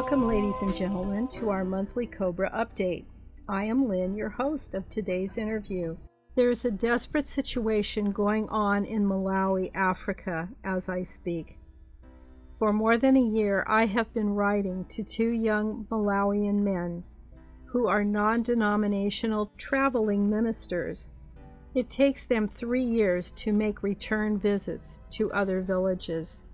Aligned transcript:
Welcome, 0.00 0.28
ladies 0.28 0.62
and 0.62 0.72
gentlemen, 0.72 1.26
to 1.26 1.50
our 1.50 1.64
monthly 1.64 2.06
Cobra 2.06 2.48
update. 2.52 3.06
I 3.48 3.64
am 3.64 3.88
Lynn, 3.88 4.14
your 4.14 4.28
host 4.28 4.74
of 4.74 4.88
today's 4.88 5.36
interview. 5.36 5.96
There 6.36 6.50
is 6.50 6.64
a 6.64 6.70
desperate 6.70 7.28
situation 7.28 8.12
going 8.12 8.48
on 8.48 8.84
in 8.84 9.04
Malawi, 9.04 9.72
Africa, 9.74 10.50
as 10.62 10.88
I 10.88 11.02
speak. 11.02 11.58
For 12.60 12.72
more 12.72 12.96
than 12.96 13.16
a 13.16 13.20
year, 13.20 13.64
I 13.66 13.86
have 13.86 14.14
been 14.14 14.36
writing 14.36 14.84
to 14.84 15.02
two 15.02 15.30
young 15.30 15.88
Malawian 15.90 16.62
men 16.62 17.02
who 17.64 17.88
are 17.88 18.04
non 18.04 18.44
denominational 18.44 19.50
traveling 19.56 20.30
ministers. 20.30 21.08
It 21.74 21.90
takes 21.90 22.24
them 22.24 22.46
three 22.46 22.84
years 22.84 23.32
to 23.32 23.52
make 23.52 23.82
return 23.82 24.38
visits 24.38 25.00
to 25.10 25.32
other 25.32 25.60
villages. 25.60 26.44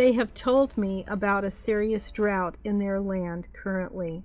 They 0.00 0.14
have 0.14 0.32
told 0.32 0.78
me 0.78 1.04
about 1.06 1.44
a 1.44 1.50
serious 1.50 2.10
drought 2.10 2.56
in 2.64 2.78
their 2.78 3.02
land 3.02 3.48
currently. 3.52 4.24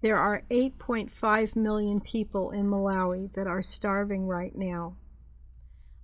There 0.00 0.16
are 0.16 0.44
8.5 0.50 1.54
million 1.54 2.00
people 2.00 2.52
in 2.52 2.70
Malawi 2.70 3.30
that 3.34 3.46
are 3.46 3.62
starving 3.62 4.26
right 4.26 4.56
now. 4.56 4.96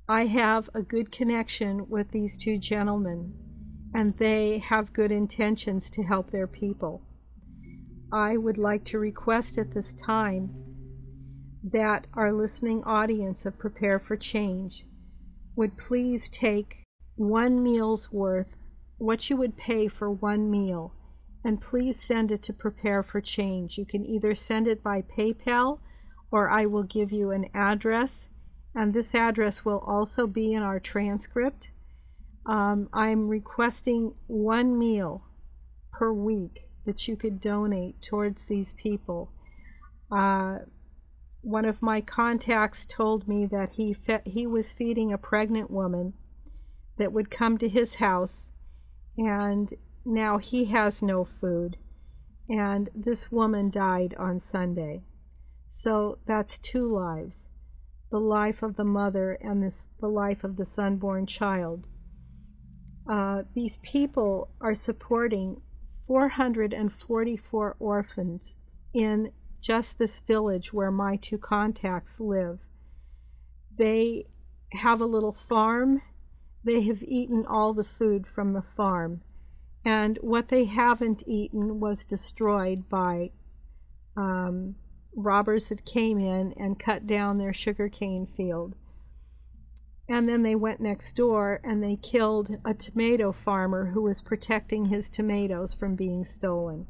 I 0.06 0.27
have 0.27 0.69
a 0.75 0.83
good 0.83 1.11
connection 1.11 1.89
with 1.89 2.11
these 2.11 2.37
two 2.37 2.59
gentlemen, 2.59 3.33
and 3.95 4.19
they 4.19 4.59
have 4.59 4.92
good 4.92 5.11
intentions 5.11 5.89
to 5.92 6.03
help 6.03 6.30
their 6.30 6.47
people. 6.47 7.01
I 8.12 8.37
would 8.37 8.59
like 8.59 8.84
to 8.84 8.98
request 8.98 9.56
at 9.56 9.73
this 9.73 9.95
time 9.95 10.51
that 11.62 12.06
our 12.12 12.34
listening 12.34 12.84
audience 12.84 13.47
of 13.47 13.59
Prepare 13.59 13.98
for 13.98 14.19
Change 14.19 14.84
would 15.56 15.78
please 15.78 16.28
take 16.28 16.84
one 17.17 17.62
meal's 17.62 18.12
worth 18.12 18.48
what 18.98 19.28
you 19.28 19.37
would 19.37 19.56
pay 19.56 19.89
for 19.89 20.11
one 20.11 20.50
meal 20.50 20.95
and 21.45 21.61
please 21.61 22.00
send 22.00 22.33
it 22.33 22.42
to 22.42 22.53
Prepare 22.53 23.03
for 23.03 23.20
Change. 23.20 23.77
You 23.77 23.84
can 23.84 24.05
either 24.06 24.34
send 24.34 24.67
it 24.67 24.83
by 24.83 25.03
PayPal 25.03 25.78
or 26.31 26.48
I 26.48 26.67
will 26.67 26.83
give 26.83 27.12
you 27.12 27.31
an 27.31 27.47
address, 27.55 28.28
and 28.75 28.92
this 28.92 29.14
address 29.14 29.64
will 29.64 29.84
also 29.86 30.27
be 30.27 30.53
in 30.53 30.62
our 30.62 30.81
transcript. 30.81 31.70
Um, 32.47 32.89
I'm 32.92 33.28
requesting 33.28 34.14
one 34.27 34.77
meal 34.77 35.23
per 35.92 36.12
week 36.12 36.64
that 36.86 37.06
you 37.06 37.14
could 37.14 37.41
donate 37.41 38.03
towards 38.03 38.47
these 38.47 38.73
people. 38.73 39.31
Uh, 40.11 40.61
one 41.42 41.67
of 41.67 41.83
my 41.83 42.01
contacts 42.01 42.86
told 42.86 43.29
me 43.29 43.47
that 43.47 43.73
he 43.75 43.92
fe- 43.92 44.23
he 44.25 44.47
was 44.47 44.73
feeding 44.73 45.12
a 45.12 45.19
pregnant 45.19 45.70
woman 45.70 46.14
that 46.97 47.12
would 47.12 47.31
come 47.31 47.58
to 47.58 47.69
his 47.69 47.97
house 47.97 48.53
and 49.17 49.73
now 50.05 50.39
he 50.39 50.67
has 50.67 51.03
no 51.03 51.25
food. 51.25 51.77
And 52.48 52.91
this 52.95 53.33
woman 53.33 53.70
died 53.70 54.15
on 54.19 54.39
Sunday. 54.39 55.03
So 55.69 56.19
that's 56.27 56.59
two 56.59 56.93
lives 56.93 57.48
the 58.11 58.20
life 58.20 58.62
of 58.62 58.77
the 58.77 58.85
mother 58.85 59.33
and 59.41 59.61
this, 59.61 59.89
the 60.01 60.07
life 60.07 60.45
of 60.45 60.57
the 60.57 60.75
unborn 60.79 61.27
child. 61.27 61.85
Uh, 63.11 63.42
these 63.55 63.79
people 63.79 64.51
are 64.61 64.75
supporting 64.75 65.61
444 66.07 67.77
orphans 67.81 68.57
in 68.92 69.33
just 69.61 69.98
this 69.98 70.20
village 70.20 70.73
where 70.73 70.92
my 70.92 71.17
two 71.17 71.39
contacts 71.39 72.20
live. 72.20 72.61
They 73.77 74.27
have 74.75 75.01
a 75.01 75.07
little 75.07 75.33
farm 75.33 76.03
they 76.65 76.83
have 76.83 77.03
eaten 77.03 77.45
all 77.47 77.75
the 77.75 77.84
food 77.84 78.27
from 78.27 78.53
the 78.53 78.65
farm, 78.77 79.20
and 79.85 80.19
what 80.23 80.48
they 80.48 80.64
haven't 80.64 81.23
eaten 81.27 81.79
was 81.80 82.05
destroyed 82.05 82.89
by 82.89 83.30
um, 84.17 84.77
robbers 85.14 85.69
that 85.69 85.85
came 85.85 86.19
in 86.19 86.53
and 86.57 86.79
cut 86.79 87.07
down 87.07 87.39
their 87.39 87.53
sugarcane 87.53 88.27
field. 88.27 88.74
And 90.08 90.29
then 90.29 90.42
they 90.42 90.55
went 90.55 90.80
next 90.80 91.14
door 91.17 91.61
and 91.64 91.83
they 91.83 91.97
killed 91.97 92.57
a 92.64 92.74
tomato 92.74 93.33
farmer 93.33 93.86
who 93.86 94.03
was 94.03 94.20
protecting 94.20 94.86
his 94.86 95.08
tomatoes 95.08 95.73
from 95.73 95.95
being 95.95 96.24
stolen. 96.24 96.86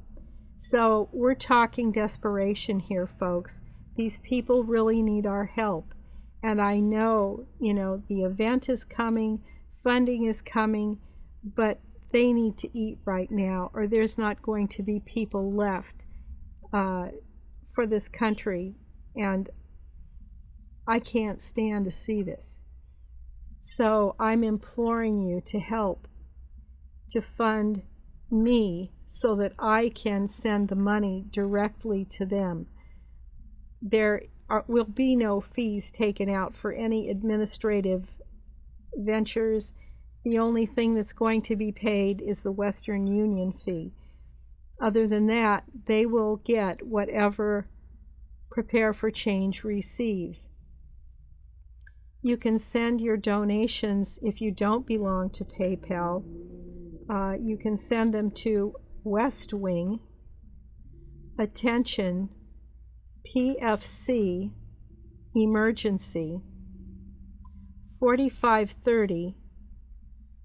So 0.57 1.09
we're 1.13 1.34
talking 1.34 1.93
desperation 1.93 2.81
here, 2.81 3.07
folks. 3.07 3.61
These 3.97 4.19
people 4.21 4.65
really 4.65 5.03
need 5.03 5.27
our 5.27 5.45
help. 5.45 5.95
And 6.43 6.61
I 6.61 6.81
know, 6.81 7.47
you 7.61 7.73
know, 7.73 8.03
the 8.09 8.23
event 8.23 8.69
is 8.69 8.84
coming 8.84 9.41
funding 9.84 10.25
is 10.25 10.43
coming, 10.43 10.99
but 11.45 11.78
they 12.11 12.33
need 12.33 12.56
to 12.59 12.78
eat 12.78 12.99
right 13.05 13.31
now, 13.31 13.71
or 13.75 13.87
there's 13.87 14.17
not 14.17 14.43
going 14.43 14.67
to 14.69 14.83
be 14.83 14.99
people 15.00 15.53
left 15.53 16.05
uh, 16.72 17.09
for 17.75 17.87
this 17.87 18.09
country. 18.09 18.75
And 19.15 19.50
I 20.89 20.99
can't 20.99 21.41
stand 21.41 21.84
to 21.84 21.91
see 21.91 22.22
this. 22.22 22.62
So 23.61 24.17
I'm 24.19 24.43
imploring 24.43 25.22
you 25.22 25.41
to 25.47 25.59
help 25.59 26.09
to 27.11 27.21
fund 27.21 27.83
me 28.31 28.93
so 29.06 29.37
that 29.37 29.53
I 29.59 29.91
can 29.91 30.28
send 30.28 30.69
the 30.69 30.77
money 30.77 31.27
directly 31.31 32.05
to 32.06 32.27
them. 32.27 32.66
There 33.81 34.22
are, 34.49 34.65
will 34.66 34.84
be 34.84 35.15
no 35.16 35.41
fees 35.41 35.93
taken 35.93 36.28
out 36.28 36.56
for 36.56 36.72
any 36.72 37.09
administrative 37.09 38.14
ventures, 38.97 39.72
the 40.25 40.38
only 40.38 40.66
thing 40.66 40.94
that's 40.94 41.12
going 41.12 41.43
to 41.43 41.56
be 41.56 41.71
paid 41.71 42.22
is 42.22 42.43
the 42.43 42.53
Western 42.53 43.06
Union 43.06 43.53
fee. 43.65 43.93
Other 44.81 45.06
than 45.06 45.27
that, 45.27 45.65
they 45.87 46.06
will 46.06 46.37
get 46.37 46.87
whatever 46.87 47.69
Prepare 48.50 48.94
for 48.94 49.10
Change 49.10 49.65
receives. 49.65 50.49
You 52.22 52.37
can 52.37 52.59
send 52.59 53.00
your 53.00 53.16
donations 53.16 54.19
if 54.22 54.41
you 54.41 54.50
don't 54.50 54.87
belong 54.87 55.31
to 55.31 55.44
PayPal. 55.44 56.25
Uh, 57.09 57.34
you 57.38 57.59
can 57.59 57.77
send 57.77 58.15
them 58.15 58.31
to 58.31 58.75
West 59.03 59.53
Wing, 59.53 60.00
Attention, 61.38 62.31
PFC, 63.27 64.53
Emergency 65.34 66.41
4530 68.04 69.34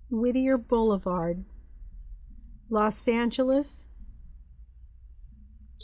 Whittier 0.10 0.58
Boulevard, 0.58 1.44
Los 2.70 3.06
Angeles, 3.06 3.88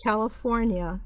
California 0.01 1.01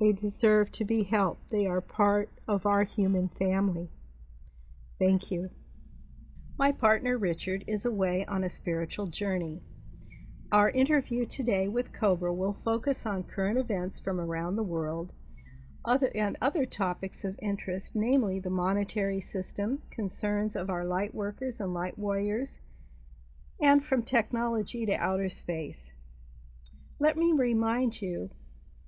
they 0.00 0.12
deserve 0.12 0.72
to 0.72 0.84
be 0.84 1.04
helped. 1.04 1.50
They 1.50 1.66
are 1.66 1.80
part 1.80 2.30
of 2.48 2.66
our 2.66 2.84
human 2.84 3.28
family. 3.28 3.90
Thank 4.98 5.30
you. 5.30 5.50
My 6.58 6.72
partner 6.72 7.16
Richard 7.16 7.64
is 7.66 7.86
away 7.86 8.24
on 8.26 8.42
a 8.42 8.48
spiritual 8.48 9.06
journey. 9.06 9.60
Our 10.50 10.70
interview 10.70 11.26
today 11.26 11.68
with 11.68 11.92
Cobra 11.92 12.34
will 12.34 12.56
focus 12.64 13.06
on 13.06 13.22
current 13.22 13.58
events 13.58 14.00
from 14.00 14.18
around 14.18 14.56
the 14.56 14.62
world 14.62 15.12
other, 15.84 16.10
and 16.14 16.36
other 16.40 16.66
topics 16.66 17.24
of 17.24 17.38
interest, 17.40 17.94
namely 17.96 18.38
the 18.38 18.50
monetary 18.50 19.20
system, 19.20 19.80
concerns 19.90 20.56
of 20.56 20.68
our 20.68 20.84
light 20.84 21.14
workers 21.14 21.60
and 21.60 21.72
light 21.72 21.98
warriors, 21.98 22.60
and 23.60 23.84
from 23.84 24.02
technology 24.02 24.84
to 24.86 24.94
outer 24.94 25.28
space. 25.28 25.92
Let 26.98 27.16
me 27.16 27.32
remind 27.32 28.02
you 28.02 28.30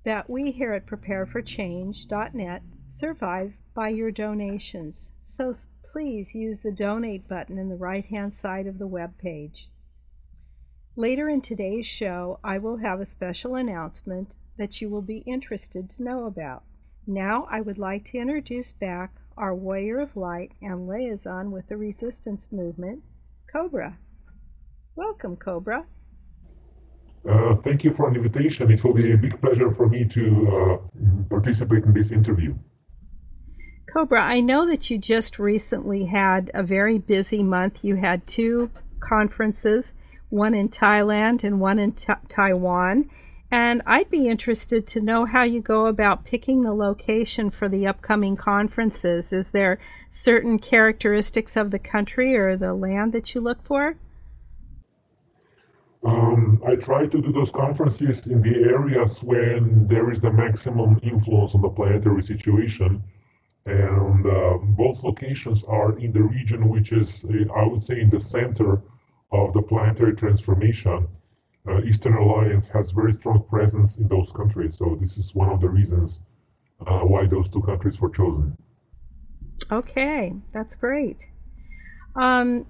that 0.05 0.29
we 0.29 0.51
here 0.51 0.73
at 0.73 0.87
prepareforchange.net 0.87 2.63
survive 2.91 3.55
by 3.75 3.89
your 3.89 4.11
donations. 4.11 5.13
So 5.23 5.53
please 5.83 6.35
use 6.35 6.61
the 6.61 6.73
donate 6.73 7.29
button 7.29 7.59
in 7.59 7.69
the 7.69 7.77
right 7.77 8.05
hand 8.05 8.35
side 8.35 8.67
of 8.67 8.79
the 8.79 8.87
web 8.87 9.17
page. 9.19 9.69
Later 10.97 11.29
in 11.29 11.41
today's 11.41 11.87
show, 11.87 12.39
I 12.45 12.59
will 12.59 12.79
have 12.79 13.01
a 13.01 13.07
special 13.07 13.55
announcement 13.55 14.37
that 14.59 14.83
you 14.83 14.91
will 14.91 15.03
be 15.03 15.19
interested 15.19 15.89
to 15.91 16.03
know 16.03 16.27
about. 16.27 16.65
Now, 17.07 17.47
I 17.51 17.61
would 17.61 17.79
like 17.79 18.05
to 18.07 18.19
introduce 18.19 18.73
back 18.73 19.15
our 19.37 19.55
Warrior 19.55 20.01
of 20.01 20.17
Light 20.17 20.53
and 20.61 20.87
liaison 20.87 21.51
with 21.51 21.69
the 21.69 21.79
Resistance 21.79 22.53
Movement, 22.53 23.03
Cobra. 23.51 23.99
Welcome, 24.95 25.37
Cobra. 25.37 25.87
Uh, 27.29 27.55
thank 27.63 27.85
you 27.85 27.95
for 27.95 28.09
an 28.09 28.17
invitation. 28.17 28.71
It 28.71 28.83
will 28.83 28.95
be 28.95 29.13
a 29.13 29.17
big 29.17 29.41
pleasure 29.41 29.73
for 29.75 29.89
me 29.89 30.05
to 30.07 30.23
uh, 30.51 31.27
participate 31.29 31.85
in 31.85 31.93
this 31.93 32.11
interview. 32.11 32.55
Cobra, 33.93 34.23
I 34.23 34.41
know 34.41 34.67
that 34.67 34.91
you 34.91 34.99
just 34.99 35.39
recently 35.39 36.07
had 36.07 36.51
a 36.55 36.63
very 36.63 36.99
busy 36.99 37.43
month. 37.43 37.85
You 37.85 37.97
had 37.97 38.27
two 38.27 38.71
conferences. 39.01 39.95
one 40.31 40.55
in 40.55 40.69
Thailand 40.71 41.45
and 41.45 41.61
one 41.61 41.79
in 41.79 41.93
ta- 41.93 42.19
Taiwan. 42.27 43.11
And 43.51 43.83
I'd 43.87 44.09
be 44.09 44.29
interested 44.29 44.87
to 44.89 45.01
know 45.03 45.27
how 45.27 45.43
you 45.43 45.61
go 45.61 45.87
about 45.87 46.25
picking 46.25 46.63
the 46.63 46.73
location 46.73 47.51
for 47.51 47.69
the 47.69 47.87
upcoming 47.87 48.35
conferences. 48.35 49.31
Is 49.31 49.51
there 49.51 49.79
certain 50.11 50.59
characteristics 50.59 51.55
of 51.55 51.71
the 51.71 51.79
country 51.79 52.35
or 52.35 52.57
the 52.57 52.73
land 52.73 53.13
that 53.13 53.35
you 53.35 53.43
look 53.43 53.63
for? 53.63 53.97
Um, 56.05 56.61
I 56.67 56.75
try 56.75 57.07
to 57.07 57.21
do 57.21 57.33
those 57.33 57.51
conferences 57.51 58.27
in 58.27 58.43
the 58.43 58.55
areas 58.69 59.23
when 59.23 59.87
there 59.87 60.13
is 60.13 60.21
the 60.21 60.33
maximum 60.33 60.99
influence 61.03 61.55
on 61.55 61.63
the 61.63 61.69
planetary 61.69 62.23
situation. 62.23 63.03
And 63.67 64.27
uh, 64.27 64.59
both 64.61 65.05
locations 65.05 65.63
are 65.65 65.97
in 65.99 66.13
the 66.13 66.23
region 66.23 66.69
which 66.69 66.91
is, 66.93 67.25
uh, 67.25 67.53
I 67.55 67.65
would 67.67 67.83
say, 67.83 68.01
in 68.01 68.11
the 68.11 68.21
center 68.21 68.83
of 69.31 69.53
the 69.53 69.63
planetary 69.63 70.17
transformation 70.17 71.07
uh, 71.69 71.81
Eastern 71.83 72.15
Alliance 72.15 72.67
has 72.69 72.91
very 72.91 73.13
strong 73.13 73.45
presence 73.49 73.97
in 73.97 74.09
those 74.09 74.33
countries. 74.33 74.77
So 74.77 74.99
this 75.01 75.17
is 75.17 75.35
one 75.35 75.49
of 75.49 75.61
the 75.61 75.69
reasons 75.69 76.19
uh, 76.87 77.01
why 77.01 77.27
those 77.27 77.49
two 77.49 77.63
countries 77.63 78.01
were 78.01 78.11
chosen. 78.11 78.57
Okay, 79.71 80.33
that's 80.53 80.75
great. 80.75 81.29
Um, 82.17 82.67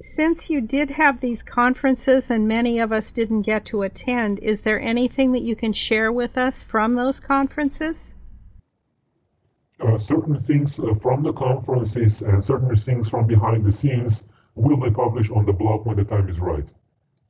since 0.00 0.50
you 0.50 0.60
did 0.60 0.90
have 0.90 1.20
these 1.20 1.42
conferences 1.42 2.30
and 2.30 2.48
many 2.48 2.78
of 2.78 2.92
us 2.92 3.12
didn't 3.12 3.42
get 3.42 3.64
to 3.66 3.82
attend, 3.82 4.38
is 4.40 4.62
there 4.62 4.80
anything 4.80 5.32
that 5.32 5.42
you 5.42 5.54
can 5.54 5.72
share 5.72 6.10
with 6.10 6.38
us 6.38 6.62
from 6.62 6.94
those 6.94 7.20
conferences? 7.20 8.14
Uh, 9.80 9.96
certain 9.96 10.38
things 10.38 10.78
uh, 10.78 10.94
from 11.02 11.22
the 11.22 11.32
conferences 11.32 12.20
and 12.22 12.44
certain 12.44 12.76
things 12.76 13.08
from 13.08 13.26
behind 13.26 13.64
the 13.64 13.72
scenes 13.72 14.22
will 14.54 14.76
be 14.76 14.90
published 14.90 15.30
on 15.30 15.46
the 15.46 15.52
blog 15.52 15.86
when 15.86 15.96
the 15.96 16.04
time 16.04 16.28
is 16.28 16.38
right 16.38 16.66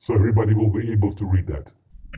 so 0.01 0.15
everybody 0.15 0.55
will 0.55 0.71
be 0.71 0.91
able 0.91 1.15
to 1.15 1.27
read 1.27 1.47
that. 1.47 1.71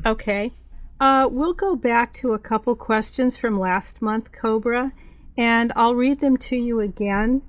Okay. 0.07 0.53
Uh, 1.01 1.29
we'll 1.31 1.53
go 1.53 1.75
back 1.75 2.15
to 2.15 2.33
a 2.33 2.39
couple 2.39 2.75
questions 2.77 3.37
from 3.37 3.59
last 3.59 4.01
month, 4.01 4.31
Cobra, 4.31 4.93
and 5.37 5.73
I'll 5.75 5.97
read 5.97 6.21
them 6.21 6.37
to 6.39 6.57
you 6.57 6.79
again. 6.79 7.43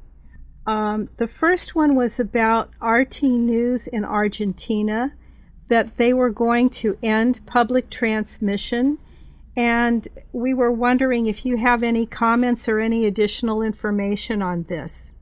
Um, 0.66 1.10
the 1.18 1.28
first 1.28 1.76
one 1.76 1.96
was 1.96 2.20
about 2.20 2.72
RT 2.82 3.24
News 3.24 3.88
in 3.88 4.06
Argentina, 4.06 5.14
that 5.70 5.98
they 5.98 6.14
were 6.14 6.30
going 6.30 6.70
to 6.70 6.98
end 7.02 7.46
public 7.46 7.90
transmission. 7.90 8.98
And 9.56 10.08
we 10.32 10.54
were 10.54 10.72
wondering 10.72 11.28
if 11.28 11.46
you 11.46 11.58
have 11.58 11.84
any 11.84 12.06
comments 12.06 12.68
or 12.68 12.80
any 12.80 13.06
additional 13.06 13.62
information 13.62 14.42
on 14.42 14.64
this. 14.64 15.14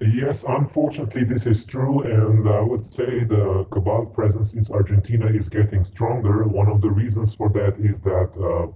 Yes, 0.00 0.44
unfortunately, 0.46 1.24
this 1.24 1.46
is 1.46 1.64
true, 1.64 2.02
and 2.02 2.46
I 2.46 2.60
would 2.60 2.84
say 2.84 3.24
the 3.24 3.66
cabal 3.70 4.04
presence 4.04 4.52
in 4.52 4.66
Argentina 4.70 5.26
is 5.26 5.48
getting 5.48 5.86
stronger. 5.86 6.44
One 6.44 6.68
of 6.68 6.82
the 6.82 6.90
reasons 6.90 7.34
for 7.34 7.48
that 7.50 7.78
is 7.78 7.98
that 8.00 8.30
uh, 8.36 8.72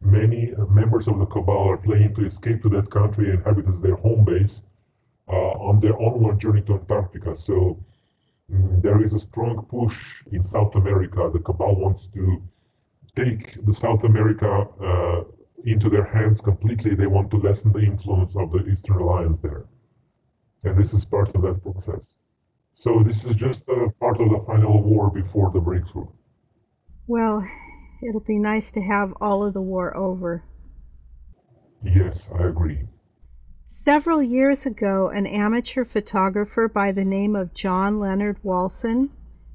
many 0.00 0.52
members 0.70 1.08
of 1.08 1.18
the 1.18 1.26
cabal 1.26 1.70
are 1.70 1.76
planning 1.76 2.14
to 2.14 2.26
escape 2.26 2.62
to 2.62 2.68
that 2.70 2.90
country 2.90 3.30
and 3.30 3.44
have 3.44 3.58
it 3.58 3.68
as 3.68 3.80
their 3.80 3.96
home 3.96 4.24
base 4.24 4.62
uh, 5.28 5.52
on 5.68 5.80
their 5.80 6.00
onward 6.00 6.40
journey 6.40 6.62
to 6.62 6.74
Antarctica. 6.74 7.36
So 7.36 7.78
um, 8.52 8.80
there 8.82 9.04
is 9.04 9.12
a 9.12 9.18
strong 9.18 9.66
push 9.70 9.96
in 10.32 10.42
South 10.42 10.74
America. 10.74 11.30
The 11.32 11.40
cabal 11.40 11.76
wants 11.76 12.08
to 12.14 12.42
take 13.16 13.64
the 13.66 13.74
South 13.74 14.04
America 14.04 14.66
uh, 14.82 15.24
into 15.64 15.90
their 15.90 16.04
hands 16.04 16.40
completely. 16.40 16.94
They 16.94 17.06
want 17.06 17.30
to 17.32 17.36
lessen 17.36 17.72
the 17.72 17.80
influence 17.80 18.34
of 18.36 18.52
the 18.52 18.66
Eastern 18.66 18.96
Alliance 18.96 19.38
there 19.40 19.66
and 20.64 20.78
this 20.78 20.92
is 20.92 21.04
part 21.04 21.34
of 21.34 21.42
that 21.42 21.62
process. 21.62 22.14
So 22.74 23.02
this 23.04 23.24
is 23.24 23.34
just 23.34 23.66
part 23.98 24.20
of 24.20 24.30
the 24.30 24.42
final 24.46 24.82
war 24.82 25.10
before 25.10 25.50
the 25.52 25.60
breakthrough. 25.60 26.06
Well, 27.06 27.44
it'll 28.02 28.20
be 28.20 28.38
nice 28.38 28.72
to 28.72 28.80
have 28.80 29.12
all 29.20 29.44
of 29.44 29.54
the 29.54 29.60
war 29.60 29.96
over. 29.96 30.44
Yes, 31.82 32.26
I 32.38 32.46
agree. 32.46 32.86
Several 33.66 34.22
years 34.22 34.66
ago, 34.66 35.08
an 35.08 35.26
amateur 35.26 35.84
photographer 35.84 36.68
by 36.68 36.92
the 36.92 37.04
name 37.04 37.36
of 37.36 37.54
John 37.54 38.00
Leonard 38.00 38.42
Walson 38.42 39.10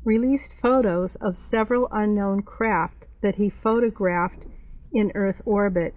released 0.06 0.54
photos 0.54 1.16
of 1.16 1.36
several 1.36 1.90
unknown 1.92 2.42
craft 2.42 3.06
that 3.22 3.36
he 3.36 3.50
photographed 3.50 4.48
in 4.94 5.12
Earth 5.16 5.42
orbit. 5.46 5.94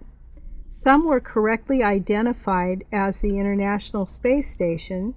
Some 0.67 1.05
were 1.05 1.19
correctly 1.19 1.81
identified 1.81 2.83
as 2.91 3.19
the 3.19 3.39
International 3.39 4.05
Space 4.05 4.51
Station 4.51 5.15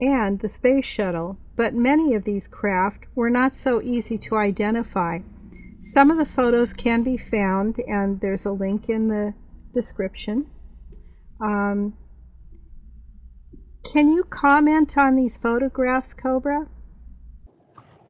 and 0.00 0.40
the 0.40 0.48
Space 0.48 0.84
Shuttle, 0.84 1.36
but 1.56 1.74
many 1.74 2.14
of 2.14 2.24
these 2.24 2.48
craft 2.48 3.04
were 3.14 3.30
not 3.30 3.56
so 3.56 3.80
easy 3.82 4.18
to 4.18 4.36
identify. 4.36 5.18
Some 5.84 6.12
of 6.12 6.16
the 6.16 6.24
photos 6.24 6.72
can 6.72 7.02
be 7.02 7.16
found, 7.16 7.76
and 7.88 8.20
there's 8.20 8.46
a 8.46 8.52
link 8.52 8.88
in 8.88 9.08
the 9.08 9.34
description. 9.74 10.46
Um, 11.40 11.94
can 13.92 14.08
you 14.12 14.22
comment 14.22 14.96
on 14.96 15.16
these 15.16 15.36
photographs, 15.36 16.14
Cobra? 16.14 16.68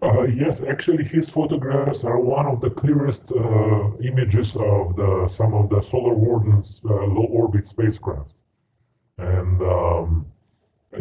Uh, 0.02 0.24
yes, 0.24 0.60
actually, 0.68 1.04
his 1.04 1.30
photographs 1.30 2.04
are 2.04 2.20
one 2.20 2.44
of 2.44 2.60
the 2.60 2.68
clearest 2.68 3.32
uh, 3.32 3.96
images 4.04 4.54
of 4.54 4.94
the, 4.96 5.32
some 5.34 5.54
of 5.54 5.70
the 5.70 5.80
Solar 5.90 6.14
Warden's 6.14 6.78
uh, 6.84 6.92
low 6.92 7.26
orbit 7.30 7.66
spacecraft. 7.66 8.34
And 9.16 9.62
um, 9.62 10.26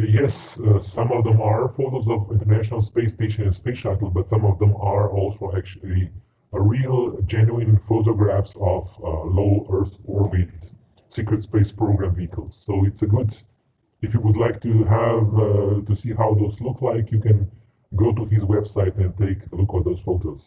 yes, 0.08 0.58
uh, 0.60 0.82
some 0.82 1.12
of 1.12 1.26
them 1.26 1.42
are 1.42 1.74
photos 1.76 2.08
of 2.08 2.32
International 2.32 2.82
Space 2.82 3.12
Station 3.12 3.44
and 3.44 3.56
Space 3.56 3.80
Shuttle, 3.80 4.10
but 4.10 4.30
some 4.30 4.46
of 4.46 4.58
them 4.60 4.74
are 4.78 5.10
also 5.12 5.52
actually 5.58 6.10
real, 6.60 7.22
genuine 7.28 7.80
photographs 7.88 8.54
of 8.60 8.90
uh, 9.04 9.24
low 9.24 9.68
Earth 9.72 9.94
orbit 10.06 10.50
secret 11.10 11.44
space 11.44 11.72
program 11.72 12.16
vehicles. 12.16 12.62
So 12.66 12.86
it's 12.86 13.02
a 13.02 13.06
good, 13.06 13.34
if 14.02 14.14
you 14.14 14.20
would 14.22 14.38
like 14.38 14.62
to 14.62 14.84
have 14.84 15.24
uh, 15.34 15.86
to 15.88 15.96
see 15.96 16.14
how 16.14 16.34
those 16.36 16.60
look 16.60 16.82
like, 16.82 17.12
you 17.12 17.22
can 17.22 17.50
go 17.96 18.14
to 18.14 18.26
his 18.26 18.44
website 18.44 18.98
and 18.98 19.16
take 19.18 19.40
a 19.52 19.56
look 19.56 19.74
at 19.76 19.86
those 19.86 20.00
photos. 20.06 20.44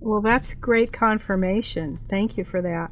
Well, 0.00 0.22
that's 0.22 0.54
great 0.54 0.92
confirmation. 0.92 2.00
Thank 2.08 2.38
you 2.38 2.44
for 2.44 2.62
that. 2.62 2.90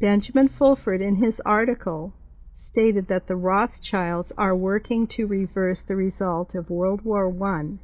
Benjamin 0.00 0.48
Fulford, 0.48 1.00
in 1.00 1.16
his 1.16 1.40
article, 1.46 2.14
stated 2.54 3.08
that 3.08 3.28
the 3.28 3.36
Rothschilds 3.36 4.32
are 4.36 4.54
working 4.54 5.06
to 5.06 5.26
reverse 5.26 5.82
the 5.82 5.96
result 5.96 6.54
of 6.54 6.68
World 6.70 7.02
War 7.02 7.32
I 7.42 7.78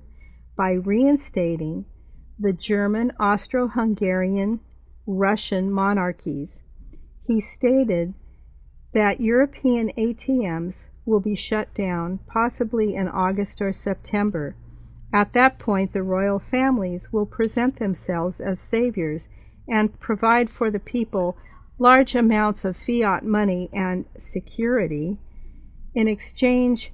by 0.56 0.72
reinstating 0.72 1.86
the 2.38 2.52
German, 2.52 3.12
Austro 3.18 3.68
Hungarian, 3.68 4.60
Russian 5.06 5.70
monarchies. 5.70 6.62
He 7.26 7.40
stated 7.40 8.14
that 8.94 9.20
European 9.20 9.90
ATMs 9.98 10.88
will 11.04 11.20
be 11.20 11.34
shut 11.34 11.72
down, 11.74 12.20
possibly 12.26 12.94
in 12.94 13.08
August 13.08 13.60
or 13.60 13.72
September. 13.72 14.54
At 15.12 15.32
that 15.32 15.58
point, 15.58 15.92
the 15.92 16.02
royal 16.02 16.38
families 16.38 17.12
will 17.12 17.26
present 17.26 17.78
themselves 17.78 18.40
as 18.40 18.60
saviors 18.60 19.28
and 19.66 19.98
provide 19.98 20.50
for 20.50 20.70
the 20.70 20.78
people 20.78 21.36
large 21.78 22.14
amounts 22.14 22.64
of 22.64 22.76
fiat 22.76 23.24
money 23.24 23.70
and 23.72 24.04
security 24.16 25.16
in 25.94 26.08
exchange 26.08 26.92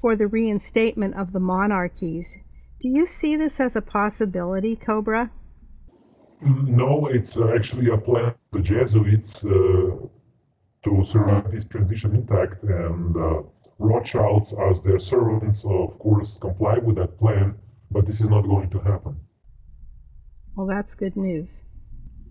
for 0.00 0.14
the 0.14 0.26
reinstatement 0.26 1.14
of 1.14 1.32
the 1.32 1.40
monarchies. 1.40 2.38
Do 2.80 2.88
you 2.88 3.06
see 3.06 3.34
this 3.34 3.58
as 3.58 3.74
a 3.74 3.82
possibility, 3.82 4.76
Cobra? 4.76 5.30
No, 6.40 7.08
it's 7.08 7.36
uh, 7.36 7.52
actually 7.52 7.90
a 7.90 7.98
plan. 7.98 8.34
The 8.52 8.60
Jesuits 8.60 9.44
uh, 9.44 10.06
to 10.84 11.04
survive 11.04 11.50
this 11.50 11.64
transition 11.64 12.14
intact. 12.14 12.62
And 12.62 13.16
uh, 13.16 13.42
Rothschilds, 13.80 14.54
as 14.70 14.82
their 14.84 15.00
servants, 15.00 15.64
of 15.64 15.98
course, 15.98 16.38
comply 16.40 16.78
with 16.78 16.96
that 16.96 17.18
plan, 17.18 17.56
but 17.90 18.06
this 18.06 18.20
is 18.20 18.28
not 18.28 18.42
going 18.42 18.70
to 18.70 18.78
happen. 18.78 19.16
Well, 20.56 20.68
that's 20.68 20.94
good 20.94 21.16
news. 21.16 21.64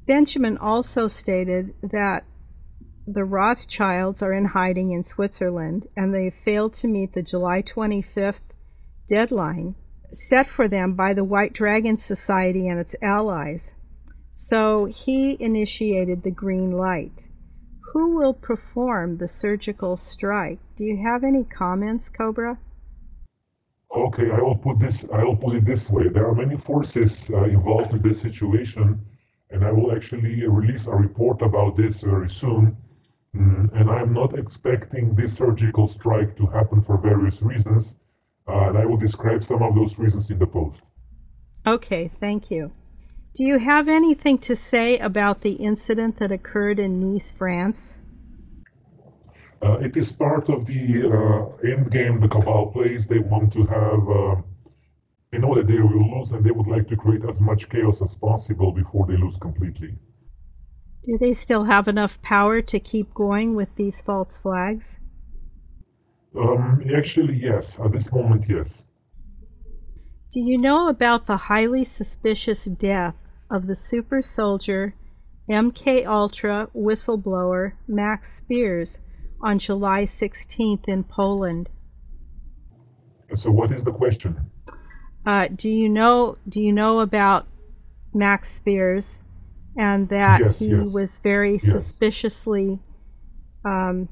Benjamin 0.05 0.57
also 0.57 1.07
stated 1.07 1.73
that 1.83 2.23
the 3.05 3.25
Rothschilds 3.25 4.21
are 4.21 4.33
in 4.33 4.45
hiding 4.45 4.91
in 4.91 5.05
Switzerland 5.05 5.87
and 5.97 6.13
they 6.13 6.33
failed 6.45 6.75
to 6.75 6.87
meet 6.87 7.13
the 7.13 7.21
July 7.21 7.61
25th 7.61 8.35
deadline 9.09 9.75
set 10.11 10.47
for 10.47 10.67
them 10.67 10.93
by 10.93 11.13
the 11.13 11.23
White 11.23 11.53
Dragon 11.53 11.97
Society 11.97 12.67
and 12.67 12.79
its 12.79 12.95
allies. 13.01 13.73
So 14.33 14.85
he 14.85 15.37
initiated 15.39 16.23
the 16.23 16.31
green 16.31 16.71
light 16.71 17.27
who 17.97 18.15
will 18.15 18.33
perform 18.33 19.17
the 19.17 19.27
surgical 19.27 19.95
strike? 19.95 20.59
Do 20.75 20.83
you 20.83 20.97
have 21.03 21.23
any 21.23 21.43
comments, 21.43 22.09
Cobra? 22.09 22.59
Okay, 23.95 24.29
I 24.29 24.39
will 24.39 24.57
put 24.57 24.79
this. 24.79 25.05
I 25.11 25.23
will 25.23 25.35
put 25.35 25.55
it 25.55 25.65
this 25.65 25.89
way: 25.89 26.09
there 26.09 26.27
are 26.27 26.35
many 26.35 26.57
forces 26.57 27.11
uh, 27.31 27.45
involved 27.45 27.93
in 27.93 28.01
this 28.01 28.21
situation, 28.21 28.99
and 29.49 29.65
I 29.65 29.71
will 29.71 29.91
actually 29.95 30.45
release 30.45 30.85
a 30.85 30.91
report 30.91 31.41
about 31.41 31.77
this 31.77 32.01
very 32.01 32.29
soon. 32.29 32.77
Mm, 33.35 33.73
and 33.73 33.89
I'm 33.89 34.13
not 34.13 34.37
expecting 34.37 35.15
this 35.15 35.33
surgical 35.35 35.87
strike 35.87 36.35
to 36.37 36.45
happen 36.45 36.83
for 36.83 36.97
various 36.97 37.41
reasons. 37.41 37.95
Uh, 38.47 38.69
and 38.69 38.77
I 38.77 38.85
will 38.85 38.97
describe 38.97 39.43
some 39.43 39.61
of 39.61 39.75
those 39.75 39.97
reasons 39.97 40.29
in 40.29 40.39
the 40.39 40.47
post. 40.47 40.81
Okay, 41.65 42.09
thank 42.19 42.49
you. 42.49 42.71
Do 43.35 43.43
you 43.43 43.59
have 43.59 43.87
anything 43.87 44.37
to 44.39 44.55
say 44.55 44.97
about 44.97 45.41
the 45.41 45.53
incident 45.53 46.17
that 46.19 46.31
occurred 46.31 46.79
in 46.79 47.13
Nice, 47.13 47.31
France? 47.31 47.95
Uh, 49.61 49.79
it 49.79 49.97
is 49.97 50.11
part 50.11 50.49
of 50.49 50.65
the 50.65 51.03
uh, 51.05 51.67
end 51.67 51.91
game 51.91 52.19
the 52.19 52.27
Cabal 52.27 52.67
plays. 52.67 53.07
They 53.07 53.19
want 53.19 53.51
to 53.53 53.65
have, 53.65 54.09
uh, 54.09 54.41
they 55.31 55.39
know 55.39 55.55
that 55.55 55.67
they 55.67 55.79
will 55.79 56.19
lose 56.19 56.31
and 56.31 56.43
they 56.43 56.51
would 56.51 56.67
like 56.67 56.87
to 56.89 56.95
create 56.95 57.23
as 57.27 57.41
much 57.41 57.69
chaos 57.69 58.01
as 58.01 58.15
possible 58.15 58.71
before 58.71 59.05
they 59.07 59.17
lose 59.17 59.37
completely. 59.37 59.95
Do 61.05 61.17
they 61.19 61.33
still 61.33 61.65
have 61.65 61.87
enough 61.87 62.21
power 62.21 62.61
to 62.61 62.79
keep 62.79 63.13
going 63.13 63.55
with 63.55 63.69
these 63.75 64.01
false 64.01 64.37
flags? 64.37 64.99
Um, 66.37 66.83
actually, 66.95 67.35
yes. 67.35 67.77
At 67.83 67.91
this 67.91 68.11
moment, 68.11 68.45
yes. 68.47 68.83
Do 70.31 70.41
you 70.41 70.57
know 70.57 70.89
about 70.89 71.25
the 71.25 71.37
highly 71.37 71.83
suspicious 71.83 72.65
death 72.65 73.15
of 73.49 73.67
the 73.67 73.75
super 73.75 74.21
soldier 74.21 74.93
MK 75.49 76.05
Ultra 76.05 76.67
whistleblower 76.75 77.73
Max 77.87 78.37
Spiers 78.37 78.99
on 79.41 79.59
July 79.59 80.03
16th 80.03 80.87
in 80.87 81.03
Poland? 81.03 81.69
So, 83.33 83.51
what 83.51 83.71
is 83.71 83.83
the 83.83 83.91
question? 83.91 84.37
Uh, 85.25 85.47
do 85.53 85.69
you 85.69 85.89
know 85.89 86.37
Do 86.47 86.61
you 86.61 86.71
know 86.71 86.99
about 86.99 87.47
Max 88.13 88.53
Spiers 88.53 89.19
and 89.77 90.09
that 90.09 90.41
yes, 90.43 90.59
he 90.59 90.67
yes. 90.67 90.89
was 90.91 91.19
very 91.19 91.53
yes. 91.53 91.63
suspiciously 91.63 92.79
um, 93.63 94.09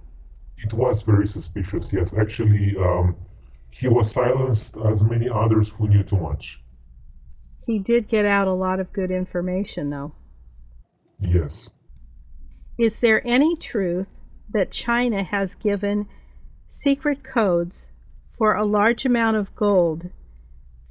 it 0.57 0.73
was 0.73 1.01
very 1.01 1.27
suspicious, 1.27 1.91
yes. 1.91 2.13
Actually, 2.13 2.75
um, 2.79 3.15
he 3.69 3.87
was 3.87 4.11
silenced 4.11 4.75
as 4.85 5.03
many 5.03 5.29
others 5.29 5.69
who 5.69 5.87
knew 5.87 6.03
too 6.03 6.17
much. 6.17 6.59
He 7.65 7.79
did 7.79 8.07
get 8.07 8.25
out 8.25 8.47
a 8.47 8.53
lot 8.53 8.79
of 8.79 8.93
good 8.93 9.11
information, 9.11 9.89
though. 9.89 10.13
Yes. 11.19 11.67
Is 12.77 12.99
there 12.99 13.25
any 13.25 13.55
truth 13.55 14.07
that 14.49 14.71
China 14.71 15.23
has 15.23 15.55
given 15.55 16.07
secret 16.67 17.23
codes 17.23 17.89
for 18.37 18.55
a 18.55 18.65
large 18.65 19.05
amount 19.05 19.37
of 19.37 19.55
gold, 19.55 20.09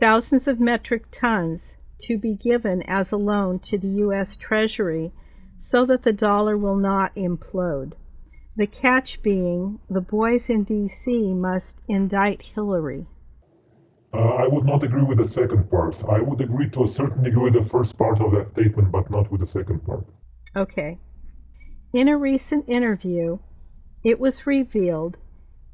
thousands 0.00 0.48
of 0.48 0.60
metric 0.60 1.04
tons, 1.10 1.76
to 2.00 2.18
be 2.18 2.34
given 2.34 2.82
as 2.82 3.12
a 3.12 3.16
loan 3.16 3.58
to 3.60 3.78
the 3.78 3.88
U.S. 3.88 4.36
Treasury 4.36 5.12
so 5.56 5.86
that 5.86 6.02
the 6.02 6.12
dollar 6.12 6.56
will 6.58 6.76
not 6.76 7.14
implode? 7.14 7.92
The 8.56 8.66
catch 8.68 9.20
being 9.20 9.80
the 9.90 10.00
boys 10.00 10.48
in 10.48 10.62
D.C. 10.62 11.34
must 11.34 11.82
indict 11.88 12.40
Hillary. 12.54 13.06
Uh, 14.12 14.18
I 14.18 14.46
would 14.46 14.64
not 14.64 14.84
agree 14.84 15.02
with 15.02 15.18
the 15.18 15.28
second 15.28 15.68
part. 15.68 15.96
I 16.08 16.20
would 16.20 16.40
agree 16.40 16.70
to 16.70 16.84
a 16.84 16.88
certain 16.88 17.24
degree 17.24 17.50
with 17.50 17.54
the 17.54 17.68
first 17.68 17.98
part 17.98 18.20
of 18.20 18.30
that 18.30 18.50
statement, 18.50 18.92
but 18.92 19.10
not 19.10 19.28
with 19.32 19.40
the 19.40 19.46
second 19.48 19.84
part. 19.84 20.06
Okay. 20.54 21.00
In 21.92 22.06
a 22.06 22.16
recent 22.16 22.68
interview, 22.68 23.38
it 24.04 24.20
was 24.20 24.46
revealed 24.46 25.16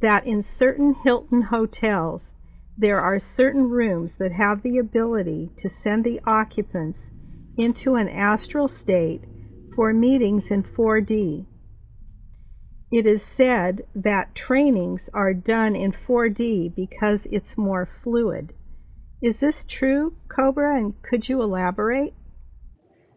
that 0.00 0.26
in 0.26 0.42
certain 0.42 0.94
Hilton 0.94 1.42
hotels, 1.42 2.32
there 2.78 2.98
are 2.98 3.18
certain 3.18 3.68
rooms 3.68 4.14
that 4.14 4.32
have 4.32 4.62
the 4.62 4.78
ability 4.78 5.50
to 5.58 5.68
send 5.68 6.02
the 6.02 6.18
occupants 6.26 7.10
into 7.58 7.96
an 7.96 8.08
astral 8.08 8.68
state 8.68 9.24
for 9.76 9.92
meetings 9.92 10.50
in 10.50 10.62
4D 10.62 11.44
it 12.90 13.06
is 13.06 13.22
said 13.22 13.86
that 13.94 14.34
trainings 14.34 15.08
are 15.14 15.32
done 15.32 15.76
in 15.76 15.92
4D 15.92 16.74
because 16.74 17.26
it's 17.30 17.56
more 17.56 17.88
fluid. 18.02 18.52
Is 19.22 19.40
this 19.40 19.64
true, 19.64 20.14
Cobra, 20.28 20.76
and 20.76 21.00
could 21.02 21.28
you 21.28 21.42
elaborate? 21.42 22.14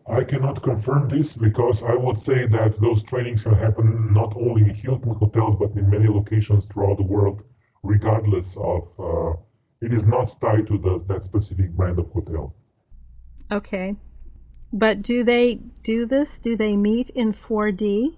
I 0.07 0.23
cannot 0.25 0.61
confirm 0.61 1.07
this 1.07 1.33
because 1.33 1.81
I 1.81 1.95
would 1.95 2.19
say 2.19 2.45
that 2.45 2.79
those 2.81 3.03
trainings 3.03 3.43
can 3.43 3.55
happen 3.55 4.13
not 4.13 4.35
only 4.35 4.63
in 4.63 4.75
Hilton 4.75 5.15
hotels 5.15 5.55
but 5.57 5.71
in 5.77 5.89
many 5.89 6.07
locations 6.07 6.65
throughout 6.65 6.97
the 6.97 7.03
world, 7.03 7.41
regardless 7.83 8.55
of. 8.57 8.87
Uh, 8.99 9.33
it 9.81 9.93
is 9.93 10.05
not 10.05 10.39
tied 10.39 10.67
to 10.67 10.77
the, 10.77 11.03
that 11.09 11.25
specific 11.25 11.71
brand 11.71 11.99
of 11.99 12.09
hotel. 12.11 12.55
Okay. 13.51 13.95
But 14.71 15.01
do 15.01 15.23
they 15.23 15.55
do 15.83 16.05
this? 16.05 16.39
Do 16.39 16.55
they 16.55 16.77
meet 16.77 17.09
in 17.09 17.33
4D? 17.33 18.15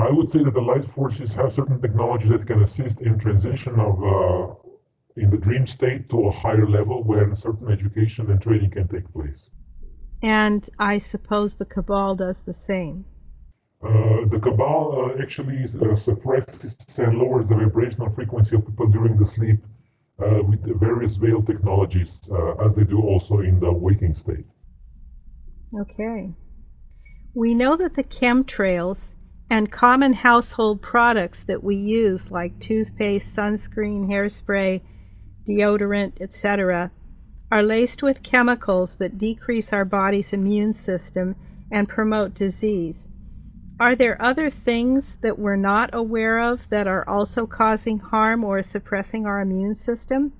I 0.00 0.10
would 0.10 0.30
say 0.30 0.42
that 0.44 0.54
the 0.54 0.60
light 0.60 0.84
forces 0.94 1.32
have 1.32 1.52
certain 1.52 1.80
technologies 1.80 2.30
that 2.30 2.46
can 2.46 2.62
assist 2.62 3.00
in 3.00 3.18
transition 3.18 3.78
of 3.80 4.02
uh, 4.02 4.54
in 5.16 5.30
the 5.30 5.36
dream 5.36 5.66
state 5.66 6.08
to 6.10 6.28
a 6.28 6.32
higher 6.32 6.68
level 6.68 7.02
where 7.02 7.34
certain 7.36 7.70
education 7.70 8.30
and 8.30 8.40
training 8.40 8.70
can 8.70 8.88
take 8.88 9.10
place. 9.12 9.48
And 10.22 10.68
I 10.78 10.98
suppose 10.98 11.54
the 11.54 11.64
Cabal 11.64 12.14
does 12.14 12.40
the 12.44 12.54
same. 12.54 13.04
Uh, 13.82 14.26
the 14.30 14.38
Cabal 14.42 15.12
uh, 15.18 15.22
actually 15.22 15.64
uh, 15.64 15.96
suppresses 15.96 16.76
and 16.98 17.18
lowers 17.18 17.48
the 17.48 17.54
vibrational 17.54 18.10
frequency 18.10 18.56
of 18.56 18.66
people 18.66 18.86
during 18.88 19.16
the 19.16 19.26
sleep 19.26 19.60
uh, 20.22 20.42
with 20.42 20.60
various 20.78 21.16
veil 21.16 21.42
technologies, 21.42 22.20
uh, 22.30 22.66
as 22.66 22.74
they 22.74 22.84
do 22.84 23.00
also 23.00 23.38
in 23.38 23.58
the 23.58 23.72
waking 23.72 24.14
state. 24.14 24.44
Okay. 25.74 26.34
We 27.34 27.54
know 27.54 27.76
that 27.76 27.94
the 27.94 28.02
chemtrails 28.02 29.14
and 29.50 29.72
common 29.72 30.12
household 30.12 30.80
products 30.80 31.42
that 31.42 31.64
we 31.64 31.74
use, 31.74 32.30
like 32.30 32.58
toothpaste, 32.60 33.36
sunscreen, 33.36 34.06
hairspray, 34.06 34.80
deodorant, 35.46 36.20
etc., 36.20 36.92
are 37.50 37.62
laced 37.64 38.00
with 38.00 38.22
chemicals 38.22 38.96
that 38.96 39.18
decrease 39.18 39.72
our 39.72 39.84
body's 39.84 40.32
immune 40.32 40.72
system 40.72 41.34
and 41.72 41.88
promote 41.88 42.32
disease. 42.32 43.08
Are 43.80 43.96
there 43.96 44.22
other 44.22 44.50
things 44.50 45.16
that 45.16 45.38
we're 45.38 45.56
not 45.56 45.90
aware 45.92 46.38
of 46.38 46.60
that 46.70 46.86
are 46.86 47.08
also 47.08 47.46
causing 47.46 47.98
harm 47.98 48.44
or 48.44 48.62
suppressing 48.62 49.26
our 49.26 49.40
immune 49.40 49.74
system? 49.74 50.32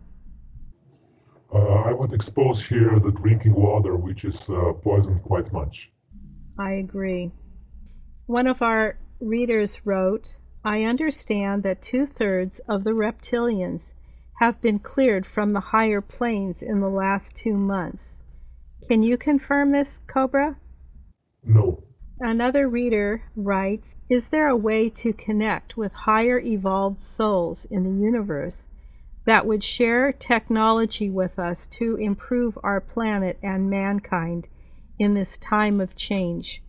Uh, 1.52 1.59
I 1.59 1.93
would 1.93 2.12
expose 2.12 2.62
here 2.64 3.00
the 3.02 3.11
drinking 3.11 3.55
water, 3.55 3.97
which 3.97 4.25
is 4.25 4.37
uh, 4.49 4.73
poisoned 4.75 5.23
quite 5.25 5.52
much. 5.52 5.90
I 6.59 6.73
agree. 6.75 7.33
One 8.31 8.47
of 8.47 8.63
our 8.63 8.95
readers 9.19 9.85
wrote, 9.85 10.37
I 10.65 10.85
understand 10.85 11.65
that 11.65 11.83
two 11.83 12.07
thirds 12.07 12.61
of 12.61 12.85
the 12.85 12.93
reptilians 12.93 13.93
have 14.39 14.63
been 14.63 14.79
cleared 14.79 15.27
from 15.27 15.53
the 15.53 15.59
higher 15.75 16.01
planes 16.01 16.63
in 16.63 16.79
the 16.79 16.89
last 16.89 17.35
two 17.35 17.55
months. 17.57 18.21
Can 18.87 19.03
you 19.03 19.17
confirm 19.17 19.73
this, 19.73 19.99
Cobra? 20.07 20.57
No. 21.43 21.83
Another 22.21 22.69
reader 22.69 23.25
writes 23.35 23.97
Is 24.09 24.29
there 24.29 24.47
a 24.47 24.57
way 24.57 24.89
to 24.91 25.13
connect 25.13 25.77
with 25.77 25.91
higher 25.91 26.39
evolved 26.39 27.03
souls 27.03 27.65
in 27.69 27.83
the 27.83 28.01
universe 28.01 28.63
that 29.25 29.45
would 29.45 29.65
share 29.65 30.13
technology 30.13 31.11
with 31.11 31.37
us 31.41 31.67
to 31.79 31.97
improve 31.97 32.57
our 32.63 32.81
planet 32.81 33.41
and 33.43 33.69
mankind 33.69 34.47
in 35.01 35.15
this 35.15 35.37
time 35.37 35.81
of 35.81 35.97
change? 35.97 36.63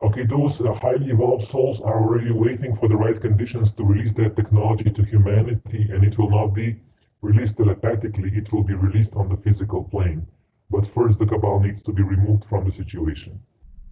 Okay, 0.00 0.24
those 0.24 0.60
uh, 0.60 0.72
highly 0.74 1.10
evolved 1.10 1.48
souls 1.48 1.80
are 1.80 2.00
already 2.00 2.30
waiting 2.30 2.76
for 2.76 2.88
the 2.88 2.96
right 2.96 3.20
conditions 3.20 3.72
to 3.72 3.82
release 3.82 4.12
that 4.12 4.36
technology 4.36 4.90
to 4.90 5.02
humanity, 5.02 5.88
and 5.90 6.04
it 6.04 6.16
will 6.16 6.30
not 6.30 6.54
be 6.54 6.76
released 7.20 7.56
telepathically, 7.56 8.30
it 8.34 8.52
will 8.52 8.62
be 8.62 8.74
released 8.74 9.14
on 9.14 9.28
the 9.28 9.36
physical 9.38 9.82
plane. 9.82 10.24
But 10.70 10.86
first, 10.94 11.18
the 11.18 11.26
Cabal 11.26 11.60
needs 11.60 11.82
to 11.82 11.92
be 11.92 12.02
removed 12.02 12.44
from 12.48 12.64
the 12.64 12.72
situation. 12.72 13.40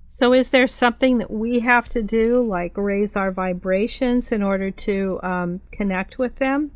So, 0.09 0.33
is 0.33 0.51
there 0.51 0.69
something 0.69 1.19
that 1.19 1.31
we 1.31 1.59
have 1.61 1.89
to 1.89 2.03
do, 2.03 2.47
like 2.47 2.77
raise 2.77 3.17
our 3.17 3.33
vibrations 3.33 4.31
in 4.31 4.45
order 4.45 4.71
to 4.71 5.21
um, 5.25 5.61
connect 5.73 6.19
with 6.21 6.37
them? 6.37 6.71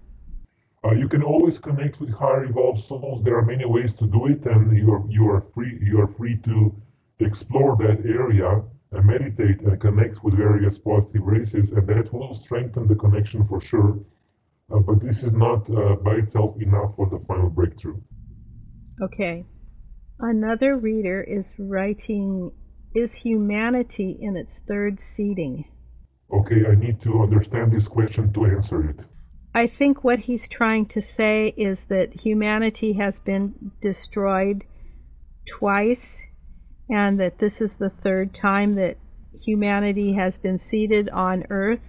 Uh, 0.83 0.93
you 0.93 1.09
can 1.09 1.23
always 1.23 1.59
connect 1.59 2.01
with 2.01 2.11
higher 2.11 2.45
evolved 2.45 2.85
souls. 2.85 3.23
There 3.23 3.37
are 3.37 3.45
many 3.45 3.67
ways 3.67 3.95
to 3.95 4.07
do 4.07 4.27
it, 4.27 4.45
and 4.47 4.77
you 4.77 4.93
are 4.93 5.05
you 5.09 5.31
are 5.31 5.45
free 5.55 5.79
you 5.81 6.01
are 6.01 6.09
free 6.09 6.37
to 6.45 6.75
explore 7.21 7.77
that 7.77 8.05
area 8.05 8.63
meditate 8.93 9.61
and 9.61 9.81
connect 9.81 10.23
with 10.25 10.35
various 10.37 10.79
positive 10.79 11.23
races, 11.23 11.71
and 11.71 11.87
that 11.87 12.13
will 12.13 12.35
strengthen 12.35 12.89
the 12.89 12.95
connection 12.95 13.47
for 13.47 13.61
sure. 13.61 14.01
Uh, 14.73 14.79
but 14.81 15.01
this 15.01 15.23
is 15.23 15.33
not 15.33 15.69
uh, 15.71 15.95
by 15.97 16.15
itself 16.15 16.61
enough 16.61 16.95
for 16.97 17.09
the 17.09 17.19
final 17.27 17.51
breakthrough. 17.51 18.01
Okay. 19.03 19.45
Another 20.19 20.77
reader 20.77 21.23
is 21.23 21.57
writing 21.59 22.53
Is 22.95 23.15
humanity 23.15 24.19
in 24.21 24.37
its 24.37 24.59
third 24.59 25.01
seeding? 25.01 25.65
Okay, 26.33 26.67
I 26.67 26.75
need 26.75 27.01
to 27.03 27.23
understand 27.23 27.73
this 27.73 27.89
question 27.89 28.33
to 28.33 28.47
answer 28.47 28.91
it. 28.91 29.05
I 29.55 29.67
think 29.67 30.05
what 30.05 30.21
he's 30.21 30.49
trying 30.49 30.87
to 30.87 31.01
say 31.01 31.55
is 31.57 31.85
that 31.85 32.21
humanity 32.21 32.93
has 32.95 33.19
been 33.19 33.73
destroyed 33.81 34.65
twice 35.49 36.21
and 36.91 37.21
that 37.21 37.39
this 37.39 37.61
is 37.61 37.77
the 37.77 37.91
third 37.91 38.35
time 38.35 38.75
that 38.75 38.97
humanity 39.41 40.13
has 40.15 40.39
been 40.39 40.59
seated 40.59 41.09
on 41.11 41.45
Earth. 41.51 41.81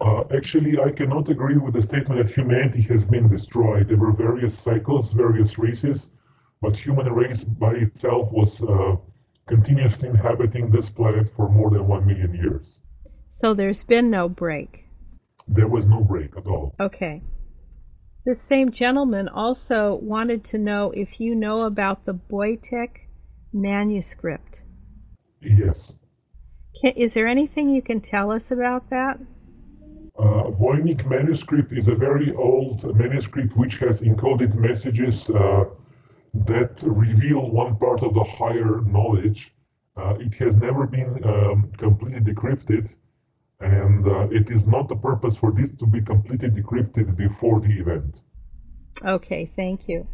Uh, 0.00 0.22
actually, 0.34 0.78
I 0.78 0.92
cannot 0.92 1.28
agree 1.28 1.56
with 1.56 1.74
the 1.74 1.82
statement 1.82 2.24
that 2.24 2.32
humanity 2.32 2.82
has 2.82 3.04
been 3.04 3.28
destroyed. 3.28 3.88
There 3.88 3.96
were 3.96 4.12
various 4.12 4.56
cycles, 4.56 5.12
various 5.12 5.58
races, 5.58 6.08
but 6.62 6.76
human 6.76 7.12
race 7.12 7.42
by 7.42 7.72
itself 7.72 8.30
was 8.30 8.62
uh, 8.62 8.96
continuously 9.48 10.08
inhabiting 10.08 10.70
this 10.70 10.88
planet 10.88 11.26
for 11.34 11.48
more 11.48 11.70
than 11.70 11.88
one 11.88 12.06
million 12.06 12.34
years. 12.34 12.78
So 13.28 13.54
there's 13.54 13.82
been 13.82 14.08
no 14.08 14.28
break. 14.28 14.84
There 15.48 15.68
was 15.68 15.84
no 15.86 16.00
break 16.02 16.36
at 16.36 16.46
all. 16.46 16.74
Okay. 16.78 17.22
This 18.24 18.40
same 18.40 18.70
gentleman 18.70 19.28
also 19.28 19.94
wanted 19.94 20.44
to 20.46 20.58
know 20.58 20.92
if 20.92 21.18
you 21.18 21.34
know 21.34 21.62
about 21.62 22.04
the 22.04 22.14
Voynich 22.30 23.07
manuscript. 23.52 24.62
Yes. 25.40 25.92
Can, 26.80 26.92
is 26.92 27.14
there 27.14 27.26
anything 27.26 27.70
you 27.70 27.82
can 27.82 28.00
tell 28.00 28.30
us 28.30 28.50
about 28.50 28.90
that? 28.90 29.18
Uh, 30.18 30.50
Voynich 30.50 31.08
manuscript 31.08 31.72
is 31.72 31.86
a 31.86 31.94
very 31.94 32.34
old 32.34 32.82
manuscript 32.96 33.56
which 33.56 33.76
has 33.76 34.00
encoded 34.00 34.54
messages 34.54 35.30
uh, 35.30 35.64
that 36.34 36.80
reveal 36.82 37.50
one 37.50 37.76
part 37.76 38.02
of 38.02 38.14
the 38.14 38.24
higher 38.24 38.80
knowledge. 38.82 39.52
Uh, 39.96 40.14
it 40.18 40.34
has 40.34 40.56
never 40.56 40.86
been 40.86 41.22
um, 41.24 41.70
completely 41.78 42.20
decrypted, 42.20 42.88
and 43.60 44.06
uh, 44.06 44.28
it 44.30 44.50
is 44.50 44.66
not 44.66 44.88
the 44.88 44.96
purpose 44.96 45.36
for 45.36 45.52
this 45.52 45.70
to 45.70 45.86
be 45.86 46.00
completely 46.00 46.48
decrypted 46.48 47.16
before 47.16 47.60
the 47.60 47.78
event. 47.78 48.20
Okay, 49.04 49.50
thank 49.56 49.88
you. 49.88 50.06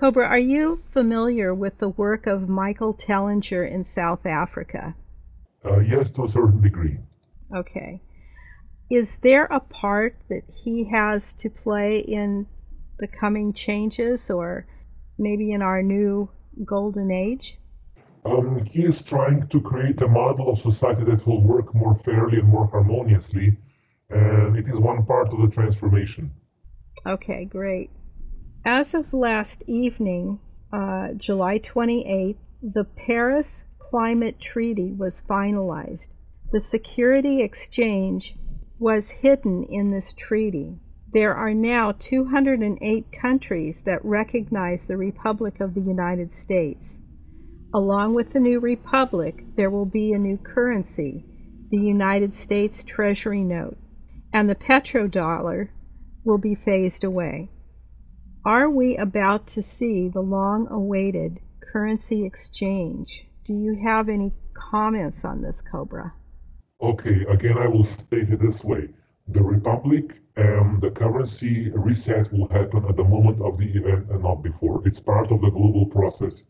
Cobra, 0.00 0.26
are 0.26 0.38
you 0.38 0.82
familiar 0.92 1.54
with 1.54 1.78
the 1.78 1.88
work 1.88 2.26
of 2.26 2.48
Michael 2.48 2.94
Tellinger 2.94 3.70
in 3.70 3.84
South 3.84 4.26
Africa? 4.26 4.94
Uh, 5.64 5.80
yes, 5.80 6.10
to 6.12 6.24
a 6.24 6.28
certain 6.28 6.60
degree. 6.60 6.98
Okay. 7.54 8.00
Is 8.90 9.16
there 9.22 9.44
a 9.44 9.60
part 9.60 10.16
that 10.28 10.42
he 10.48 10.90
has 10.90 11.34
to 11.34 11.48
play 11.48 11.98
in 11.98 12.46
the 12.98 13.06
coming 13.06 13.52
changes 13.52 14.30
or 14.30 14.66
maybe 15.18 15.52
in 15.52 15.62
our 15.62 15.82
new 15.82 16.30
golden 16.64 17.10
age? 17.10 17.58
Um, 18.24 18.64
he 18.64 18.84
is 18.84 19.02
trying 19.02 19.48
to 19.48 19.60
create 19.60 20.00
a 20.00 20.08
model 20.08 20.50
of 20.50 20.60
society 20.60 21.04
that 21.04 21.26
will 21.26 21.42
work 21.42 21.74
more 21.74 21.98
fairly 22.04 22.38
and 22.38 22.48
more 22.48 22.66
harmoniously, 22.66 23.56
and 24.10 24.56
it 24.56 24.66
is 24.68 24.74
one 24.74 25.04
part 25.04 25.32
of 25.32 25.40
the 25.40 25.48
transformation. 25.48 26.30
Okay, 27.06 27.44
great. 27.44 27.90
As 28.64 28.94
of 28.94 29.12
last 29.12 29.64
evening, 29.66 30.38
uh, 30.72 31.14
July 31.16 31.58
28th, 31.58 32.36
the 32.62 32.84
Paris 32.84 33.64
Climate 33.80 34.38
Treaty 34.38 34.92
was 34.92 35.24
finalized. 35.28 36.10
The 36.52 36.60
security 36.60 37.42
exchange 37.42 38.36
was 38.78 39.10
hidden 39.10 39.64
in 39.64 39.90
this 39.90 40.12
treaty. 40.12 40.78
There 41.12 41.34
are 41.34 41.52
now 41.52 41.90
208 41.98 43.06
countries 43.10 43.82
that 43.82 44.04
recognize 44.04 44.86
the 44.86 44.96
Republic 44.96 45.58
of 45.58 45.74
the 45.74 45.80
United 45.80 46.32
States. 46.32 46.94
Along 47.74 48.14
with 48.14 48.32
the 48.32 48.38
new 48.38 48.60
republic, 48.60 49.44
there 49.56 49.70
will 49.70 49.86
be 49.86 50.12
a 50.12 50.18
new 50.18 50.38
currency, 50.38 51.24
the 51.70 51.78
United 51.78 52.36
States 52.36 52.84
Treasury 52.84 53.42
Note, 53.42 53.76
and 54.32 54.48
the 54.48 54.54
petrodollar 54.54 55.70
will 56.22 56.38
be 56.38 56.54
phased 56.54 57.02
away. 57.02 57.48
Are 58.44 58.68
we 58.68 58.96
about 58.96 59.46
to 59.48 59.62
see 59.62 60.08
the 60.08 60.20
long 60.20 60.66
awaited 60.68 61.38
currency 61.60 62.26
exchange? 62.26 63.24
Do 63.44 63.52
you 63.52 63.76
have 63.84 64.08
any 64.08 64.32
comments 64.52 65.24
on 65.24 65.42
this, 65.42 65.62
Cobra? 65.62 66.14
Okay, 66.80 67.24
again, 67.30 67.56
I 67.56 67.68
will 67.68 67.84
state 67.84 68.30
it 68.30 68.40
this 68.40 68.64
way. 68.64 68.88
The 69.28 69.44
Republic 69.44 70.20
and 70.34 70.80
the 70.80 70.90
currency 70.90 71.70
reset 71.70 72.32
will 72.32 72.48
happen 72.48 72.84
at 72.88 72.96
the 72.96 73.04
moment 73.04 73.40
of 73.40 73.58
the 73.58 73.70
event 73.78 74.10
and 74.10 74.24
not 74.24 74.42
before. 74.42 74.82
It's 74.84 74.98
part 74.98 75.30
of 75.30 75.40
the 75.40 75.50
global 75.50 75.86
process. 75.86 76.42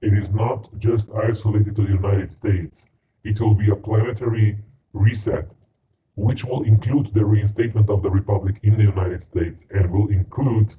It 0.00 0.14
is 0.14 0.30
not 0.30 0.70
just 0.78 1.10
isolated 1.10 1.76
to 1.76 1.82
the 1.82 1.92
United 1.92 2.32
States. 2.32 2.86
It 3.22 3.38
will 3.38 3.54
be 3.54 3.70
a 3.70 3.76
planetary 3.76 4.56
reset, 4.94 5.50
which 6.14 6.42
will 6.42 6.62
include 6.62 7.12
the 7.12 7.26
reinstatement 7.26 7.90
of 7.90 8.02
the 8.02 8.10
Republic 8.10 8.60
in 8.62 8.78
the 8.78 8.84
United 8.84 9.24
States 9.24 9.66
and 9.68 9.90
will 9.90 10.08
include 10.08 10.74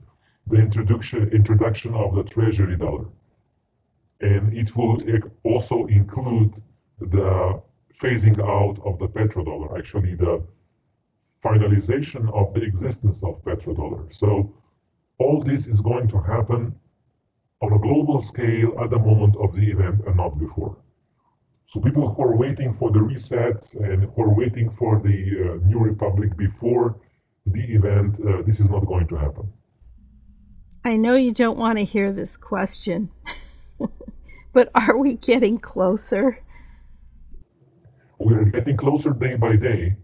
the 0.48 0.58
introduction, 0.58 1.30
introduction 1.30 1.94
of 1.94 2.16
the 2.16 2.24
Treasury 2.24 2.78
dollar. 2.78 3.06
And 4.22 4.56
it 4.58 4.76
will 4.76 5.02
also 5.44 5.86
include 5.88 6.62
the 7.00 7.62
phasing 8.02 8.40
out 8.40 8.80
of 8.86 9.00
the 9.00 9.08
petrodollar, 9.08 9.78
actually 9.78 10.16
the 10.16 10.44
finalization 11.44 12.34
of 12.34 12.54
the 12.54 12.62
existence 12.62 13.20
of 13.24 13.44
petrodollar. 13.44 14.12
So 14.14 14.54
all 15.20 15.44
this 15.44 15.68
is 15.68 15.80
going 15.82 16.08
to 16.10 16.20
happen 16.20 16.76
on 17.62 17.74
a 17.74 17.80
global 17.80 18.22
scale 18.22 18.74
at 18.84 18.90
the 18.90 19.00
moment 19.00 19.36
of 19.38 19.56
the 19.56 19.72
event 19.72 20.02
and 20.06 20.18
not 20.18 20.38
before. 20.40 20.78
So 21.68 21.80
people 21.80 22.14
who 22.14 22.24
are 22.24 22.36
waiting 22.36 22.76
for 22.80 22.92
the 22.92 23.02
reset 23.02 23.68
and 23.74 24.04
who 24.04 24.24
are 24.24 24.34
waiting 24.34 24.70
for 24.78 25.00
the 25.00 25.18
uh, 25.62 25.68
new 25.68 25.80
republic 25.80 26.36
before 26.38 26.96
the 27.46 27.64
event, 27.64 28.20
uh, 28.20 28.42
this 28.46 28.60
is 28.60 28.70
not 28.70 28.86
going 28.86 29.08
to 29.08 29.16
happen. 29.16 29.52
I 30.86 30.98
know 30.98 31.16
you 31.16 31.34
don't 31.34 31.58
want 31.58 31.80
to 31.80 31.84
hear 31.84 32.14
this 32.14 32.38
question, 32.38 33.10
but 34.54 34.70
are 34.76 34.96
we 34.96 35.16
getting 35.16 35.58
closer? 35.58 36.38
We're 38.20 38.46
getting 38.46 38.78
closer 38.78 39.10
day 39.10 39.36
by 39.36 39.56
day, 39.56 39.96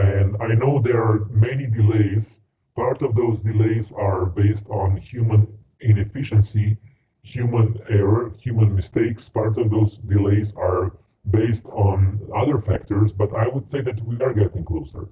and 0.00 0.36
I 0.42 0.48
know 0.54 0.82
there 0.82 1.00
are 1.00 1.26
many 1.30 1.68
delays. 1.68 2.40
Part 2.74 3.02
of 3.02 3.14
those 3.14 3.40
delays 3.40 3.92
are 3.96 4.26
based 4.26 4.66
on 4.68 4.96
human 4.96 5.46
inefficiency, 5.80 6.76
human 7.22 7.78
error, 7.88 8.32
human 8.40 8.74
mistakes. 8.74 9.28
Part 9.28 9.56
of 9.58 9.70
those 9.70 9.96
delays 10.08 10.52
are 10.56 10.90
based 11.30 11.66
on 11.66 12.18
other 12.36 12.60
factors, 12.60 13.12
but 13.12 13.32
I 13.32 13.46
would 13.46 13.70
say 13.70 13.80
that 13.80 14.04
we 14.04 14.16
are 14.20 14.34
getting 14.34 14.64
closer. 14.64 15.06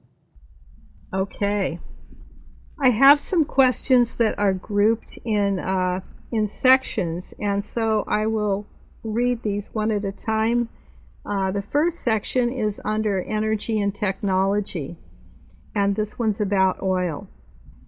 Okay. 1.15 1.79
I 2.81 2.91
have 2.91 3.21
some 3.21 3.45
questions 3.45 4.17
that 4.17 4.37
are 4.37 4.53
grouped 4.53 5.17
in 5.25 5.61
uh, 5.61 6.01
in 6.33 6.51
sections, 6.51 7.33
and 7.39 7.65
so 7.65 8.05
I 8.09 8.27
will 8.27 8.67
read 9.05 9.43
these 9.43 9.73
one 9.73 9.93
at 9.93 10.05
a 10.05 10.11
time. 10.11 10.69
Uh, 11.25 11.53
the 11.53 11.63
first 11.63 12.01
section 12.01 12.53
is 12.53 12.81
under 12.85 13.23
energy 13.23 13.81
and 13.81 13.95
technology, 13.95 14.99
and 15.75 15.95
this 15.95 16.19
one's 16.19 16.41
about 16.41 16.83
oil. 16.83 17.29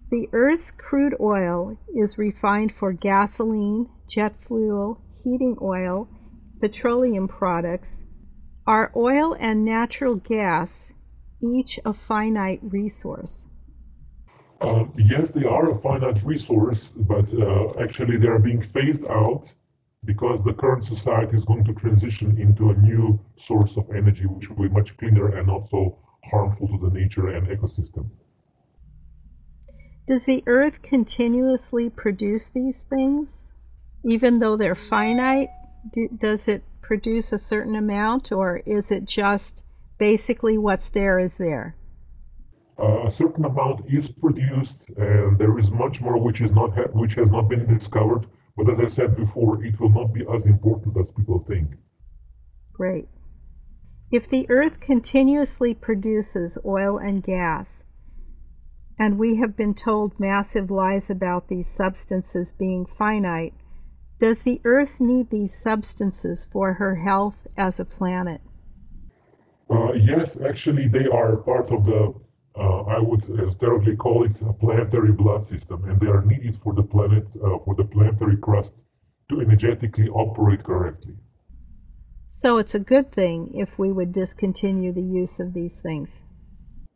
The 0.09 0.29
Earth's 0.31 0.71
crude 0.71 1.15
oil 1.19 1.77
is 1.93 2.17
refined 2.17 2.73
for 2.73 2.93
gasoline, 2.93 3.89
jet 4.07 4.35
fuel, 4.47 5.01
heating 5.21 5.57
oil, 5.61 6.07
petroleum 6.61 7.27
products. 7.27 8.05
Are 8.65 8.93
oil 8.95 9.35
and 9.37 9.65
natural 9.65 10.15
gas 10.15 10.93
each 11.43 11.77
a 11.83 11.91
finite 11.91 12.61
resource? 12.63 13.46
Uh, 14.59 14.85
yes, 14.97 15.29
they 15.29 15.45
are 15.45 15.71
a 15.71 15.81
finite 15.81 16.23
resource, 16.23 16.91
but 16.95 17.31
uh, 17.33 17.79
actually 17.79 18.17
they 18.17 18.27
are 18.27 18.39
being 18.39 18.61
phased 18.73 19.05
out 19.05 19.45
because 20.05 20.43
the 20.43 20.53
current 20.53 20.83
society 20.83 21.35
is 21.35 21.43
going 21.45 21.63
to 21.65 21.73
transition 21.73 22.39
into 22.39 22.69
a 22.71 22.73
new 22.75 23.19
source 23.37 23.75
of 23.77 23.89
energy 23.91 24.25
which 24.25 24.49
will 24.49 24.67
be 24.67 24.69
much 24.69 24.95
cleaner 24.97 25.37
and 25.37 25.47
not 25.47 25.69
so 25.69 25.97
harmful 26.23 26.67
to 26.67 26.89
the 26.89 26.99
nature 26.99 27.27
and 27.29 27.47
ecosystem. 27.47 28.09
Does 30.07 30.25
the 30.25 30.43
earth 30.47 30.81
continuously 30.81 31.89
produce 31.89 32.47
these 32.47 32.83
things? 32.83 33.51
Even 34.05 34.39
though 34.39 34.55
they're 34.55 34.75
finite, 34.89 35.49
do, 35.91 36.07
does 36.07 36.47
it 36.47 36.63
produce 36.81 37.33
a 37.33 37.39
certain 37.39 37.75
amount 37.75 38.31
or 38.31 38.61
is 38.65 38.89
it 38.89 39.05
just 39.05 39.63
basically 39.97 40.57
what's 40.57 40.89
there 40.89 41.19
is 41.19 41.37
there? 41.37 41.75
Uh, 42.79 43.07
a 43.07 43.11
certain 43.11 43.45
amount 43.45 43.81
is 43.91 44.07
produced 44.09 44.87
and 44.97 45.37
there 45.39 45.57
is 45.57 45.69
much 45.71 45.99
more 45.99 46.17
which 46.17 46.41
is 46.41 46.51
not 46.51 46.69
which 46.95 47.15
has 47.15 47.29
not 47.31 47.49
been 47.49 47.65
discovered 47.65 48.27
but 48.57 48.71
as 48.71 48.79
I 48.79 48.87
said 48.87 49.15
before, 49.15 49.63
it 49.63 49.79
will 49.79 49.89
not 49.89 50.13
be 50.13 50.25
as 50.33 50.47
important 50.47 50.97
as 50.97 51.11
people 51.11 51.45
think. 51.47 51.69
Great. 52.73 53.07
If 54.11 54.29
the 54.29 54.49
Earth 54.49 54.79
continuously 54.79 55.75
produces 55.75 56.57
oil 56.65 56.97
and 56.97 57.21
gas, 57.21 57.83
and 58.97 59.19
we 59.19 59.35
have 59.35 59.55
been 59.55 59.75
told 59.75 60.19
massive 60.19 60.71
lies 60.71 61.11
about 61.11 61.49
these 61.49 61.67
substances 61.67 62.51
being 62.51 62.87
finite, 62.87 63.53
does 64.19 64.41
the 64.41 64.59
Earth 64.63 64.99
need 64.99 65.29
these 65.29 65.55
substances 65.55 66.43
for 66.51 66.73
her 66.73 66.95
health 66.95 67.35
as 67.55 67.79
a 67.79 67.85
planet? 67.85 68.41
Uh, 69.69 69.93
yes, 69.93 70.35
actually, 70.41 70.87
they 70.87 71.05
are 71.05 71.35
part 71.35 71.69
of 71.69 71.85
the 71.85 72.15
uh, 72.59 72.81
I 72.83 72.99
would 72.99 73.21
historically 73.21 73.95
call 73.95 74.25
it 74.25 74.33
a 74.41 74.53
planetary 74.53 75.11
blood 75.11 75.45
system, 75.45 75.83
and 75.85 75.99
they 75.99 76.07
are 76.07 76.23
needed 76.23 76.57
for 76.63 76.73
the 76.73 76.83
planet, 76.83 77.25
uh, 77.35 77.59
for 77.63 77.75
the 77.75 77.83
planetary 77.83 78.37
crust 78.37 78.73
to 79.29 79.41
energetically 79.41 80.09
operate 80.09 80.63
correctly. 80.63 81.15
So 82.31 82.57
it's 82.59 82.75
a 82.75 82.79
good 82.79 83.11
thing 83.11 83.51
if 83.55 83.77
we 83.77 83.91
would 83.91 84.11
discontinue 84.11 84.93
the 84.93 85.01
use 85.01 85.39
of 85.39 85.53
these 85.53 85.79
things. 85.79 86.23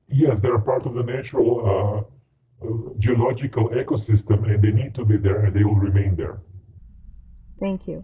Yes, 0.07 0.39
they're 0.39 0.59
part 0.59 0.85
of 0.85 0.93
the 0.93 1.03
natural 1.03 2.05
uh, 2.63 2.67
geological 2.99 3.69
ecosystem 3.69 4.45
and 4.49 4.61
they 4.61 4.71
need 4.71 4.93
to 4.95 5.05
be 5.05 5.17
there 5.17 5.45
and 5.45 5.55
they 5.55 5.63
will 5.63 5.75
remain 5.75 6.15
there. 6.15 6.39
Thank 7.59 7.87
you. 7.87 8.03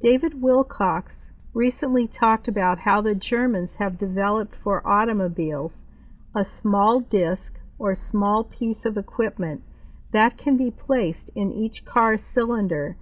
David 0.00 0.34
Wilcock 0.34 1.10
recently 1.56 2.06
talked 2.06 2.46
about 2.46 2.80
how 2.80 3.00
the 3.00 3.14
Germans 3.14 3.76
have 3.76 3.98
developed 3.98 4.54
for 4.62 4.86
automobiles 4.86 5.84
a 6.34 6.44
small 6.44 7.00
disc 7.00 7.58
or 7.78 7.94
small 7.94 8.44
piece 8.44 8.84
of 8.84 8.98
equipment 8.98 9.62
that 10.12 10.36
can 10.36 10.58
be 10.58 10.70
placed 10.70 11.30
in 11.34 11.50
each 11.50 11.82
car's 11.86 12.22
cylinder, 12.22 12.94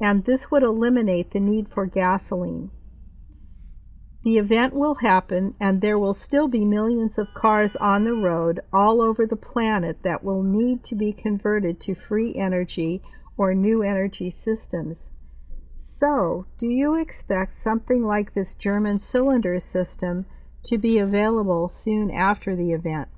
and 0.00 0.24
this 0.24 0.52
would 0.52 0.62
eliminate 0.62 1.32
the 1.32 1.40
need 1.40 1.68
for 1.68 1.84
gasoline. 1.84 2.70
The 4.22 4.38
event 4.38 4.72
will 4.72 4.94
happen, 4.94 5.54
and 5.58 5.80
there 5.80 5.98
will 5.98 6.14
still 6.14 6.46
be 6.46 6.64
millions 6.64 7.18
of 7.18 7.34
cars 7.34 7.74
on 7.74 8.04
the 8.04 8.12
road 8.14 8.60
all 8.72 9.02
over 9.02 9.26
the 9.26 9.34
planet 9.34 10.04
that 10.04 10.22
will 10.22 10.44
need 10.44 10.84
to 10.84 10.94
be 10.94 11.12
converted 11.12 11.80
to 11.80 11.96
free 11.96 12.36
energy 12.36 13.02
or 13.36 13.52
new 13.52 13.82
energy 13.82 14.30
systems. 14.30 15.10
So, 15.88 16.46
do 16.58 16.66
you 16.66 16.96
expect 16.96 17.56
something 17.58 18.04
like 18.04 18.34
this 18.34 18.56
German 18.56 19.00
cylinder 19.00 19.60
system 19.60 20.26
to 20.64 20.78
be 20.78 20.98
available 20.98 21.68
soon 21.68 22.10
after 22.10 22.56
the 22.56 22.72
event? 22.72 23.08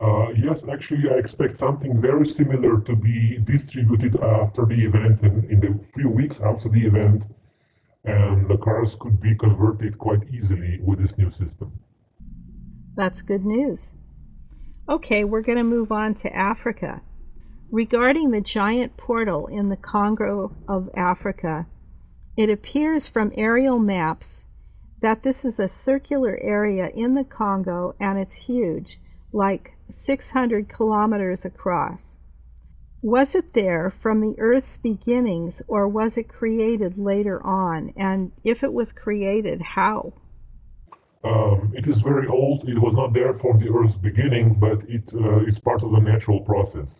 Uh, 0.00 0.30
yes, 0.30 0.64
actually, 0.68 1.08
I 1.08 1.14
expect 1.14 1.58
something 1.58 2.00
very 2.00 2.26
similar 2.26 2.80
to 2.80 2.96
be 2.96 3.38
distributed 3.38 4.20
after 4.20 4.66
the 4.66 4.84
event 4.84 5.22
in, 5.22 5.48
in 5.48 5.60
the 5.60 5.78
few 5.94 6.10
weeks 6.10 6.40
after 6.40 6.68
the 6.68 6.84
event, 6.84 7.22
and 8.04 8.48
the 8.48 8.58
cars 8.58 8.96
could 8.98 9.20
be 9.20 9.36
converted 9.36 9.98
quite 9.98 10.28
easily 10.34 10.80
with 10.82 10.98
this 10.98 11.16
new 11.16 11.30
system. 11.30 11.72
That's 12.96 13.22
good 13.22 13.46
news. 13.46 13.94
Okay, 14.88 15.22
we're 15.22 15.42
going 15.42 15.58
to 15.58 15.64
move 15.64 15.92
on 15.92 16.16
to 16.16 16.36
Africa. 16.36 17.00
Regarding 17.72 18.32
the 18.32 18.42
giant 18.42 18.98
portal 18.98 19.46
in 19.46 19.70
the 19.70 19.78
Congo 19.78 20.54
of 20.68 20.90
Africa, 20.94 21.66
it 22.36 22.50
appears 22.50 23.08
from 23.08 23.32
aerial 23.34 23.78
maps 23.78 24.44
that 25.00 25.22
this 25.22 25.42
is 25.42 25.58
a 25.58 25.68
circular 25.68 26.38
area 26.42 26.90
in 26.94 27.14
the 27.14 27.24
Congo 27.24 27.94
and 27.98 28.18
it's 28.18 28.36
huge, 28.36 29.00
like 29.32 29.72
600 29.88 30.68
kilometers 30.68 31.46
across. 31.46 32.14
Was 33.00 33.34
it 33.34 33.54
there 33.54 33.90
from 34.02 34.20
the 34.20 34.38
Earth's 34.38 34.76
beginnings, 34.76 35.62
or 35.66 35.88
was 35.88 36.18
it 36.18 36.28
created 36.28 36.98
later 36.98 37.42
on? 37.42 37.94
And 37.96 38.32
if 38.44 38.62
it 38.62 38.72
was 38.74 38.92
created, 38.92 39.62
how? 39.62 40.12
Um, 41.24 41.72
it 41.74 41.86
is 41.86 42.02
very 42.02 42.28
old. 42.28 42.68
It 42.68 42.78
was 42.78 42.92
not 42.92 43.14
there 43.14 43.32
from 43.32 43.58
the 43.58 43.70
Earth's 43.70 43.96
beginning, 43.96 44.58
but 44.60 44.84
it 44.90 45.10
uh, 45.14 45.46
is 45.46 45.58
part 45.58 45.82
of 45.82 45.92
the 45.92 46.00
natural 46.00 46.40
process. 46.40 46.98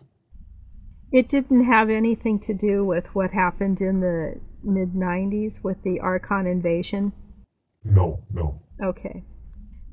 It 1.13 1.29
didn't 1.29 1.65
have 1.65 1.91
anything 1.91 2.39
to 2.39 2.55
do 2.55 2.83
with 2.83 3.05
what 3.13 3.29
happened 3.29 3.81
in 3.81 3.99
the 3.99 4.41
mid 4.63 4.93
90s 4.93 5.63
with 5.63 5.83
the 5.83 5.99
Archon 5.99 6.47
invasion? 6.47 7.13
No, 7.83 8.23
no. 8.33 8.59
Okay. 8.83 9.23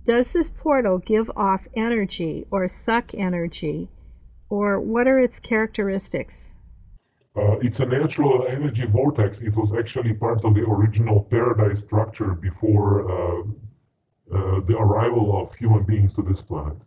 Does 0.06 0.32
this 0.32 0.48
portal 0.48 0.96
give 0.96 1.30
off 1.36 1.66
energy 1.76 2.46
or 2.50 2.66
suck 2.68 3.12
energy, 3.12 3.90
or 4.48 4.80
what 4.80 5.06
are 5.06 5.18
its 5.20 5.38
characteristics? 5.38 6.54
Uh, 7.36 7.58
it's 7.58 7.80
a 7.80 7.84
natural 7.84 8.46
energy 8.48 8.86
vortex. 8.86 9.40
It 9.40 9.54
was 9.54 9.74
actually 9.78 10.14
part 10.14 10.42
of 10.42 10.54
the 10.54 10.62
original 10.62 11.24
paradise 11.24 11.80
structure 11.80 12.32
before 12.32 13.12
uh, 13.12 13.42
uh, 14.34 14.60
the 14.60 14.78
arrival 14.78 15.38
of 15.38 15.54
human 15.54 15.82
beings 15.82 16.14
to 16.14 16.22
this 16.22 16.40
planet. 16.40 16.78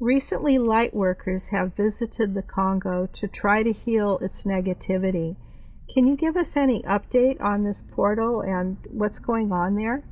Recently, 0.00 0.58
light 0.58 0.92
workers 0.92 1.48
have 1.48 1.76
visited 1.76 2.34
the 2.34 2.42
Congo 2.42 3.06
to 3.12 3.28
try 3.28 3.62
to 3.62 3.72
heal 3.72 4.18
its 4.20 4.42
negativity. 4.44 5.36
Can 5.92 6.06
you 6.08 6.16
give 6.16 6.36
us 6.36 6.56
any 6.56 6.82
update 6.82 7.40
on 7.40 7.62
this 7.62 7.82
portal 7.82 8.40
and 8.40 8.76
what's 8.90 9.20
going 9.20 9.52
on 9.52 9.76
there? 9.76 10.02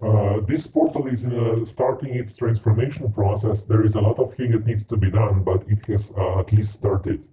Uh, 0.00 0.40
this 0.46 0.66
portal 0.68 1.08
is 1.08 1.24
uh, 1.26 1.64
starting 1.64 2.14
its 2.14 2.36
transformation 2.36 3.10
process. 3.12 3.64
There 3.64 3.84
is 3.84 3.96
a 3.96 4.00
lot 4.00 4.20
of 4.20 4.34
healing 4.34 4.52
that 4.52 4.66
needs 4.66 4.84
to 4.84 4.96
be 4.96 5.10
done, 5.10 5.42
but 5.42 5.64
it 5.68 5.84
has 5.86 6.12
uh, 6.16 6.40
at 6.40 6.52
least 6.52 6.72
started. 6.72 7.26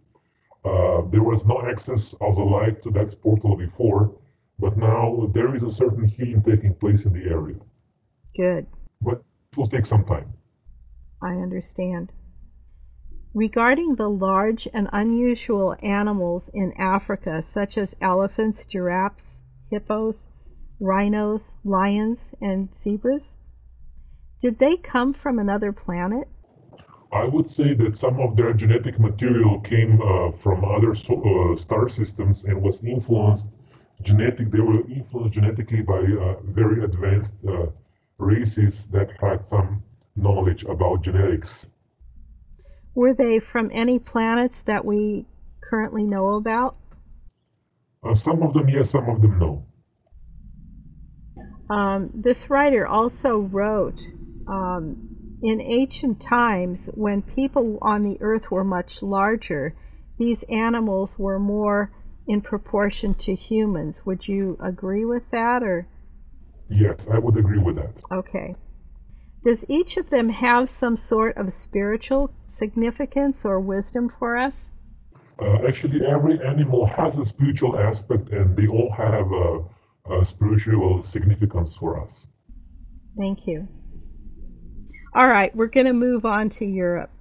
Uh, 0.66 1.02
there 1.12 1.24
was 1.24 1.46
no 1.46 1.62
access 1.70 2.16
of 2.20 2.36
the 2.36 2.44
light 2.44 2.82
to 2.84 2.90
that 2.92 3.22
portal 3.22 3.56
before, 3.56 4.16
but 4.58 4.76
now 4.78 5.30
there 5.34 5.56
is 5.56 5.62
a 5.62 5.70
certain 5.70 6.08
healing 6.08 6.42
taking 6.42 6.74
place 6.74 7.06
in 7.06 7.14
the 7.14 7.30
area. 7.30 7.60
Good. 8.36 8.66
But 9.02 9.22
it 9.52 9.58
will 9.58 9.68
take 9.68 9.86
some 9.86 10.06
time. 10.06 10.34
I 11.24 11.36
understand. 11.36 12.12
Regarding 13.34 13.96
the 13.96 14.10
large 14.10 14.68
and 14.74 14.90
unusual 14.92 15.76
animals 15.82 16.50
in 16.54 16.74
Africa, 16.74 17.42
such 17.42 17.78
as 17.78 17.96
elephants, 18.02 18.66
giraffes, 18.66 19.42
hippos, 19.72 20.28
rhinos, 20.80 21.54
lions, 21.64 22.20
and 22.42 22.70
zebras? 22.76 23.38
Did 24.40 24.60
they 24.60 24.76
come 24.78 25.14
from 25.14 25.40
another 25.40 25.72
planet? 25.72 26.28
I 27.12 27.26
would 27.26 27.50
say 27.50 27.74
that 27.76 27.96
some 27.96 28.20
of 28.20 28.36
their 28.36 28.54
genetic 28.54 29.00
material 29.00 29.62
came 29.62 30.02
uh, 30.02 30.32
from 30.32 30.66
other 30.66 30.94
so, 30.94 31.22
uh, 31.22 31.56
star 31.56 31.88
systems 31.88 32.44
and 32.44 32.62
was 32.62 32.84
influenced 32.84 33.48
genetic. 34.02 34.52
They 34.52 34.60
were 34.60 34.82
influenced 34.90 35.36
genetically 35.36 35.82
by 35.82 36.00
uh, 36.00 36.36
very 36.44 36.84
advanced 36.84 37.34
uh, 37.48 37.68
races 38.18 38.88
that 38.92 39.12
had 39.22 39.46
some 39.46 39.84
knowledge 40.16 40.64
about 40.64 41.04
genetics. 41.04 41.68
Were 42.96 43.14
they 43.14 43.40
from 43.40 43.72
any 43.74 44.00
planets 44.00 44.62
that 44.64 44.86
we 44.86 45.26
currently 45.62 46.04
know 46.04 46.36
about? 46.36 46.76
Uh, 48.04 48.16
some 48.16 48.44
of 48.44 48.54
them 48.54 48.70
yes, 48.70 48.92
some 48.92 49.10
of 49.10 49.22
them 49.22 49.40
no. 49.40 49.66
Um, 51.70 52.12
this 52.14 52.50
writer 52.50 52.86
also 52.86 53.40
wrote 53.40 54.02
um, 54.48 55.40
in 55.42 55.60
ancient 55.62 56.22
times 56.22 56.90
when 56.94 57.22
people 57.22 57.80
on 57.82 58.04
the 58.04 58.18
earth 58.22 58.52
were 58.52 58.64
much 58.64 59.02
larger, 59.02 59.74
these 60.20 60.44
animals 60.44 61.18
were 61.18 61.40
more 61.40 61.92
in 62.28 62.42
proportion 62.42 63.14
to 63.16 63.34
humans. 63.34 64.06
Would 64.06 64.28
you 64.28 64.58
agree 64.62 65.06
with 65.06 65.24
that 65.32 65.64
or? 65.64 65.88
Yes, 66.70 67.08
I 67.12 67.18
would 67.18 67.38
agree 67.38 67.60
with 67.60 67.76
that. 67.78 67.94
Okay. 68.12 68.56
Does 69.44 69.66
each 69.68 69.98
of 69.98 70.10
them 70.10 70.30
have 70.30 70.70
some 70.70 70.96
sort 70.96 71.36
of 71.38 71.52
spiritual 71.52 72.34
significance 72.48 73.44
or 73.44 73.60
wisdom 73.60 74.08
for 74.08 74.38
us? 74.38 74.70
Uh, 75.38 75.68
actually, 75.68 76.06
every 76.06 76.40
animal 76.46 76.86
has 76.86 77.18
a 77.18 77.26
spiritual 77.26 77.78
aspect, 77.78 78.30
and 78.30 78.56
they 78.56 78.68
all 78.68 78.92
have 78.92 79.32
a 79.32 80.14
uh, 80.14 80.24
spiritual 80.24 81.04
significance 81.04 81.76
for 81.76 82.02
us. 82.02 82.26
Thank 83.18 83.46
you. 83.46 83.68
All 85.14 85.28
right, 85.28 85.54
we're 85.56 85.68
going 85.68 85.88
to 85.88 85.94
move 85.94 86.26
on 86.26 86.50
to 86.52 86.66
Europe. 86.66 87.12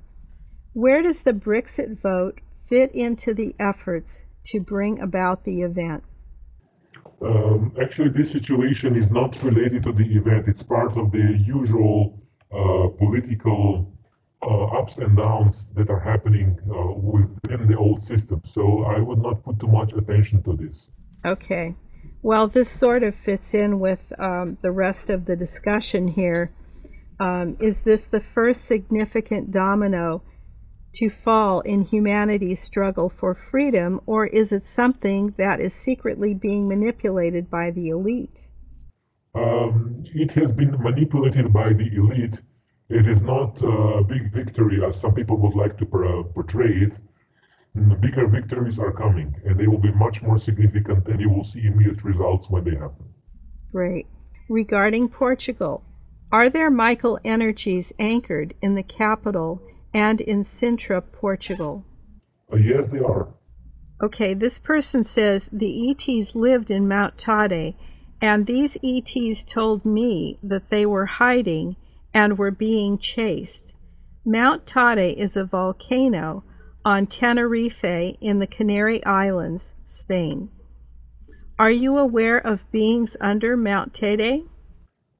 Where 0.75 1.03
does 1.03 1.23
the 1.23 1.33
Brexit 1.33 2.01
vote 2.01 2.41
fit 2.69 2.95
into 2.95 3.35
the 3.35 3.55
efforts 3.59 4.25
to 4.47 4.61
bring 4.61 5.01
about 5.01 5.45
the 5.45 5.63
event? 5.63 6.05
Um, 7.25 7.73
actually, 7.81 8.11
this 8.11 8.33
situation 8.33 8.97
is 8.97 9.09
not 9.11 9.41
related 9.43 9.85
to 9.85 9.93
the 9.93 10.05
event. 10.05 10.49
It's 10.49 10.63
part 10.63 10.97
of 10.97 11.13
the 11.13 11.39
usual 11.45 12.21
uh, 12.51 12.89
political 12.99 13.93
uh, 14.43 14.79
ups 14.79 14.99
and 14.99 15.17
downs 15.17 15.67
that 15.77 15.89
are 15.89 16.01
happening 16.01 16.59
uh, 16.69 16.93
within 16.95 17.69
the 17.69 17.77
old 17.77 18.03
system. 18.03 18.43
So 18.45 18.83
I 18.83 18.99
would 18.99 19.19
not 19.19 19.45
put 19.45 19.61
too 19.61 19.69
much 19.69 19.93
attention 19.93 20.43
to 20.43 20.57
this. 20.57 20.89
Okay. 21.25 21.77
Well, 22.23 22.49
this 22.49 22.71
sort 22.71 23.05
of 23.05 23.15
fits 23.25 23.55
in 23.55 23.79
with 23.79 24.01
um, 24.19 24.59
the 24.63 24.73
rest 24.73 25.11
of 25.11 25.27
the 25.27 25.37
discussion 25.37 26.09
here. 26.09 26.53
Um, 27.21 27.57
is 27.61 27.83
this 27.83 28.03
the 28.03 28.21
first 28.21 28.65
significant 28.65 29.53
domino 29.53 30.23
to 30.95 31.09
fall 31.09 31.61
in 31.61 31.85
humanity's 31.85 32.61
struggle 32.61 33.09
for 33.09 33.35
freedom, 33.35 34.01
or 34.07 34.27
is 34.27 34.53
it 34.53 34.67
something 34.67 35.35
that 35.39 35.61
is 35.61 35.73
secretly 35.73 36.35
being 36.35 36.69
manipulated 36.69 37.51
by 37.51 37.71
the 37.71 37.89
elite? 37.89 38.37
Um, 39.35 40.05
it 40.15 40.33
has 40.33 40.53
been 40.53 40.77
manipulated 40.83 41.53
by 41.53 41.73
the 41.73 41.89
elite. 41.95 42.41
It 42.89 43.07
is 43.07 43.23
not 43.23 43.57
a 43.63 44.05
big 44.05 44.33
victory 44.33 44.85
as 44.85 45.01
some 45.01 45.15
people 45.15 45.39
would 45.39 45.55
like 45.55 45.79
to 45.79 45.87
portray 45.87 46.83
it 46.83 46.99
bigger 47.75 48.27
victories 48.27 48.79
are 48.79 48.93
coming 48.93 49.35
and 49.47 49.59
they 49.59 49.67
will 49.67 49.79
be 49.79 49.93
much 49.93 50.21
more 50.23 50.39
significant 50.39 51.07
and 51.09 51.21
you 51.21 51.31
will 51.31 51.45
see 51.45 51.65
immediate 51.65 52.05
results 52.05 52.51
when 52.51 52.65
they 52.65 52.73
happen. 52.73 53.07
Great. 53.71 54.07
Regarding 54.49 55.09
Portugal, 55.09 55.83
are 56.31 56.51
there 56.51 56.71
Michael 56.71 57.19
energies 57.25 57.93
anchored 57.99 58.55
in 58.61 58.75
the 58.75 58.83
capital 58.83 59.63
and 59.95 60.21
in 60.21 60.45
Sintra, 60.45 61.03
Portugal? 61.13 61.85
Uh, 62.53 62.57
yes, 62.57 62.87
they 62.89 62.99
are. 62.99 63.29
Okay, 64.03 64.35
this 64.35 64.59
person 64.59 65.05
says 65.05 65.49
the 65.53 65.91
ETs 65.91 66.35
lived 66.35 66.71
in 66.71 66.89
Mount 66.89 67.17
Teide 67.17 67.75
and 68.23 68.47
these 68.47 68.79
ETs 68.85 69.45
told 69.45 69.85
me 69.85 70.39
that 70.45 70.71
they 70.71 70.87
were 70.87 71.07
hiding 71.07 71.75
and 72.15 72.39
were 72.39 72.53
being 72.53 72.97
chased. 72.97 73.73
Mount 74.25 74.65
Teide 74.65 75.17
is 75.17 75.37
a 75.37 75.45
volcano 75.45 76.45
on 76.85 77.07
Tenerife 77.09 77.83
in 78.21 78.39
the 78.39 78.47
Canary 78.47 79.05
Islands, 79.05 79.75
Spain. 79.87 80.51
Are 81.59 81.71
you 81.71 81.99
aware 81.99 82.39
of 82.39 82.71
beings 82.71 83.17
under 83.21 83.57
Mount 83.57 83.93
Teide? 83.93 84.47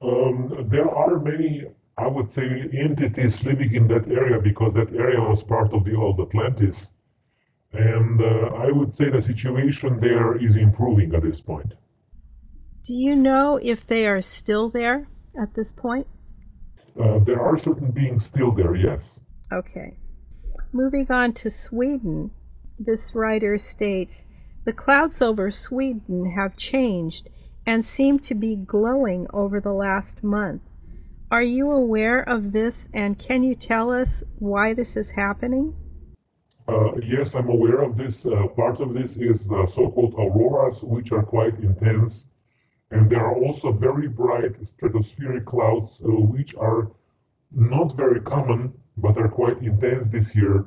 Um, 0.01 0.69
there 0.71 0.89
are 0.89 1.19
many, 1.19 1.65
I 2.03 2.09
would 2.09 2.33
say, 2.33 2.69
entities 2.73 3.43
living 3.45 3.75
in 3.75 3.87
that 3.89 4.09
area 4.09 4.41
because 4.41 4.75
that 4.75 4.93
area 4.93 5.21
was 5.21 5.45
part 5.45 5.73
of 5.73 5.85
the 5.85 5.95
old 5.95 6.19
Atlantis. 6.21 6.89
And 7.73 8.21
uh, 8.21 8.57
I 8.67 8.73
would 8.73 8.95
say 8.95 9.09
the 9.09 9.23
situation 9.23 10.01
there 10.01 10.37
is 10.37 10.57
improving 10.57 11.15
at 11.15 11.23
this 11.23 11.41
point. 11.41 11.75
Do 12.85 12.95
you 12.95 13.15
know 13.15 13.61
if 13.63 13.87
they 13.87 14.07
are 14.07 14.21
still 14.21 14.69
there 14.69 15.07
at 15.41 15.55
this 15.55 15.71
point? 15.73 16.09
Uh, 17.01 17.21
there 17.21 17.41
are 17.41 17.57
certain 17.59 17.93
beings 17.93 18.27
still 18.27 18.51
there, 18.51 18.75
yes. 18.75 19.03
Okay. 19.53 19.97
Moving 20.73 21.07
on 21.11 21.33
to 21.35 21.51
Sweden, 21.51 22.33
this 22.79 23.15
writer 23.15 23.59
states 23.59 24.25
The 24.65 24.73
clouds 24.73 25.23
over 25.23 25.51
Sweden 25.53 26.33
have 26.33 26.57
changed 26.57 27.29
and 27.65 27.87
seem 27.87 28.19
to 28.19 28.35
be 28.35 28.57
glowing 28.57 29.29
over 29.33 29.61
the 29.61 29.73
last 29.73 30.25
month. 30.25 30.63
Are 31.33 31.43
you 31.43 31.71
aware 31.71 32.21
of 32.21 32.53
this 32.53 32.91
and 32.93 33.19
can 33.19 33.43
you 33.43 33.55
tell 33.55 33.91
us 33.91 34.23
why 34.39 34.75
this 34.75 34.99
is 34.99 35.13
happening? 35.13 35.75
Uh, 36.69 36.93
yes, 36.97 37.35
I'm 37.35 37.49
aware 37.49 37.81
of 37.81 37.97
this. 37.97 38.27
Uh, 38.27 38.49
part 38.49 38.81
of 38.81 38.93
this 38.93 39.17
is 39.17 39.47
the 39.47 39.67
so-called 39.75 40.13
auroras, 40.19 40.83
which 40.83 41.11
are 41.11 41.23
quite 41.23 41.59
intense. 41.61 42.27
And 42.91 43.09
there 43.09 43.25
are 43.25 43.35
also 43.35 43.73
very 43.73 44.09
bright 44.09 44.61
stratospheric 44.63 45.47
clouds, 45.47 46.03
uh, 46.05 46.09
which 46.09 46.55
are 46.57 46.91
not 47.51 47.97
very 47.97 48.21
common, 48.21 48.75
but 48.99 49.17
are 49.17 49.31
quite 49.31 49.57
intense 49.63 50.09
this 50.09 50.35
year 50.35 50.67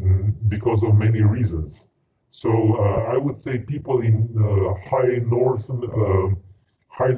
mm, 0.00 0.32
because 0.48 0.82
of 0.82 0.94
many 0.94 1.20
reasons. 1.20 1.88
So 2.30 2.48
uh, 2.48 3.12
I 3.12 3.18
would 3.18 3.42
say 3.42 3.58
people 3.58 4.00
in 4.00 4.16
uh, 4.34 4.88
high 4.88 5.18
northern 5.26 5.84
uh, 5.84 6.34
high, 6.96 7.14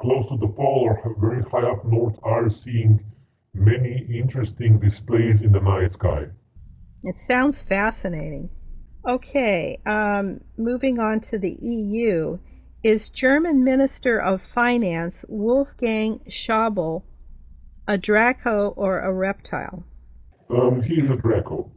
close 0.00 0.26
to 0.28 0.36
the 0.36 0.48
pole 0.48 0.98
or 1.04 1.16
very 1.18 1.42
high 1.42 1.70
up 1.70 1.84
north 1.84 2.18
are 2.22 2.50
seeing 2.50 3.00
many 3.54 4.06
interesting 4.12 4.78
displays 4.78 5.42
in 5.42 5.52
the 5.52 5.60
night 5.60 5.92
sky. 5.92 6.26
It 7.02 7.20
sounds 7.20 7.62
fascinating. 7.62 8.50
Okay, 9.08 9.80
um, 9.86 10.40
moving 10.56 10.98
on 10.98 11.20
to 11.20 11.38
the 11.38 11.56
EU, 11.60 12.38
is 12.82 13.08
German 13.08 13.64
Minister 13.64 14.20
of 14.20 14.42
Finance 14.42 15.24
Wolfgang 15.28 16.20
Schäuble 16.28 17.02
a 17.88 17.96
Draco 17.96 18.74
or 18.76 19.00
a 19.00 19.12
reptile? 19.12 19.82
Um, 20.50 20.82
he's 20.82 21.08
a 21.10 21.16
Draco. 21.16 21.72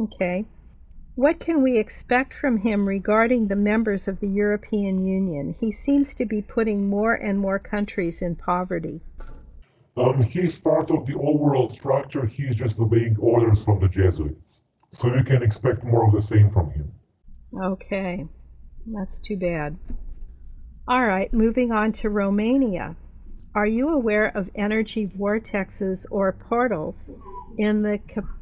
Okay. 0.00 0.46
What 1.16 1.40
can 1.40 1.62
we 1.62 1.78
expect 1.78 2.32
from 2.32 2.58
him 2.58 2.86
regarding 2.86 3.48
the 3.48 3.56
members 3.56 4.08
of 4.08 4.20
the 4.20 4.28
European 4.28 5.04
Union? 5.04 5.54
He 5.60 5.70
seems 5.70 6.14
to 6.14 6.24
be 6.24 6.40
putting 6.40 6.88
more 6.88 7.14
and 7.14 7.38
more 7.38 7.58
countries 7.58 8.22
in 8.22 8.36
poverty. 8.36 9.00
Um, 9.96 10.22
he's 10.22 10.56
part 10.56 10.90
of 10.90 11.06
the 11.06 11.14
overall 11.14 11.68
structure. 11.68 12.26
He's 12.26 12.56
just 12.56 12.78
obeying 12.78 13.16
orders 13.18 13.62
from 13.64 13.80
the 13.80 13.88
Jesuits. 13.88 14.60
So 14.92 15.08
you 15.14 15.24
can 15.24 15.42
expect 15.42 15.84
more 15.84 16.06
of 16.06 16.12
the 16.12 16.22
same 16.22 16.50
from 16.52 16.70
him. 16.70 16.92
Okay. 17.60 18.26
That's 18.86 19.18
too 19.18 19.36
bad. 19.36 19.76
All 20.88 21.04
right, 21.04 21.32
moving 21.32 21.70
on 21.70 21.92
to 21.94 22.08
Romania. 22.08 22.96
Are 23.54 23.66
you 23.66 23.90
aware 23.90 24.26
of 24.26 24.48
energy 24.54 25.06
vortexes 25.06 26.06
or 26.10 26.32
portals 26.32 27.10
in 27.58 27.82
the 27.82 27.98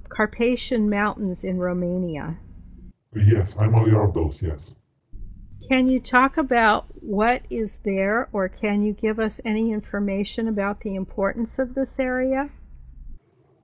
Carpathian 0.09 0.89
Mountains 0.89 1.45
in 1.45 1.59
Romania? 1.59 2.39
Yes, 3.15 3.55
I'm 3.59 3.75
aware 3.75 4.03
of 4.03 4.15
those, 4.15 4.41
yes. 4.43 4.73
Can 5.69 5.89
you 5.89 6.01
talk 6.01 6.37
about 6.37 6.87
what 7.01 7.43
is 7.51 7.79
there, 7.79 8.29
or 8.33 8.49
can 8.49 8.83
you 8.83 8.93
give 8.93 9.19
us 9.19 9.41
any 9.45 9.73
information 9.73 10.49
about 10.49 10.81
the 10.81 10.95
importance 10.95 11.59
of 11.59 11.75
this 11.75 11.99
area? 11.99 12.51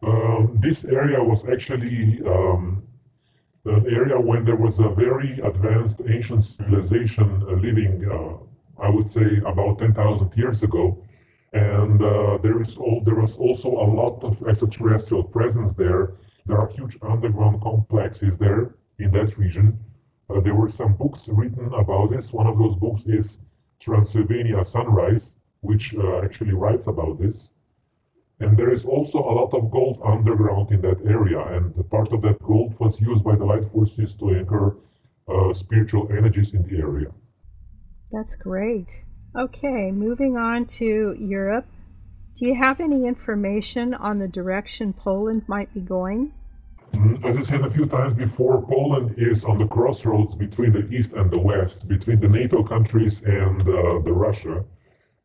Um, 0.03 0.59
this 0.63 0.85
area 0.85 1.23
was 1.23 1.45
actually 1.51 2.21
um, 2.27 2.83
an 3.65 3.87
area 3.87 4.21
when 4.21 4.45
there 4.45 4.57
was 4.57 4.79
a 4.79 4.89
very 4.89 5.41
advanced 5.41 6.01
ancient 6.09 6.45
civilization 6.45 7.43
uh, 7.49 7.53
living, 7.55 8.05
uh, 8.11 8.83
I 8.83 8.91
would 8.91 9.11
say, 9.11 9.39
about 9.47 9.79
10,000 9.79 10.33
years 10.37 10.63
ago. 10.63 11.03
And 11.53 12.03
uh, 12.03 12.39
there 12.43 12.61
is 12.63 12.77
all, 12.77 13.03
there 13.05 13.15
was 13.15 13.37
also 13.37 13.69
a 13.69 13.89
lot 14.01 14.23
of 14.25 14.43
extraterrestrial 14.47 15.25
presence 15.25 15.73
there. 15.75 16.15
There 16.47 16.59
are 16.59 16.69
huge 16.69 16.99
underground 17.03 17.63
complexes 17.63 18.37
there 18.39 18.75
in 18.99 19.11
that 19.13 19.37
region. 19.39 19.79
Uh, 20.31 20.41
there 20.41 20.55
were 20.55 20.71
some 20.71 20.95
books 20.95 21.29
written 21.29 21.73
about 21.75 22.11
this. 22.11 22.33
One 22.33 22.47
of 22.47 22.59
those 22.59 22.77
books 22.77 23.03
is 23.07 23.37
Transylvania 23.81 24.65
Sunrise, 24.65 25.33
which 25.61 25.95
uh, 25.95 26.21
actually 26.21 26.53
writes 26.53 26.87
about 26.87 27.21
this. 27.21 27.49
And 28.41 28.57
there 28.57 28.73
is 28.73 28.85
also 28.85 29.19
a 29.19 29.35
lot 29.41 29.55
of 29.55 29.71
gold 29.71 30.01
underground 30.05 30.73
in 30.73 30.81
that 30.83 31.01
area, 31.07 31.41
and 31.41 31.73
part 31.91 32.13
of 32.13 32.23
that 32.23 32.43
gold 32.43 32.75
was 32.81 33.01
used 33.01 33.23
by 33.23 33.37
the 33.37 33.45
light 33.45 33.71
forces 33.73 34.15
to 34.15 34.35
anchor 34.35 34.77
uh, 35.29 35.55
spiritual 35.55 36.09
energies 36.11 36.53
in 36.53 36.63
the 36.63 36.79
area. 36.79 37.11
That's 38.11 38.37
great. 38.37 39.05
Okay, 39.37 39.91
moving 39.91 40.37
on 40.37 40.67
to 40.79 41.17
Europe. 41.19 41.67
Do 42.37 42.47
you 42.47 42.55
have 42.55 42.81
any 42.81 43.07
information 43.07 43.95
on 43.95 44.19
the 44.19 44.29
direction 44.29 44.93
Poland 44.93 45.43
might 45.47 45.73
be 45.73 45.81
going? 45.81 46.33
Mm, 46.95 47.25
as 47.29 47.37
I 47.37 47.43
said 47.43 47.63
a 47.63 47.71
few 47.71 47.87
times 47.87 48.15
before, 48.15 48.63
Poland 48.67 49.15
is 49.19 49.45
on 49.45 49.59
the 49.59 49.67
crossroads 49.67 50.35
between 50.35 50.73
the 50.73 50.89
East 50.89 51.13
and 51.13 51.31
the 51.31 51.39
West, 51.39 51.89
between 51.89 52.21
the 52.21 52.29
NATO 52.29 52.63
countries 52.63 53.21
and 53.25 53.63
uh, 53.63 54.01
the 54.05 54.13
Russia, 54.13 54.65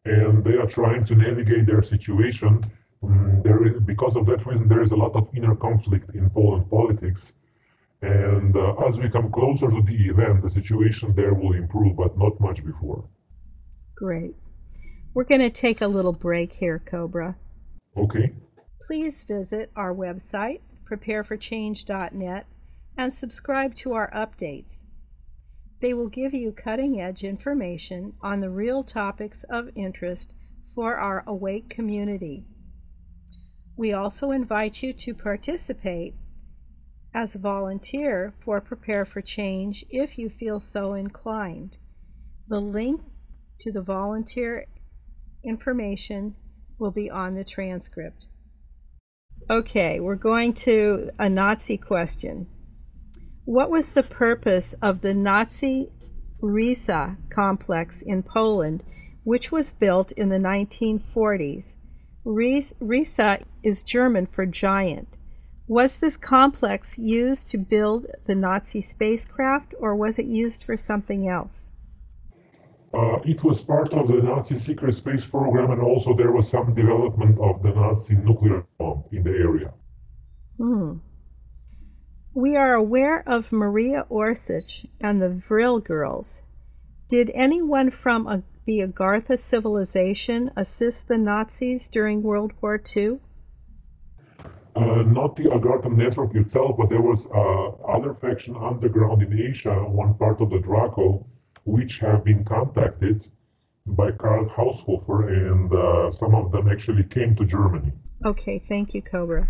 and 0.05 0.43
they 0.43 0.55
are 0.55 0.67
trying 0.67 1.05
to 1.05 1.15
navigate 1.15 1.65
their 1.65 1.83
situation 1.83 2.65
Mm, 3.03 3.43
there 3.43 3.65
is, 3.65 3.81
because 3.81 4.15
of 4.15 4.25
that 4.25 4.45
reason, 4.45 4.67
there 4.67 4.83
is 4.83 4.91
a 4.91 4.95
lot 4.95 5.15
of 5.15 5.29
inner 5.35 5.55
conflict 5.55 6.13
in 6.15 6.29
Poland 6.29 6.69
politics. 6.69 7.33
And 8.01 8.55
uh, 8.55 8.75
as 8.87 8.97
we 8.97 9.09
come 9.09 9.31
closer 9.31 9.69
to 9.69 9.81
the 9.81 10.09
event, 10.09 10.41
the 10.41 10.49
situation 10.49 11.13
there 11.15 11.33
will 11.33 11.53
improve, 11.53 11.95
but 11.95 12.17
not 12.17 12.39
much 12.39 12.63
before. 12.63 13.03
Great. 13.95 14.35
We're 15.13 15.25
going 15.25 15.41
to 15.41 15.49
take 15.49 15.81
a 15.81 15.87
little 15.87 16.13
break 16.13 16.53
here, 16.53 16.79
Cobra. 16.79 17.35
Okay. 17.97 18.31
Please 18.81 19.23
visit 19.23 19.71
our 19.75 19.93
website, 19.93 20.61
prepareforchange.net, 20.89 22.45
and 22.97 23.13
subscribe 23.13 23.75
to 23.75 23.93
our 23.93 24.11
updates. 24.11 24.83
They 25.81 25.93
will 25.93 26.09
give 26.09 26.33
you 26.33 26.51
cutting 26.51 26.99
edge 26.99 27.23
information 27.23 28.13
on 28.21 28.41
the 28.41 28.49
real 28.49 28.83
topics 28.83 29.43
of 29.43 29.69
interest 29.75 30.33
for 30.75 30.95
our 30.95 31.23
awake 31.25 31.69
community. 31.69 32.45
We 33.77 33.93
also 33.93 34.31
invite 34.31 34.83
you 34.83 34.91
to 34.91 35.13
participate 35.13 36.15
as 37.13 37.33
a 37.33 37.39
volunteer 37.39 38.33
for 38.43 38.59
Prepare 38.59 39.05
for 39.05 39.21
Change 39.21 39.85
if 39.89 40.17
you 40.17 40.29
feel 40.29 40.59
so 40.59 40.93
inclined. 40.93 41.77
The 42.49 42.59
link 42.59 43.01
to 43.61 43.71
the 43.71 43.81
volunteer 43.81 44.65
information 45.43 46.35
will 46.77 46.91
be 46.91 47.09
on 47.09 47.35
the 47.35 47.43
transcript. 47.43 48.27
Okay, 49.51 49.99
we're 49.99 50.15
going 50.15 50.53
to 50.53 51.09
a 51.17 51.27
Nazi 51.27 51.75
question. 51.77 52.45
What 53.45 53.71
was 53.71 53.93
the 53.93 54.03
purpose 54.03 54.75
of 54.79 55.01
the 55.01 55.15
Nazi 55.15 55.89
Riese 56.39 57.17
complex 57.31 58.03
in 58.03 58.21
Poland, 58.21 58.83
which 59.23 59.51
was 59.51 59.73
built 59.73 60.11
in 60.11 60.29
the 60.29 60.37
1940s 60.37 61.77
Riese 62.25 63.43
is 63.63 63.81
German 63.81 64.27
for 64.27 64.45
giant. 64.45 65.07
Was 65.67 65.95
this 65.95 66.15
complex 66.15 66.99
used 66.99 67.47
to 67.49 67.57
build 67.57 68.05
the 68.27 68.35
Nazi 68.35 68.81
spacecraft 68.81 69.73
or 69.79 69.95
was 69.95 70.19
it 70.19 70.27
used 70.27 70.63
for 70.63 70.77
something 70.77 71.27
else? 71.27 71.68
Uh, 72.93 73.19
it 73.23 73.43
was 73.43 73.61
part 73.61 73.93
of 73.93 74.07
the 74.07 74.15
Nazi 74.15 74.57
secret 74.57 74.95
space 74.95 75.25
program, 75.25 75.71
and 75.71 75.81
also 75.81 76.15
there 76.15 76.31
was 76.31 76.49
some 76.49 76.73
development 76.73 77.37
of 77.39 77.61
the 77.61 77.69
Nazi 77.69 78.15
nuclear 78.15 78.65
bomb 78.77 79.03
in 79.11 79.23
the 79.23 79.29
area. 79.29 79.71
Hmm. 80.57 80.97
We 82.33 82.55
are 82.55 82.73
aware 82.73 83.23
of 83.27 83.51
Maria 83.51 84.05
Orsic 84.09 84.87
and 84.99 85.21
the 85.21 85.29
Vril 85.29 85.79
girls. 85.79 86.41
Did 87.07 87.31
anyone 87.33 87.91
from 87.91 88.27
a 88.27 88.43
the 88.69 88.81
Agartha 88.81 89.39
civilization 89.39 90.51
assist 90.55 91.07
the 91.07 91.17
Nazis 91.17 91.89
during 91.89 92.21
World 92.21 92.53
War 92.61 92.79
II? 92.95 93.17
Uh, 94.75 95.01
not 95.01 95.35
the 95.35 95.45
Agartha 95.45 95.91
network 95.91 96.35
itself, 96.35 96.77
but 96.77 96.87
there 96.87 97.01
was 97.01 97.25
uh, 97.33 97.91
other 97.91 98.13
faction 98.13 98.55
underground 98.55 99.23
in 99.23 99.33
Asia, 99.33 99.73
one 99.73 100.13
part 100.13 100.39
of 100.39 100.51
the 100.51 100.59
Draco, 100.59 101.25
which 101.69 101.99
have 101.99 102.23
been 102.23 102.43
contacted 102.43 103.27
by 103.85 104.11
Karl 104.11 104.49
Haushofer, 104.49 105.29
and 105.29 105.73
uh, 105.73 106.11
some 106.11 106.35
of 106.35 106.51
them 106.51 106.69
actually 106.69 107.03
came 107.03 107.35
to 107.35 107.45
Germany. 107.45 107.91
Okay, 108.25 108.61
thank 108.67 108.93
you, 108.93 109.01
Cobra. 109.01 109.49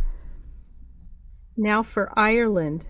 Now 1.58 1.84
for 1.84 2.12
Ireland. 2.18 2.86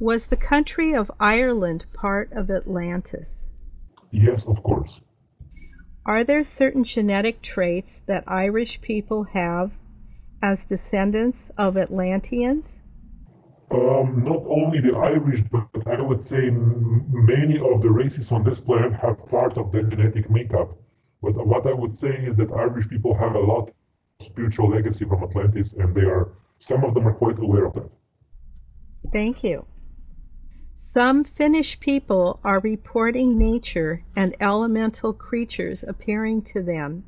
Was 0.00 0.26
the 0.26 0.36
country 0.36 0.94
of 0.94 1.10
Ireland 1.20 1.86
part 1.94 2.32
of 2.32 2.50
Atlantis? 2.50 3.48
Yes, 4.10 4.44
of 4.46 4.62
course. 4.62 5.00
Are 6.04 6.24
there 6.24 6.42
certain 6.42 6.84
genetic 6.84 7.42
traits 7.42 8.02
that 8.06 8.24
Irish 8.26 8.80
people 8.80 9.24
have 9.34 9.72
as 10.42 10.64
descendants 10.64 11.50
of 11.56 11.76
Atlanteans? 11.76 12.66
Um, 13.72 14.22
not 14.24 14.42
only 14.48 14.80
the 14.80 14.94
Irish, 14.94 15.40
but 15.50 15.86
I 15.86 16.00
would 16.00 16.22
say 16.22 16.50
many 16.50 17.58
of 17.58 17.80
the 17.80 17.90
races 17.90 18.30
on 18.30 18.44
this 18.44 18.60
planet 18.60 18.92
have 18.92 19.26
part 19.30 19.56
of 19.56 19.72
that 19.72 19.88
genetic 19.88 20.28
makeup. 20.30 20.76
But 21.22 21.34
what 21.46 21.66
I 21.66 21.72
would 21.72 21.98
say 21.98 22.10
is 22.10 22.36
that 22.36 22.52
Irish 22.52 22.88
people 22.88 23.14
have 23.14 23.34
a 23.34 23.40
lot 23.40 23.68
of 23.68 24.26
spiritual 24.26 24.70
legacy 24.70 25.04
from 25.06 25.22
Atlantis, 25.22 25.72
and 25.72 25.94
they 25.94 26.02
are 26.02 26.32
some 26.58 26.84
of 26.84 26.94
them 26.94 27.08
are 27.08 27.14
quite 27.14 27.38
aware 27.38 27.66
of 27.66 27.74
that. 27.74 27.90
Thank 29.10 29.42
you. 29.42 29.66
Some 30.76 31.24
Finnish 31.24 31.80
people 31.80 32.40
are 32.44 32.60
reporting 32.60 33.38
nature 33.38 34.04
and 34.16 34.34
elemental 34.40 35.12
creatures 35.12 35.82
appearing 35.82 36.42
to 36.42 36.62
them. 36.62 37.04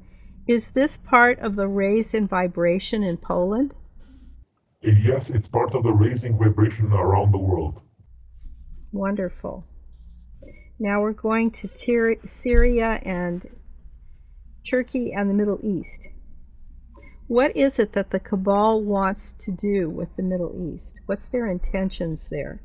Is 0.46 0.70
this 0.70 0.96
part 0.96 1.38
of 1.40 1.56
the 1.56 1.68
raise 1.68 2.14
in 2.14 2.26
vibration 2.26 3.02
in 3.02 3.16
Poland? 3.16 3.74
Yes, 4.84 5.30
it's 5.30 5.48
part 5.48 5.74
of 5.74 5.82
the 5.82 5.92
raising 5.92 6.36
vibration 6.38 6.92
around 6.92 7.32
the 7.32 7.38
world. 7.38 7.80
Wonderful. 8.92 9.64
Now 10.78 11.00
we're 11.00 11.12
going 11.12 11.52
to 11.52 12.18
Syria 12.26 13.00
and 13.02 13.46
Turkey 14.68 15.12
and 15.12 15.30
the 15.30 15.34
Middle 15.34 15.58
East. 15.62 16.08
What 17.28 17.56
is 17.56 17.78
it 17.78 17.94
that 17.94 18.10
the 18.10 18.20
Cabal 18.20 18.82
wants 18.82 19.32
to 19.40 19.52
do 19.52 19.88
with 19.88 20.14
the 20.16 20.22
Middle 20.22 20.54
East? 20.74 21.00
What's 21.06 21.28
their 21.28 21.46
intentions 21.46 22.28
there? 22.30 22.60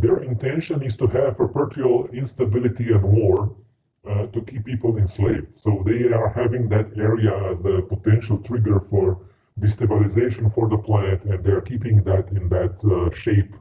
Their 0.00 0.22
intention 0.22 0.82
is 0.82 0.96
to 0.96 1.06
have 1.08 1.36
perpetual 1.36 2.08
instability 2.14 2.92
and 2.92 3.02
war 3.02 3.54
uh, 4.08 4.26
to 4.26 4.40
keep 4.42 4.64
people 4.64 4.96
enslaved. 4.96 5.54
So 5.54 5.82
they 5.84 6.04
are 6.14 6.32
having 6.34 6.70
that 6.70 6.96
area 6.96 7.52
as 7.52 7.58
the 7.62 7.82
potential 7.88 8.38
trigger 8.38 8.80
for 8.88 9.26
destabilization 9.60 10.52
for 10.54 10.68
the 10.68 10.78
planet, 10.78 11.22
and 11.24 11.44
they're 11.44 11.60
keeping 11.60 12.02
that 12.04 12.28
in 12.30 12.48
that 12.48 12.76
uh, 12.84 13.14
shape 13.14 13.52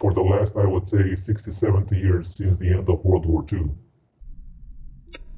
for 0.00 0.12
the 0.12 0.20
last, 0.20 0.56
I 0.56 0.66
would 0.66 0.88
say, 0.88 1.14
60, 1.14 1.52
70 1.52 1.96
years 1.96 2.34
since 2.36 2.56
the 2.56 2.68
end 2.68 2.88
of 2.88 3.04
World 3.04 3.26
War 3.26 3.44
II. 3.50 3.70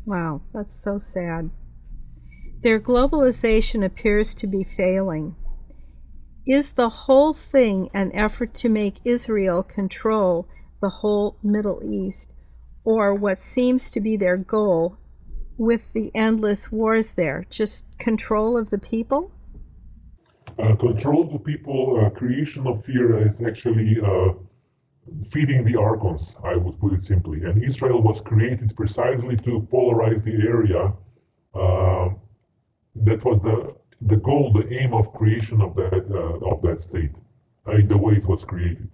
Wow, 0.05 0.43
that's 0.53 0.83
so 0.83 0.99
sad. 0.99 1.51
Their 2.63 2.81
globalization 2.81 3.85
appears 3.85 4.35
to 4.37 4.47
be 4.47 4.65
failing. 4.65 5.37
Is 6.47 6.73
the 6.73 6.89
whole 6.89 7.35
thing 7.35 7.91
an 7.93 8.11
effort 8.15 8.55
to 8.55 8.69
make 8.69 9.05
Israel 9.05 9.63
control 9.63 10.49
the 10.81 10.89
whole 10.89 11.37
Middle 11.43 11.83
East, 11.85 12.33
or 12.85 13.15
what 13.15 13.45
seems 13.45 13.91
to 13.91 14.01
be 14.01 14.17
their 14.17 14.37
goal 14.37 14.97
with 15.57 15.83
the 15.93 16.11
endless 16.15 16.73
wars 16.73 17.13
there? 17.13 17.47
Just 17.51 17.85
control 17.99 18.57
of 18.57 18.71
the 18.71 18.79
people? 18.79 19.31
Uh, 20.59 20.75
control 20.77 21.25
the 21.31 21.39
people, 21.39 22.05
uh, 22.05 22.11
creation 22.11 22.67
of 22.67 22.85
fear 22.85 23.27
is 23.29 23.41
actually 23.47 23.97
uh, 24.05 24.33
feeding 25.33 25.65
the 25.65 25.79
archons, 25.79 26.33
I 26.45 26.57
would 26.57 26.81
put 26.81 26.93
it 26.95 27.05
simply. 27.05 27.45
And 27.45 27.63
Israel 27.63 28.03
was 28.03 28.21
created 28.21 28.75
precisely 28.77 29.37
to 29.37 29.67
polarize 29.73 30.23
the 30.25 30.35
area. 30.35 30.93
Uh, 31.55 32.09
that 33.07 33.25
was 33.25 33.39
the 33.41 33.75
the 34.03 34.17
goal, 34.17 34.53
the 34.53 34.73
aim 34.73 34.95
of 34.95 35.13
creation 35.13 35.61
of 35.61 35.75
that 35.75 36.05
uh, 36.11 36.51
of 36.53 36.63
that 36.63 36.83
state, 36.83 37.11
uh, 37.67 37.73
the 37.89 37.99
way 37.99 38.15
it 38.15 38.27
was 38.27 38.45
created. 38.45 38.91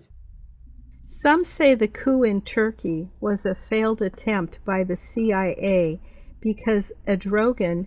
Some 1.05 1.45
say 1.45 1.75
the 1.75 1.89
coup 1.89 2.23
in 2.25 2.41
Turkey 2.41 3.09
was 3.21 3.45
a 3.45 3.55
failed 3.55 4.01
attempt 4.01 4.59
by 4.65 4.85
the 4.85 4.97
CIA 4.97 6.01
because 6.41 6.93
Erdogan 7.07 7.87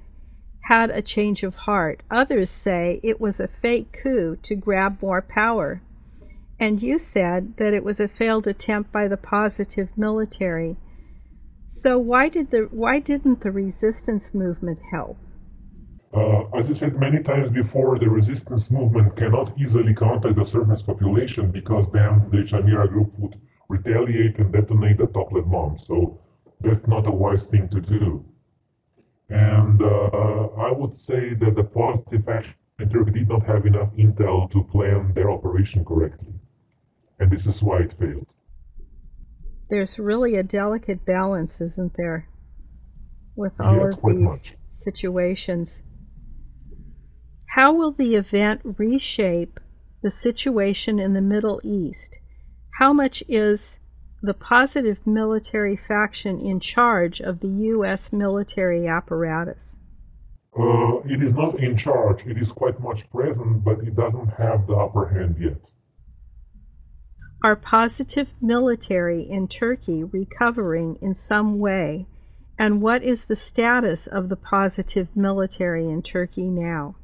had 0.68 0.90
a 0.90 1.02
change 1.02 1.44
of 1.44 1.56
heart. 1.56 2.04
Others 2.12 2.50
say 2.50 3.00
it 3.02 3.22
was 3.22 3.40
a 3.40 3.48
fake 3.48 3.98
coup 4.04 4.38
to 4.44 4.54
grab 4.54 5.02
more 5.02 5.22
power. 5.22 5.82
And 6.60 6.82
you 6.82 6.98
said 6.98 7.56
that 7.56 7.74
it 7.74 7.86
was 7.86 8.02
a 8.02 8.08
failed 8.10 8.48
attempt 8.48 8.92
by 8.92 9.08
the 9.08 9.16
positive 9.16 9.88
military. 9.96 10.76
So 11.70 11.98
why 11.98 12.28
did 12.28 12.52
the 12.52 12.68
why 12.72 13.00
didn't 13.00 13.42
the 13.42 13.52
resistance 13.52 14.34
movement 14.34 14.80
help? 14.92 15.18
Uh, 16.14 16.44
as 16.58 16.70
I 16.70 16.74
said 16.74 17.00
many 17.00 17.24
times 17.24 17.50
before, 17.50 17.98
the 17.98 18.10
resistance 18.10 18.70
movement 18.70 19.16
cannot 19.16 19.58
easily 19.58 19.94
contact 19.94 20.36
the 20.36 20.46
surface 20.46 20.82
population 20.82 21.52
because 21.52 21.86
then 21.94 22.30
the 22.32 22.44
Chimera 22.46 22.88
group 22.90 23.14
would 23.20 23.36
retaliate 23.70 24.38
and 24.40 24.52
detonate 24.52 24.98
the 24.98 25.08
top 25.08 25.30
Toplet 25.30 25.50
bomb. 25.50 25.78
So 25.78 26.20
that's 26.60 26.88
not 26.88 27.08
a 27.08 27.12
wise 27.12 27.46
thing 27.46 27.70
to 27.70 27.80
do. 27.80 28.26
And 29.30 29.82
uh, 29.82 30.48
I 30.58 30.72
would 30.72 30.98
say 30.98 31.34
that 31.34 31.56
the 31.56 31.64
positive 31.64 32.28
action 32.30 32.56
network 32.80 33.14
did 33.14 33.28
not 33.28 33.46
have 33.46 33.66
enough 33.66 33.92
intel 33.98 34.50
to 34.52 34.64
plan 34.72 35.12
their 35.14 35.30
operation 35.32 35.84
correctly. 35.84 36.34
And 37.20 37.32
this 37.32 37.46
is 37.46 37.62
why 37.62 37.80
it 37.80 37.94
failed. 38.00 38.34
There's 39.70 40.00
really 40.00 40.36
a 40.36 40.44
delicate 40.44 41.06
balance, 41.06 41.60
isn't 41.60 41.98
there, 41.98 42.30
with 43.36 43.54
all 43.60 43.76
yes, 43.76 43.94
of 43.96 44.02
these 44.04 44.20
much. 44.20 44.56
situations? 44.70 45.82
How 47.48 47.74
will 47.74 47.92
the 47.92 48.16
event 48.16 48.62
reshape 48.64 49.60
the 50.04 50.12
situation 50.12 51.00
in 51.00 51.14
the 51.14 51.22
Middle 51.22 51.60
East? 51.64 52.20
How 52.80 52.94
much 52.94 53.24
is 53.28 53.78
the 54.22 54.34
positive 54.34 54.98
military 55.06 55.76
faction 55.76 56.40
in 56.40 56.60
charge 56.60 57.22
of 57.22 57.40
the 57.40 57.48
U.S. 57.48 58.12
military 58.12 58.88
apparatus? 58.88 59.80
Uh, 60.58 61.00
it 61.06 61.24
is 61.24 61.34
not 61.36 61.60
in 61.60 61.78
charge. 61.78 62.26
It 62.26 62.38
is 62.38 62.52
quite 62.52 62.80
much 62.80 63.10
present, 63.12 63.64
but 63.64 63.80
it 63.80 63.96
doesn't 63.96 64.30
have 64.30 64.66
the 64.66 64.74
upper 64.74 65.08
hand 65.08 65.36
yet. 65.40 65.62
Are 67.44 67.56
positive 67.56 68.30
military 68.42 69.22
in 69.30 69.48
Turkey 69.48 70.04
recovering 70.04 70.98
in 71.02 71.14
some 71.14 71.60
way? 71.60 72.08
And 72.58 72.82
what 72.82 73.04
is 73.04 73.26
the 73.26 73.36
status 73.36 74.08
of 74.08 74.30
the 74.30 74.36
positive 74.36 75.10
military 75.16 75.88
in 75.88 76.02
Turkey 76.02 76.50
now? 76.50 76.96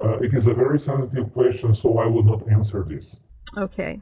Uh, 0.00 0.18
it 0.18 0.34
is 0.34 0.48
a 0.48 0.54
very 0.54 0.80
sensitive 0.80 1.32
question, 1.32 1.74
so 1.74 1.98
I 1.98 2.06
will 2.06 2.24
not 2.24 2.50
answer 2.50 2.84
this. 2.88 3.14
Okay. 3.56 4.00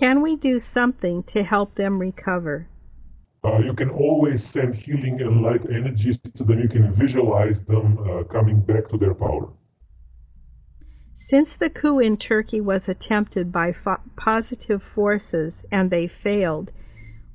Can 0.00 0.22
we 0.22 0.36
do 0.36 0.58
something 0.58 1.22
to 1.24 1.42
help 1.42 1.74
them 1.74 1.98
recover? 1.98 2.68
Uh, 3.44 3.58
you 3.58 3.74
can 3.74 3.90
always 3.90 4.44
send 4.44 4.74
healing 4.74 5.20
and 5.20 5.42
light 5.42 5.62
energies 5.68 6.18
to 6.36 6.44
them. 6.44 6.60
You 6.60 6.68
can 6.68 6.94
visualize 6.94 7.60
them 7.62 7.98
uh, 7.98 8.22
coming 8.24 8.60
back 8.60 8.88
to 8.90 8.96
their 8.96 9.14
power. 9.14 9.48
Since 11.16 11.56
the 11.56 11.70
coup 11.70 11.98
in 11.98 12.16
Turkey 12.16 12.60
was 12.60 12.88
attempted 12.88 13.52
by 13.52 13.72
fo- 13.72 14.00
positive 14.16 14.82
forces 14.82 15.64
and 15.70 15.90
they 15.90 16.08
failed, 16.08 16.70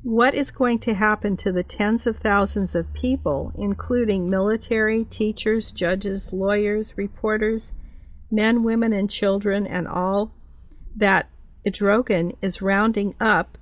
what 0.04 0.34
is 0.34 0.52
going 0.52 0.80
to 0.80 0.94
happen 0.94 1.36
to 1.38 1.52
the 1.52 1.64
tens 1.64 2.08
of 2.08 2.18
thousands 2.18 2.76
of 2.76 2.94
people, 2.94 3.52
including 3.58 4.30
military, 4.30 5.04
teachers, 5.04 5.72
judges, 5.72 6.32
lawyers, 6.32 6.98
reporters, 6.98 7.74
men, 8.32 8.64
women, 8.64 8.94
and 8.94 9.10
children, 9.10 9.68
and 9.68 9.88
all 9.88 10.32
that 10.96 11.30
Erdogan 11.66 12.36
is 12.42 12.62
rounding 12.62 13.16
up 13.20 13.58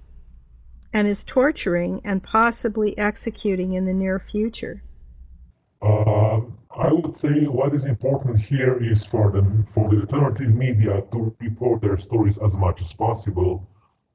and 0.93 1.07
is 1.07 1.23
torturing 1.23 2.01
and 2.03 2.23
possibly 2.23 2.97
executing 2.97 3.73
in 3.73 3.85
the 3.85 3.93
near 3.93 4.19
future? 4.19 4.81
Uh, 5.81 6.41
I 6.77 6.91
would 6.91 7.15
say 7.15 7.45
what 7.47 7.73
is 7.73 7.85
important 7.85 8.39
here 8.39 8.81
is 8.83 9.03
for 9.05 9.31
the 9.31 9.43
for 9.73 9.89
the 9.89 10.01
alternative 10.01 10.53
media 10.53 11.03
to 11.11 11.35
report 11.39 11.81
their 11.81 11.97
stories 11.97 12.37
as 12.37 12.53
much 12.55 12.81
as 12.81 12.93
possible, 12.93 13.67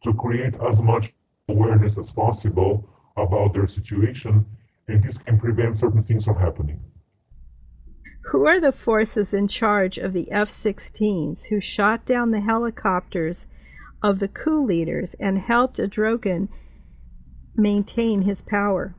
to 0.05 0.13
create 0.15 0.55
as 0.69 0.81
much 0.83 1.13
awareness 1.49 1.99
as 1.99 2.11
possible 2.13 2.89
about 3.17 3.53
their 3.53 3.67
situation, 3.67 4.47
and 4.89 5.03
this 5.03 5.19
can 5.19 5.39
prevent 5.39 5.79
certain 5.79 6.03
things 6.03 6.25
from 6.25 6.37
happening. 6.37 6.81
Who 8.31 8.47
are 8.47 8.61
the 8.61 8.73
forces 8.73 9.35
in 9.35 9.49
charge 9.49 9.99
of 9.99 10.13
the 10.13 10.31
F 10.31 10.51
16s 10.51 11.47
who 11.49 11.61
shot 11.61 12.05
down 12.07 12.31
the 12.31 12.41
helicopters 12.41 13.47
of 14.03 14.19
the 14.19 14.29
coup 14.29 14.65
leaders 14.65 15.15
and 15.21 15.39
helped 15.39 15.79
Erdogan 15.79 16.49
maintain 17.57 18.23
his 18.23 18.43
power? 18.43 18.95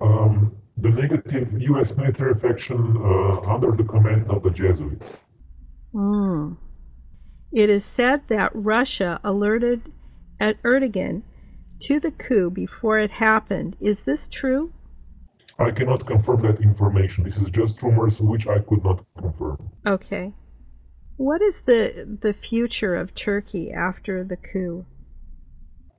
Um, 0.00 0.56
the 0.76 0.90
negative 0.90 1.60
U.S. 1.60 1.96
military 1.96 2.34
faction 2.34 2.96
uh, 2.98 3.40
under 3.52 3.72
the 3.72 3.84
command 3.84 4.30
of 4.30 4.42
the 4.42 4.50
Jesuits. 4.50 5.06
Mm. 5.94 6.56
It 7.52 7.70
is 7.70 7.84
said 7.84 8.22
that 8.28 8.50
Russia 8.54 9.20
alerted 9.24 9.90
at 10.40 10.62
Erdogan 10.62 11.22
to 11.80 11.98
the 11.98 12.10
coup 12.10 12.50
before 12.50 12.98
it 12.98 13.10
happened. 13.10 13.76
Is 13.80 14.04
this 14.04 14.28
true? 14.28 14.72
I 15.58 15.70
cannot 15.72 16.06
confirm 16.06 16.42
that 16.42 16.60
information. 16.60 17.24
This 17.24 17.36
is 17.36 17.50
just 17.50 17.82
rumors 17.82 18.20
which 18.20 18.46
I 18.46 18.60
could 18.60 18.84
not 18.84 19.04
confirm. 19.18 19.70
Okay. 19.86 20.32
What 21.18 21.42
is 21.42 21.62
the 21.62 22.16
the 22.22 22.32
future 22.32 22.94
of 22.94 23.12
Turkey 23.12 23.72
after 23.72 24.22
the 24.22 24.36
coup? 24.36 24.86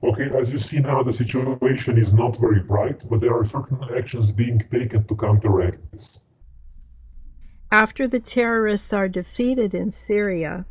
Okay, 0.02 0.30
as 0.34 0.50
you 0.50 0.58
see 0.58 0.78
now, 0.78 1.02
the 1.02 1.12
situation 1.12 1.98
is 1.98 2.14
not 2.14 2.40
very 2.40 2.60
bright, 2.60 3.06
but 3.06 3.20
there 3.20 3.36
are 3.36 3.44
certain 3.44 3.78
actions 3.94 4.32
being 4.32 4.60
taken 4.72 5.04
to 5.04 5.14
counteract 5.14 5.92
this. 5.92 6.18
After 7.70 8.08
the 8.08 8.18
terrorists 8.18 8.94
are 8.94 9.08
defeated 9.08 9.74
in 9.74 9.92
Syria, 9.92 10.64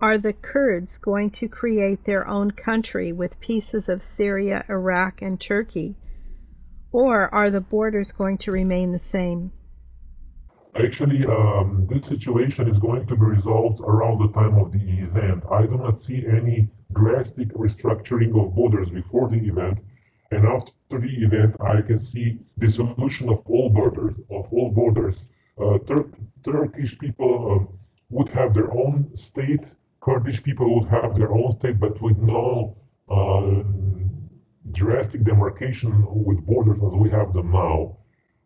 are 0.00 0.16
the 0.16 0.32
Kurds 0.32 0.96
going 0.96 1.30
to 1.30 1.48
create 1.48 2.04
their 2.04 2.24
own 2.28 2.52
country 2.52 3.12
with 3.12 3.40
pieces 3.40 3.88
of 3.88 4.00
Syria, 4.00 4.64
Iraq, 4.68 5.20
and 5.20 5.40
Turkey? 5.40 5.96
Or 6.92 7.34
are 7.34 7.50
the 7.50 7.60
borders 7.60 8.12
going 8.12 8.38
to 8.38 8.52
remain 8.52 8.92
the 8.92 9.00
same? 9.00 9.50
Actually, 10.76 11.26
um, 11.26 11.86
this 11.90 12.06
situation 12.06 12.68
is 12.68 12.78
going 12.78 13.06
to 13.06 13.16
be 13.16 13.24
resolved 13.24 13.80
around 13.80 14.18
the 14.18 14.32
time 14.32 14.56
of 14.58 14.70
the 14.72 14.78
event. 14.78 15.42
I 15.50 15.62
do 15.62 15.76
not 15.76 16.00
see 16.00 16.24
any 16.26 16.68
drastic 16.92 17.48
restructuring 17.54 18.30
of 18.40 18.54
borders 18.54 18.88
before 18.90 19.28
the 19.28 19.36
event, 19.38 19.80
and 20.30 20.46
after 20.46 20.72
the 21.00 21.24
event, 21.24 21.56
I 21.60 21.80
can 21.82 21.98
see 21.98 22.38
dissolution 22.58 23.28
of 23.28 23.42
all 23.46 23.70
borders. 23.70 24.16
Of 24.30 24.52
all 24.52 24.70
borders, 24.70 25.26
uh, 25.60 25.78
Tur- 25.86 26.12
Turkish 26.44 26.98
people 26.98 27.52
um, 27.52 27.78
would 28.10 28.28
have 28.30 28.54
their 28.54 28.72
own 28.72 29.10
state. 29.16 29.74
Kurdish 30.00 30.42
people 30.42 30.80
would 30.80 30.88
have 30.88 31.18
their 31.18 31.32
own 31.32 31.52
state, 31.52 31.80
but 31.80 32.00
with 32.00 32.18
no 32.18 32.76
uh, 33.10 33.62
drastic 34.72 35.24
demarcation 35.24 36.04
with 36.08 36.44
borders 36.46 36.78
as 36.78 36.92
we 36.92 37.10
have 37.10 37.32
them 37.32 37.50
now. 37.52 37.97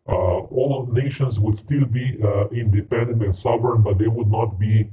Uh, 0.07 0.11
all 0.11 0.89
nations 0.91 1.39
would 1.39 1.57
still 1.59 1.85
be 1.85 2.17
uh, 2.23 2.49
independent 2.49 3.23
and 3.23 3.35
sovereign, 3.35 3.81
but 3.81 3.97
they 3.97 4.07
would 4.07 4.29
not 4.29 4.59
be 4.59 4.89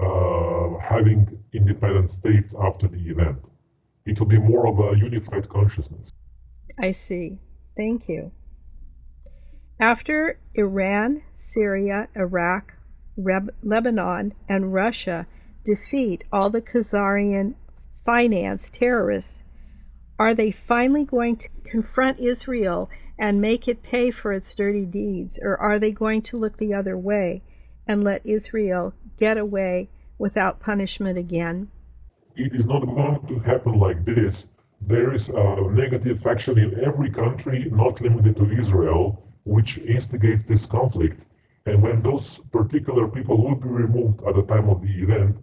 uh, 0.00 0.78
having 0.78 1.26
independent 1.52 2.08
states 2.08 2.54
after 2.62 2.86
the 2.86 2.98
event. 3.08 3.38
It 4.06 4.18
will 4.18 4.26
be 4.26 4.38
more 4.38 4.68
of 4.68 4.78
a 4.78 4.96
unified 4.96 5.48
consciousness. 5.48 6.12
I 6.80 6.92
see. 6.92 7.38
Thank 7.76 8.08
you. 8.08 8.30
After 9.80 10.38
Iran, 10.54 11.22
Syria, 11.34 12.08
Iraq, 12.14 12.74
Reb- 13.16 13.54
Lebanon, 13.62 14.34
and 14.48 14.72
Russia 14.72 15.26
defeat 15.64 16.24
all 16.32 16.50
the 16.50 16.60
Khazarian 16.60 17.54
finance 18.04 18.70
terrorists, 18.70 19.42
are 20.18 20.34
they 20.34 20.50
finally 20.50 21.04
going 21.04 21.36
to 21.36 21.48
confront 21.64 22.18
Israel 22.18 22.88
and 23.18 23.40
make 23.40 23.66
it 23.66 23.82
pay 23.82 24.10
for 24.10 24.32
its 24.32 24.54
dirty 24.54 24.84
deeds, 24.84 25.40
or 25.42 25.56
are 25.56 25.78
they 25.78 25.90
going 25.90 26.22
to 26.22 26.36
look 26.36 26.56
the 26.56 26.72
other 26.72 26.96
way 26.96 27.42
and 27.86 28.04
let 28.04 28.24
Israel 28.24 28.94
get 29.18 29.36
away 29.36 29.88
without 30.18 30.60
punishment 30.60 31.18
again? 31.18 31.68
It 32.36 32.54
is 32.54 32.66
not 32.66 32.84
going 32.84 33.26
to 33.28 33.38
happen 33.40 33.78
like 33.80 34.04
this. 34.04 34.46
There 34.80 35.12
is 35.12 35.28
a 35.28 35.62
negative 35.72 36.20
faction 36.22 36.58
in 36.58 36.84
every 36.84 37.10
country, 37.10 37.68
not 37.72 38.00
limited 38.00 38.36
to 38.36 38.56
Israel, 38.56 39.24
which 39.44 39.78
instigates 39.78 40.44
this 40.44 40.66
conflict. 40.66 41.20
And 41.66 41.82
when 41.82 42.02
those 42.02 42.38
particular 42.52 43.08
people 43.08 43.42
will 43.42 43.56
be 43.56 43.68
removed 43.68 44.20
at 44.28 44.36
the 44.36 44.42
time 44.42 44.68
of 44.68 44.80
the 44.80 45.02
event, 45.02 45.36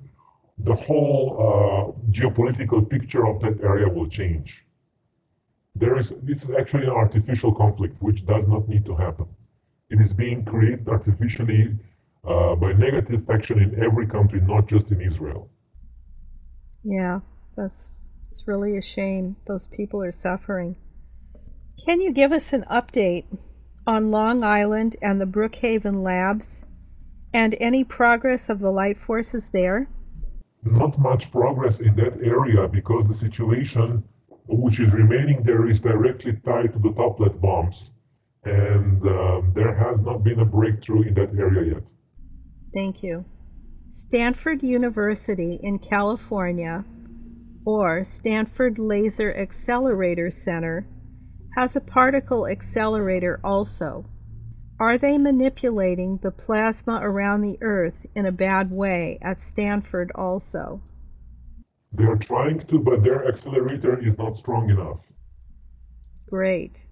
the 0.59 0.75
whole 0.75 1.35
uh, 1.37 2.11
geopolitical 2.11 2.89
picture 2.89 3.27
of 3.27 3.41
that 3.41 3.59
area 3.61 3.89
will 3.89 4.07
change 4.07 4.64
there 5.75 5.99
is 5.99 6.13
this 6.23 6.43
is 6.43 6.49
actually 6.57 6.83
an 6.83 6.89
artificial 6.89 7.53
conflict 7.53 7.95
which 8.01 8.25
does 8.25 8.47
not 8.47 8.67
need 8.67 8.85
to 8.85 8.95
happen. 8.95 9.27
It 9.89 9.99
is 10.01 10.13
being 10.13 10.45
created 10.45 10.87
artificially 10.87 11.77
uh, 12.27 12.55
by 12.55 12.73
negative 12.73 13.25
faction 13.27 13.59
in 13.59 13.83
every 13.83 14.07
country, 14.07 14.41
not 14.41 14.67
just 14.67 14.89
in 14.91 15.01
Israel. 15.01 15.49
Yeah, 16.83 17.19
that's 17.55 17.91
it's 18.31 18.47
really 18.47 18.77
a 18.77 18.81
shame. 18.81 19.35
Those 19.47 19.67
people 19.67 20.01
are 20.03 20.11
suffering. 20.11 20.75
Can 21.85 22.01
you 22.01 22.11
give 22.11 22.31
us 22.31 22.53
an 22.53 22.65
update 22.71 23.25
on 23.85 24.11
Long 24.11 24.43
Island 24.43 24.95
and 25.01 25.21
the 25.21 25.25
Brookhaven 25.25 26.03
labs 26.03 26.65
and 27.33 27.55
any 27.59 27.83
progress 27.83 28.49
of 28.49 28.59
the 28.59 28.71
light 28.71 28.97
forces 28.97 29.49
there? 29.49 29.87
Not 30.63 30.97
much 30.97 31.31
progress 31.31 31.79
in 31.79 31.95
that 31.97 32.17
area 32.23 32.67
because 32.67 33.07
the 33.07 33.13
situation 33.13 34.03
which 34.47 34.79
is 34.79 34.91
remaining 34.93 35.43
there 35.43 35.69
is 35.69 35.79
directly 35.81 36.33
tied 36.45 36.73
to 36.73 36.79
the 36.79 36.89
toplet 36.89 37.39
bombs. 37.41 37.91
And 38.43 39.01
um, 39.07 39.51
there 39.55 39.73
has 39.75 39.99
not 40.01 40.23
been 40.23 40.39
a 40.39 40.45
breakthrough 40.45 41.03
in 41.03 41.13
that 41.15 41.33
area 41.37 41.75
yet. 41.75 41.83
Thank 42.73 43.01
you. 43.01 43.25
Stanford 43.93 44.61
University 44.61 45.59
in 45.63 45.79
California, 45.79 46.83
or 47.65 48.03
Stanford 48.03 48.77
Laser 48.77 49.35
Accelerator 49.35 50.29
Center, 50.29 50.85
has 51.55 51.75
a 51.75 51.81
particle 51.81 52.45
accelerator 52.45 53.39
also. 53.43 54.05
Are 54.79 54.97
they 54.97 55.17
manipulating 55.17 56.19
the 56.21 56.31
plasma 56.31 56.99
around 57.01 57.41
the 57.41 57.57
Earth 57.61 58.05
in 58.13 58.25
a 58.25 58.31
bad 58.31 58.69
way 58.69 59.17
at 59.21 59.45
Stanford 59.45 60.11
also? 60.13 60.81
They 61.93 62.03
are 62.03 62.17
trying 62.17 62.59
to, 62.67 62.79
but 62.79 63.03
their 63.03 63.27
accelerator 63.27 63.99
is 64.05 64.17
not 64.17 64.37
strong 64.37 64.69
enough. 64.69 64.99
Great. 66.29 66.85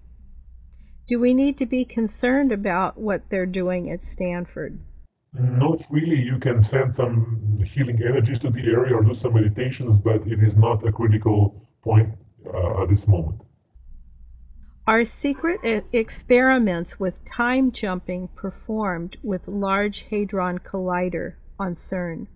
Do 1.06 1.20
we 1.20 1.34
need 1.34 1.58
to 1.58 1.66
be 1.66 1.84
concerned 1.84 2.52
about 2.52 2.96
what 2.96 3.28
they're 3.28 3.44
doing 3.44 3.90
at 3.90 4.04
Stanford? 4.04 4.78
Not 5.34 5.82
really. 5.90 6.22
You 6.22 6.38
can 6.38 6.62
send 6.62 6.94
some 6.94 7.62
healing 7.66 8.00
energies 8.02 8.38
to 8.40 8.50
the 8.50 8.60
area 8.60 8.96
or 8.96 9.02
do 9.02 9.14
some 9.14 9.34
meditations, 9.34 9.98
but 9.98 10.26
it 10.26 10.42
is 10.42 10.56
not 10.56 10.86
a 10.86 10.92
critical 10.92 11.66
point 11.82 12.14
uh, 12.46 12.82
at 12.82 12.88
this 12.88 13.06
moment. 13.06 13.40
Are 14.86 15.04
secret 15.04 15.84
experiments 15.92 17.00
with 17.00 17.24
time 17.24 17.72
jumping 17.72 18.28
performed 18.28 19.16
with 19.22 19.48
Large 19.48 20.06
Hadron 20.10 20.58
Collider 20.58 21.34
on 21.58 21.74
CERN? 21.74 22.26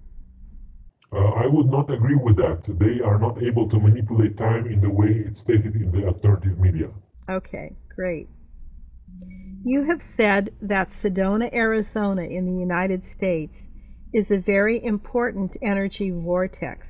Uh, 1.11 1.19
I 1.19 1.47
would 1.47 1.71
not 1.71 1.91
agree 1.91 2.17
with 2.17 2.37
that. 2.37 2.65
They 2.79 3.03
are 3.03 3.19
not 3.19 3.43
able 3.43 3.69
to 3.71 3.81
manipulate 3.81 4.37
time 4.37 4.67
in 4.67 4.81
the 4.81 4.91
way 4.91 5.25
it's 5.27 5.41
stated 5.41 5.75
in 5.75 5.91
the 5.91 6.07
alternative 6.07 6.59
media. 6.59 6.91
Okay, 7.31 7.77
great. 7.95 8.29
You 9.65 9.87
have 9.91 10.03
said 10.03 10.51
that 10.61 10.91
Sedona, 10.91 11.53
Arizona, 11.53 12.23
in 12.23 12.47
the 12.47 12.61
United 12.61 13.07
States, 13.07 13.69
is 14.13 14.31
a 14.31 14.39
very 14.39 14.83
important 14.85 15.57
energy 15.63 16.11
vortex. 16.11 16.89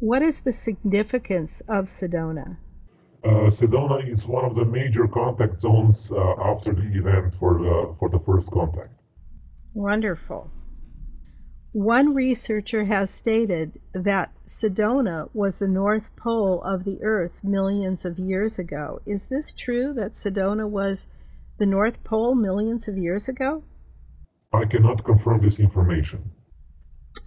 What 0.00 0.22
is 0.22 0.40
the 0.40 0.52
significance 0.52 1.62
of 1.68 1.86
Sedona? 1.86 2.58
Uh, 3.24 3.50
Sedona 3.50 4.06
is 4.12 4.24
one 4.26 4.44
of 4.44 4.54
the 4.54 4.64
major 4.64 5.08
contact 5.08 5.60
zones 5.60 6.10
uh, 6.12 6.34
after 6.52 6.72
the 6.74 6.88
event 6.94 7.34
for 7.40 7.54
the, 7.54 7.96
for 7.98 8.08
the 8.10 8.20
first 8.20 8.50
contact. 8.50 9.00
Wonderful. 9.74 10.50
One 11.76 12.14
researcher 12.14 12.86
has 12.86 13.10
stated 13.10 13.78
that 13.92 14.32
Sedona 14.46 15.28
was 15.34 15.58
the 15.58 15.68
North 15.68 16.04
Pole 16.16 16.62
of 16.62 16.84
the 16.84 17.04
Earth 17.04 17.32
millions 17.42 18.06
of 18.06 18.18
years 18.18 18.58
ago. 18.58 19.02
Is 19.04 19.26
this 19.26 19.52
true 19.52 19.92
that 19.92 20.14
Sedona 20.14 20.66
was 20.66 21.08
the 21.58 21.66
North 21.66 22.02
Pole 22.02 22.34
millions 22.34 22.88
of 22.88 22.96
years 22.96 23.28
ago? 23.28 23.62
I 24.54 24.64
cannot 24.64 25.04
confirm 25.04 25.42
this 25.42 25.58
information. 25.58 26.30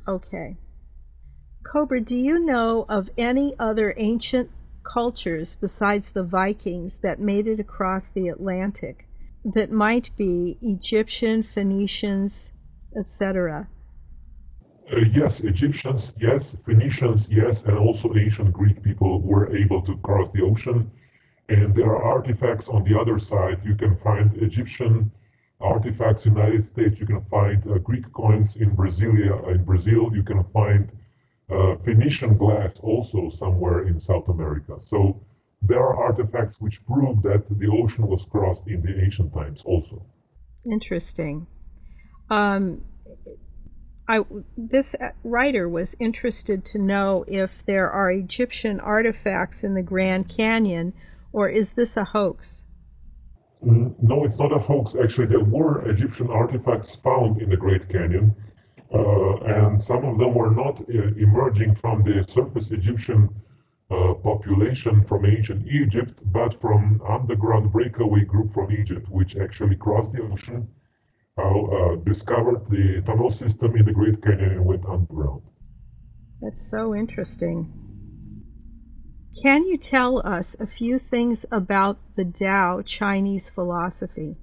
Okay. 0.07 0.57
Cobra, 1.61 2.01
do 2.01 2.17
you 2.17 2.43
know 2.43 2.87
of 2.89 3.11
any 3.19 3.53
other 3.59 3.93
ancient 3.97 4.49
cultures 4.81 5.57
besides 5.57 6.09
the 6.09 6.23
Vikings 6.23 6.97
that 7.01 7.19
made 7.19 7.45
it 7.45 7.59
across 7.59 8.09
the 8.09 8.29
Atlantic 8.29 9.07
that 9.45 9.71
might 9.71 10.09
be 10.17 10.57
Egyptian, 10.59 11.43
Phoenicians, 11.43 12.51
etc.? 12.97 13.67
Uh, 14.91 15.01
yes, 15.13 15.39
Egyptians, 15.41 16.13
yes, 16.19 16.55
Phoenicians, 16.65 17.27
yes, 17.29 17.63
and 17.63 17.77
also 17.77 18.15
ancient 18.15 18.51
Greek 18.51 18.81
people 18.81 19.21
were 19.21 19.55
able 19.55 19.81
to 19.83 19.95
cross 19.97 20.27
the 20.33 20.41
ocean. 20.41 20.89
And 21.49 21.75
there 21.75 21.85
are 21.85 22.03
artifacts 22.03 22.67
on 22.67 22.83
the 22.83 22.99
other 22.99 23.19
side. 23.19 23.59
You 23.63 23.75
can 23.75 23.97
find 23.97 24.35
Egyptian 24.37 25.11
artifacts 25.61 26.25
in 26.25 26.33
the 26.33 26.39
United 26.39 26.65
States. 26.65 26.99
You 26.99 27.05
can 27.05 27.23
find 27.25 27.61
uh, 27.67 27.77
Greek 27.79 28.11
coins 28.13 28.55
in 28.55 28.75
Brasilia, 28.75 29.47
in 29.51 29.63
Brazil. 29.63 30.09
You 30.13 30.23
can 30.23 30.43
find 30.53 30.91
uh, 31.51 31.75
Phoenician 31.83 32.37
glass 32.37 32.75
also 32.81 33.29
somewhere 33.29 33.87
in 33.87 33.99
South 33.99 34.27
America. 34.27 34.77
So 34.81 35.21
there 35.61 35.79
are 35.79 36.03
artifacts 36.03 36.55
which 36.59 36.83
prove 36.85 37.21
that 37.23 37.43
the 37.49 37.67
ocean 37.67 38.07
was 38.07 38.25
crossed 38.29 38.65
in 38.67 38.81
the 38.81 39.03
ancient 39.03 39.33
times 39.33 39.61
also. 39.65 40.03
Interesting. 40.65 41.47
Um, 42.29 42.81
I, 44.09 44.21
this 44.57 44.95
writer 45.23 45.69
was 45.69 45.95
interested 45.99 46.65
to 46.65 46.79
know 46.79 47.25
if 47.27 47.51
there 47.67 47.91
are 47.91 48.09
Egyptian 48.09 48.79
artifacts 48.79 49.63
in 49.63 49.75
the 49.75 49.83
Grand 49.83 50.35
Canyon, 50.35 50.93
or 51.31 51.47
is 51.47 51.73
this 51.73 51.95
a 51.95 52.05
hoax? 52.05 52.65
Mm, 53.63 53.93
no, 54.01 54.25
it's 54.25 54.39
not 54.39 54.51
a 54.51 54.57
hoax. 54.57 54.95
Actually, 54.95 55.27
there 55.27 55.43
were 55.43 55.87
Egyptian 55.87 56.31
artifacts 56.31 56.95
found 57.03 57.39
in 57.39 57.51
the 57.51 57.57
Great 57.57 57.87
Canyon, 57.87 58.35
uh, 58.91 59.35
and 59.41 59.79
some 59.79 60.03
of 60.03 60.17
them 60.17 60.33
were 60.33 60.49
not 60.49 60.81
uh, 60.89 61.13
emerging 61.15 61.75
from 61.75 62.01
the 62.01 62.25
surface 62.27 62.71
Egyptian 62.71 63.29
uh, 63.91 64.15
population 64.15 65.03
from 65.03 65.23
ancient 65.23 65.67
Egypt, 65.67 66.19
but 66.31 66.59
from 66.59 66.99
underground 67.07 67.71
breakaway 67.71 68.21
group 68.21 68.51
from 68.53 68.71
Egypt, 68.71 69.07
which 69.09 69.35
actually 69.35 69.75
crossed 69.75 70.11
the 70.13 70.23
ocean, 70.23 70.67
uh, 71.41 71.95
discovered 71.97 72.69
the 72.69 73.01
tunnel 73.05 73.31
system 73.31 73.75
in 73.75 73.85
the 73.85 73.93
Great 73.93 74.21
Canyon 74.21 74.51
and 74.51 74.65
went 74.65 74.85
underground. 74.85 75.41
That's 76.41 76.69
so 76.69 76.95
interesting. 76.95 77.73
Can 79.41 79.65
you 79.65 79.77
tell 79.77 80.25
us 80.25 80.55
a 80.59 80.67
few 80.67 80.99
things 80.99 81.45
about 81.51 81.97
the 82.15 82.25
Tao 82.25 82.81
Chinese 82.81 83.49
philosophy? 83.49 84.37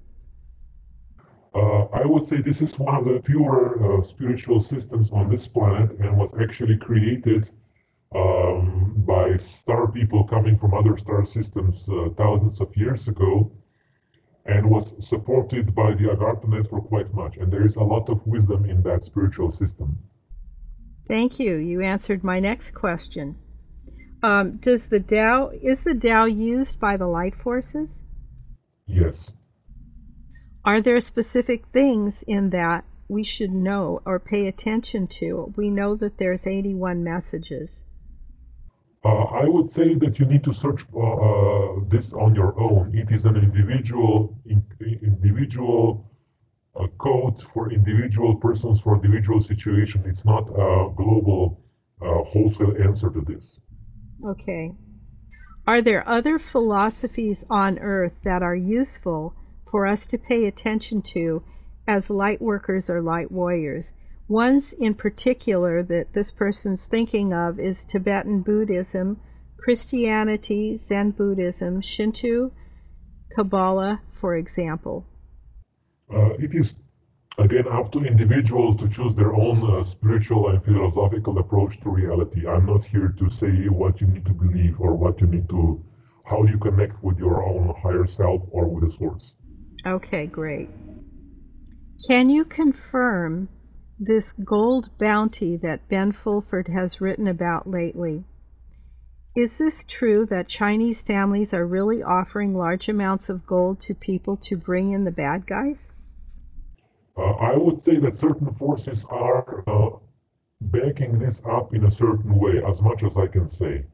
Uh, 1.53 1.85
I 1.93 2.05
would 2.05 2.25
say 2.25 2.41
this 2.41 2.61
is 2.61 2.77
one 2.77 2.95
of 2.95 3.05
the 3.05 3.19
pure 3.19 4.01
uh, 4.01 4.03
spiritual 4.03 4.61
systems 4.61 5.09
on 5.11 5.29
this 5.29 5.47
planet 5.47 5.91
and 5.99 6.17
was 6.17 6.31
actually 6.39 6.77
created 6.77 7.49
um, 8.15 8.93
by 8.97 9.37
star 9.37 9.91
people 9.91 10.23
coming 10.23 10.57
from 10.57 10.73
other 10.73 10.97
star 10.97 11.25
systems 11.25 11.83
uh, 11.89 12.09
thousands 12.17 12.61
of 12.61 12.75
years 12.75 13.07
ago 13.07 13.51
and 14.47 14.69
was 14.69 14.93
supported 15.07 15.75
by 15.75 15.91
the 15.91 16.05
Agartha 16.05 16.47
network 16.47 16.87
quite 16.87 17.13
much. 17.13 17.35
And 17.37 17.51
there 17.51 17.65
is 17.65 17.75
a 17.75 17.83
lot 17.83 18.09
of 18.09 18.25
wisdom 18.25 18.65
in 18.65 18.81
that 18.83 19.03
spiritual 19.03 19.51
system. 19.51 19.97
Thank 21.07 21.39
you. 21.39 21.55
You 21.55 21.81
answered 21.81 22.23
my 22.23 22.39
next 22.39 22.71
question. 22.71 23.35
Um, 24.23 24.57
does 24.57 24.87
the 24.87 24.99
Tao 24.99 25.51
is 25.61 25.83
the 25.83 25.93
Tao 25.93 26.25
used 26.25 26.79
by 26.79 26.97
the 26.97 27.07
light 27.07 27.35
forces? 27.35 28.01
Yes. 28.87 29.29
Are 30.65 30.81
there 30.81 30.99
specific 30.99 31.67
things 31.67 32.23
in 32.27 32.49
that 32.49 32.83
we 33.07 33.23
should 33.23 33.51
know 33.51 34.01
or 34.05 34.19
pay 34.19 34.47
attention 34.47 35.07
to? 35.19 35.53
We 35.55 35.69
know 35.69 35.95
that 35.95 36.17
there's 36.17 36.47
81 36.47 37.03
messages. 37.03 37.85
Uh, 39.07 39.23
I 39.43 39.45
would 39.47 39.69
say 39.71 39.93
that 40.03 40.19
you 40.19 40.25
need 40.25 40.43
to 40.43 40.53
search 40.53 40.81
uh, 40.93 40.99
uh, 40.99 41.79
this 41.87 42.11
on 42.11 42.35
your 42.35 42.59
own. 42.59 42.93
It 42.93 43.09
is 43.09 43.23
an 43.23 43.37
individual 43.37 44.37
in, 44.45 44.61
individual 44.81 46.11
code 46.99 47.41
for 47.53 47.71
individual 47.71 48.35
persons 48.35 48.81
for 48.81 48.95
individual 48.95 49.41
situation. 49.41 50.03
It's 50.05 50.25
not 50.25 50.43
a 50.49 50.91
global 50.95 51.61
wholesale 52.01 52.75
answer 52.87 53.09
to 53.09 53.21
this. 53.21 53.57
Okay. 54.33 54.73
Are 55.65 55.81
there 55.81 56.07
other 56.07 56.37
philosophies 56.37 57.45
on 57.49 57.79
earth 57.79 58.13
that 58.23 58.43
are 58.43 58.55
useful 58.55 59.33
for 59.71 59.87
us 59.87 60.05
to 60.07 60.17
pay 60.17 60.45
attention 60.45 61.01
to 61.13 61.43
as 61.87 62.09
light 62.09 62.41
workers 62.41 62.89
or 62.89 63.01
light 63.01 63.31
warriors? 63.31 63.93
Ones 64.29 64.73
in 64.73 64.93
particular 64.93 65.83
that 65.83 66.11
this 66.13 66.31
person's 66.31 66.85
thinking 66.85 67.33
of 67.33 67.59
is 67.59 67.85
Tibetan 67.85 68.41
Buddhism, 68.41 69.21
Christianity, 69.57 70.75
Zen 70.75 71.11
Buddhism, 71.11 71.79
Shinto, 71.79 72.51
Kabbalah, 73.35 74.01
for 74.19 74.35
example. 74.35 75.05
Uh, 76.13 76.31
it 76.39 76.53
is 76.53 76.75
again 77.37 77.67
up 77.71 77.91
to 77.93 77.99
individuals 78.03 78.77
to 78.81 78.89
choose 78.89 79.15
their 79.15 79.33
own 79.33 79.63
uh, 79.71 79.83
spiritual 79.83 80.49
and 80.49 80.63
philosophical 80.63 81.37
approach 81.37 81.79
to 81.81 81.89
reality. 81.89 82.45
I'm 82.47 82.65
not 82.65 82.83
here 82.83 83.15
to 83.17 83.29
say 83.29 83.69
what 83.69 84.01
you 84.01 84.07
need 84.07 84.25
to 84.25 84.33
believe 84.33 84.75
or 84.79 84.95
what 84.95 85.21
you 85.21 85.27
need 85.27 85.47
to, 85.49 85.81
how 86.25 86.43
you 86.43 86.57
connect 86.57 87.01
with 87.01 87.17
your 87.17 87.45
own 87.47 87.73
higher 87.81 88.07
self 88.07 88.41
or 88.51 88.67
with 88.67 88.91
the 88.91 88.97
source. 88.97 89.31
Okay, 89.85 90.25
great. 90.25 90.69
Can 92.07 92.29
you 92.29 92.43
confirm 92.43 93.49
this 93.99 94.31
gold 94.31 94.89
bounty 94.99 95.57
that 95.57 95.87
Ben 95.89 96.11
Fulford 96.11 96.67
has 96.67 97.01
written 97.01 97.27
about 97.27 97.67
lately. 97.67 98.23
Is 99.35 99.57
this 99.57 99.83
true 99.83 100.25
that 100.27 100.47
Chinese 100.47 101.01
families 101.01 101.53
are 101.53 101.65
really 101.65 102.03
offering 102.03 102.55
large 102.55 102.89
amounts 102.89 103.29
of 103.29 103.45
gold 103.45 103.81
to 103.81 103.93
people 103.95 104.37
to 104.37 104.55
bring 104.55 104.91
in 104.91 105.03
the 105.03 105.11
bad 105.11 105.47
guys? 105.47 105.91
Uh, 107.17 107.21
I 107.21 107.57
would 107.57 107.81
say 107.81 107.97
that 107.97 108.15
certain 108.15 108.53
forces 108.55 109.03
are 109.09 109.63
uh, 109.67 109.97
backing 110.61 111.17
this 111.17 111.41
up 111.49 111.73
in 111.73 111.85
a 111.85 111.91
certain 111.91 112.35
way, 112.35 112.61
as 112.67 112.81
much 112.81 113.03
as 113.03 113.17
I 113.17 113.27
can 113.27 113.49
say. 113.49 113.85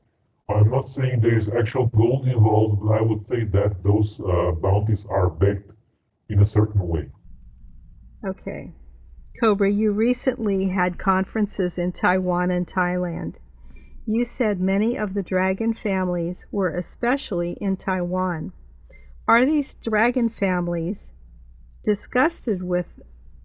I'm 0.50 0.70
not 0.70 0.90
saying 0.90 1.22
there 1.22 1.38
is 1.38 1.48
actual 1.48 1.88
gold 1.88 2.28
involved, 2.28 2.82
but 2.82 2.94
I 2.94 3.02
would 3.02 3.26
say 3.28 3.46
that 3.46 3.82
those 3.84 4.20
uh, 4.20 4.52
bounties 4.52 5.06
are 5.10 5.30
backed 5.30 5.72
in 6.28 6.42
a 6.42 6.46
certain 6.46 6.86
way. 6.88 7.10
Okay. 8.26 8.72
Cobra, 9.44 9.70
you 9.70 9.92
recently 9.92 10.70
had 10.70 10.98
conferences 10.98 11.78
in 11.78 11.92
Taiwan 11.92 12.50
and 12.50 12.66
Thailand. 12.66 13.34
You 14.06 14.24
said 14.24 14.62
many 14.62 14.96
of 14.98 15.14
the 15.14 15.22
dragon 15.22 15.74
families 15.74 16.48
were 16.50 16.74
especially 16.78 17.58
in 17.60 17.76
Taiwan. 17.76 18.54
Are 19.28 19.46
these 19.46 19.76
dragon 19.76 20.30
families 20.30 21.12
disgusted 21.84 22.64
with 22.64 22.86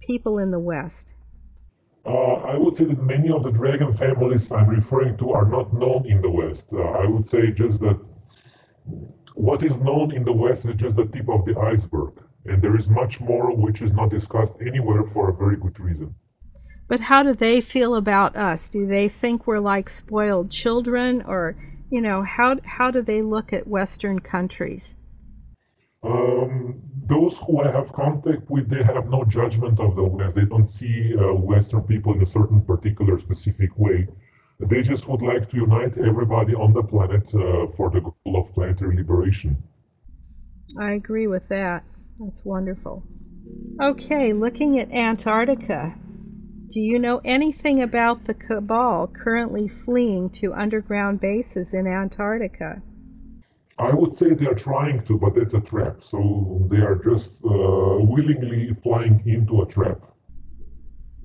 people 0.07 0.39
in 0.39 0.53
the 0.53 0.61
West? 0.61 1.15
Uh, 2.07 2.11
I 2.13 2.57
would 2.57 2.77
say 2.77 2.85
that 2.85 3.03
many 3.03 3.31
of 3.33 3.43
the 3.43 3.51
dragon 3.51 3.97
families 3.97 4.53
I'm 4.53 4.69
referring 4.69 5.17
to 5.17 5.33
are 5.33 5.47
not 5.47 5.75
known 5.75 6.07
in 6.07 6.23
the 6.23 6.31
West. 6.31 6.67
Uh, 6.73 6.79
I 6.79 7.07
would 7.07 7.27
say 7.27 7.51
just 7.51 7.81
that 7.81 7.99
what 9.35 9.65
is 9.65 9.81
known 9.81 10.15
in 10.15 10.23
the 10.23 10.33
West 10.33 10.65
is 10.65 10.77
just 10.77 10.95
the 10.95 11.07
tip 11.07 11.29
of 11.29 11.45
the 11.45 11.59
iceberg. 11.59 12.23
And 12.49 12.63
there 12.63 12.77
is 12.77 12.89
much 12.89 13.21
more 13.21 13.55
which 13.55 13.83
is 13.83 13.93
not 13.93 14.11
discussed 14.11 14.55
anywhere 14.61 15.05
for 15.13 15.31
a 15.31 15.35
very 15.35 15.57
good 15.57 15.79
reason. 15.79 16.15
But 16.89 17.01
how 17.01 17.23
do 17.23 17.35
they 17.35 17.61
feel 17.61 17.95
about 17.95 18.37
us? 18.37 18.69
Do 18.69 18.87
they 18.87 19.09
think 19.09 19.47
we're 19.47 19.61
like 19.61 19.91
spoiled 19.91 20.51
children 20.51 21.23
or 21.27 21.57
you 21.91 22.01
know, 22.01 22.23
how 22.23 22.57
how 22.65 22.91
do 22.91 23.03
they 23.03 23.23
look 23.23 23.53
at 23.53 23.67
western 23.67 24.19
countries? 24.21 24.97
Um, 26.03 26.83
those 27.07 27.37
who 27.47 27.61
I 27.61 27.71
have 27.73 27.93
contact 27.93 28.49
with, 28.51 28.69
they 28.69 28.83
have 28.83 29.09
no 29.09 29.25
judgment 29.25 29.81
of 29.81 29.97
the 29.97 30.05
West. 30.05 30.35
They 30.37 30.45
don't 30.45 30.69
see 30.69 31.15
uh, 31.17 31.35
Western 31.35 31.83
people 31.83 32.15
in 32.15 32.23
a 32.23 32.27
certain 32.27 32.61
particular 32.61 33.19
specific 33.21 33.77
way. 33.77 34.07
They 34.61 34.83
just 34.83 35.09
would 35.09 35.23
like 35.23 35.51
to 35.51 35.57
unite 35.57 35.97
everybody 35.99 36.55
on 36.55 36.73
the 36.73 36.83
planet 36.83 37.27
uh, 37.35 37.73
for 37.77 37.91
the 37.91 38.01
goal 38.01 38.35
of 38.41 38.53
planetary 38.55 38.97
liberation. 38.97 39.57
I 40.79 40.93
agree 40.93 41.27
with 41.27 41.49
that. 41.49 41.85
That's 42.19 42.45
wonderful. 42.45 43.05
Okay, 43.81 44.33
looking 44.33 44.79
at 44.81 44.91
Antarctica. 44.91 45.95
Do 46.71 46.81
you 46.81 46.99
know 46.99 47.21
anything 47.25 47.81
about 47.81 48.27
the 48.27 48.35
cabal 48.35 49.07
currently 49.07 49.69
fleeing 49.69 50.29
to 50.41 50.53
underground 50.53 51.21
bases 51.21 51.73
in 51.73 51.87
Antarctica? 51.87 52.83
I 53.79 53.95
would 53.95 54.15
say 54.15 54.35
they 54.35 54.47
are 54.47 54.55
trying 54.55 55.05
to, 55.07 55.17
but 55.17 55.37
it's 55.37 55.55
a 55.55 55.61
trap. 55.61 55.99
So 56.03 56.67
they 56.71 56.79
are 56.79 56.97
just 56.97 57.35
uh, 57.45 57.49
willingly 58.01 58.77
flying 58.83 59.23
into 59.25 59.63
a 59.63 59.67
trap. 59.67 60.01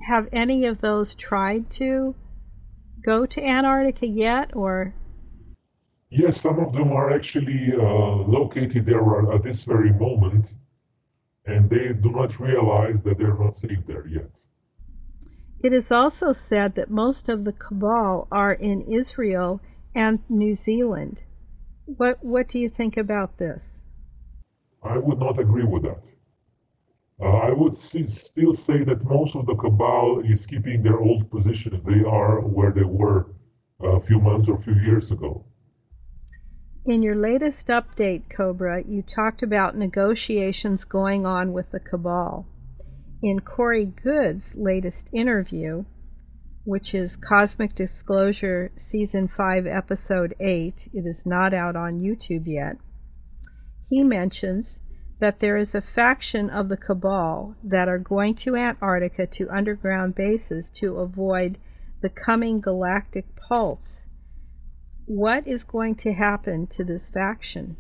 Have 0.08 0.30
any 0.32 0.68
of 0.68 0.80
those 0.80 1.16
tried 1.16 1.72
to 1.72 2.14
go 3.04 3.26
to 3.26 3.44
Antarctica 3.44 4.06
yet, 4.06 4.56
or? 4.56 4.94
Yes, 6.12 6.40
some 6.40 6.60
of 6.60 6.72
them 6.74 6.92
are 6.92 7.12
actually 7.12 7.74
uh, 7.74 7.82
located 7.82 8.86
there 8.86 9.34
at 9.34 9.42
this 9.42 9.64
very 9.64 9.92
moment 9.92 10.46
and 11.46 11.70
they 11.70 11.94
do 11.94 12.12
not 12.12 12.40
realize 12.40 12.96
that 13.04 13.18
they're 13.18 13.38
not 13.38 13.58
safe 13.58 13.80
there 13.88 14.08
yet. 14.08 14.40
It 15.64 15.74
is 15.74 15.92
also 15.92 16.32
said 16.32 16.76
that 16.76 16.90
most 16.92 17.30
of 17.30 17.46
the 17.46 17.54
cabal 17.54 18.28
are 18.32 18.54
in 18.54 18.82
Israel 18.82 19.62
and 19.96 20.20
New 20.30 20.56
Zealand. 20.56 21.22
What 21.86 22.24
what 22.24 22.50
do 22.50 22.60
you 22.60 22.70
think 22.70 22.98
about 22.98 23.38
this? 23.38 23.82
I 24.84 24.98
would 24.98 25.20
not 25.20 25.40
agree 25.40 25.64
with 25.64 25.84
that. 25.84 26.04
Uh, 27.22 27.30
I 27.30 27.52
would 27.52 27.78
see, 27.78 28.08
still 28.08 28.54
say 28.54 28.84
that 28.84 29.06
most 29.06 29.36
of 29.36 29.46
the 29.46 29.56
cabal 29.56 30.22
is 30.26 30.46
keeping 30.46 30.84
their 30.84 31.00
old 31.00 31.30
positions. 31.30 31.82
They 31.86 32.04
are 32.06 32.42
where 32.42 32.72
they 32.72 32.84
were 32.84 33.28
a 33.80 34.02
few 34.02 34.20
months 34.20 34.48
or 34.50 34.56
a 34.56 34.64
few 34.64 34.76
years 34.76 35.12
ago. 35.12 35.46
In 36.86 37.02
your 37.02 37.16
latest 37.16 37.70
update, 37.70 38.24
Cobra, 38.30 38.84
you 38.84 39.02
talked 39.02 39.42
about 39.42 39.78
negotiations 39.78 40.84
going 40.84 41.26
on 41.26 41.54
with 41.54 41.72
the 41.72 41.80
cabal. 41.80 42.46
In 43.22 43.40
Corey 43.40 43.86
Goode's 43.86 44.54
latest 44.58 45.10
interview, 45.14 45.86
which 46.66 46.94
is 46.94 47.16
Cosmic 47.16 47.74
Disclosure 47.74 48.70
Season 48.76 49.30
5, 49.30 49.66
Episode 49.66 50.36
8, 50.42 50.90
it 50.94 51.06
is 51.06 51.26
not 51.26 51.54
out 51.54 51.78
on 51.78 52.02
YouTube 52.02 52.48
yet, 52.48 52.76
he 53.88 54.04
mentions 54.04 54.80
that 55.20 55.40
there 55.40 55.56
is 55.56 55.74
a 55.74 55.80
faction 55.80 56.50
of 56.50 56.68
the 56.68 56.76
cabal 56.76 57.56
that 57.64 57.88
are 57.88 57.98
going 57.98 58.36
to 58.36 58.58
Antarctica 58.58 59.26
to 59.26 59.50
underground 59.50 60.16
bases 60.16 60.70
to 60.72 60.98
avoid 60.98 61.58
the 62.02 62.10
coming 62.10 62.60
galactic 62.60 63.26
pulse 63.38 64.03
what 65.06 65.48
is 65.48 65.64
going 65.64 65.96
to 65.96 66.14
happen 66.14 66.68
to 66.68 66.84
this 66.84 67.10
faction? 67.10 67.78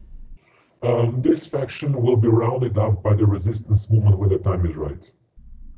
Um, 0.82 1.22
this 1.22 1.46
faction 1.48 2.02
will 2.02 2.18
be 2.18 2.28
rounded 2.28 2.78
up 2.78 3.02
by 3.02 3.16
the 3.16 3.26
resistance 3.26 3.90
movement 3.90 4.20
when 4.20 4.30
the 4.30 4.38
time 4.38 4.66
is 4.66 4.76
right. 4.76 5.10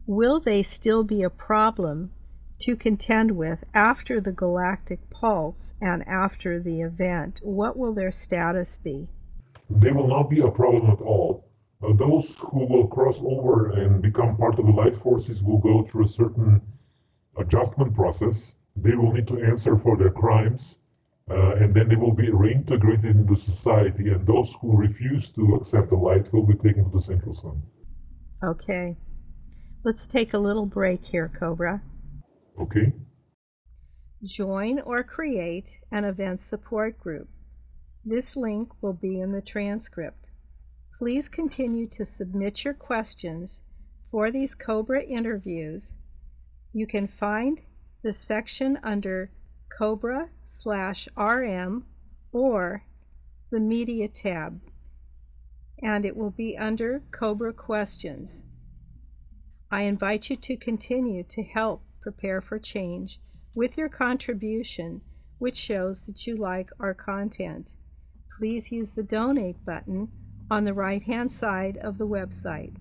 Will 0.08 0.40
they 0.40 0.64
still 0.64 1.04
be 1.04 1.22
a 1.22 1.30
problem 1.30 2.12
to 2.60 2.76
contend 2.76 3.32
with 3.32 3.64
after 3.74 4.20
the 4.20 4.32
galactic 4.32 5.10
pulse 5.10 5.74
and 5.82 6.08
after 6.08 6.60
the 6.60 6.82
event? 6.82 7.42
What 7.44 7.78
will 7.78 7.94
their 7.94 8.12
status 8.12 8.78
be? 8.78 9.10
They 9.70 9.92
will 9.92 10.08
not 10.08 10.30
be 10.30 10.42
a 10.42 10.50
problem 10.50 10.92
at 10.92 11.02
all. 11.02 11.46
Uh, 11.84 11.94
those 11.94 12.36
who 12.40 12.66
will 12.66 12.88
cross 12.88 13.20
over 13.20 13.72
and 13.72 14.02
become 14.02 14.38
part 14.38 14.58
of 14.58 14.66
the 14.66 14.72
light 14.72 14.98
forces 15.02 15.44
will 15.44 15.60
go 15.60 15.84
through 15.84 16.06
a 16.06 16.10
certain 16.10 16.62
adjustment 17.38 17.94
process. 17.94 18.54
They 18.76 18.96
will 18.96 19.12
need 19.12 19.28
to 19.28 19.42
answer 19.44 19.78
for 19.78 19.98
their 19.98 20.12
crimes, 20.12 20.78
uh, 21.30 21.56
and 21.56 21.74
then 21.74 21.90
they 21.90 21.96
will 21.96 22.14
be 22.14 22.28
reintegrated 22.28 23.12
into 23.12 23.36
society. 23.36 24.10
And 24.10 24.26
those 24.28 24.54
who 24.62 24.78
refuse 24.78 25.30
to 25.32 25.56
accept 25.56 25.90
the 25.90 25.96
light 25.96 26.32
will 26.32 26.46
be 26.46 26.56
taken 26.56 26.86
to 26.86 26.92
the 26.92 27.02
central 27.02 27.36
sun. 27.36 27.62
Okay. 28.44 28.96
Let's 29.84 30.08
take 30.08 30.34
a 30.34 30.38
little 30.38 30.66
break 30.66 31.04
here, 31.04 31.32
Cobra. 31.40 31.82
Okay. 32.62 32.94
Join 34.24 34.80
or 34.80 35.04
create 35.04 35.80
an 35.92 36.06
event 36.06 36.42
support 36.42 37.00
group. 37.00 37.28
This 38.04 38.36
link 38.36 38.70
will 38.82 38.94
be 38.94 39.20
in 39.20 39.32
the 39.32 39.42
transcript. 39.42 40.26
Please 40.98 41.28
continue 41.28 41.88
to 41.90 42.06
submit 42.06 42.64
your 42.64 42.74
questions 42.74 43.62
for 44.12 44.32
these 44.32 44.56
COBRA 44.56 45.04
interviews. 45.04 45.94
You 46.72 46.88
can 46.88 47.08
find 47.08 47.60
the 48.04 48.12
section 48.12 48.80
under 48.84 49.32
COBRA 49.70 50.30
slash 50.46 51.08
RM 51.18 51.86
or 52.32 52.84
the 53.52 53.60
Media 53.60 54.08
tab, 54.08 54.62
and 55.82 56.06
it 56.06 56.16
will 56.16 56.32
be 56.32 56.58
under 56.58 57.02
COBRA 57.12 57.54
Questions. 57.54 58.44
I 59.72 59.82
invite 59.82 60.30
you 60.30 60.36
to 60.38 60.58
continue 60.58 61.24
to 61.24 61.44
help 61.44 61.84
prepare 62.02 62.42
for 62.42 62.60
change 62.60 63.20
with 63.54 63.78
your 63.78 63.90
contribution, 63.90 65.02
which 65.40 65.58
shows 65.58 66.04
that 66.04 66.28
you 66.28 66.36
like 66.36 66.70
our 66.80 66.94
content. 66.94 67.72
Please 68.38 68.72
use 68.72 68.92
the 68.92 69.04
donate 69.04 69.66
button 69.66 70.10
on 70.52 70.66
the 70.66 70.74
right 70.74 71.04
hand 71.04 71.32
side 71.32 71.78
of 71.78 71.98
the 71.98 72.08
website. 72.08 72.76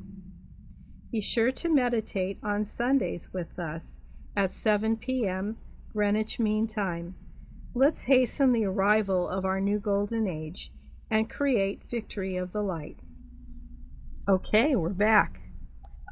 Be 1.10 1.20
sure 1.20 1.52
to 1.52 1.68
meditate 1.68 2.38
on 2.42 2.64
Sundays 2.64 3.32
with 3.32 3.58
us 3.58 4.00
at 4.36 4.52
7 4.52 4.96
p.m. 4.96 5.56
Greenwich 5.94 6.40
Mean 6.40 6.66
Time. 6.66 7.14
Let's 7.72 8.02
hasten 8.02 8.52
the 8.52 8.64
arrival 8.64 9.28
of 9.28 9.44
our 9.44 9.60
new 9.60 9.78
golden 9.78 10.26
age 10.26 10.72
and 11.08 11.30
create 11.30 11.88
victory 11.88 12.36
of 12.36 12.50
the 12.50 12.62
light. 12.62 12.96
Okay, 14.28 14.74
we're 14.74 14.88
back. 14.88 15.38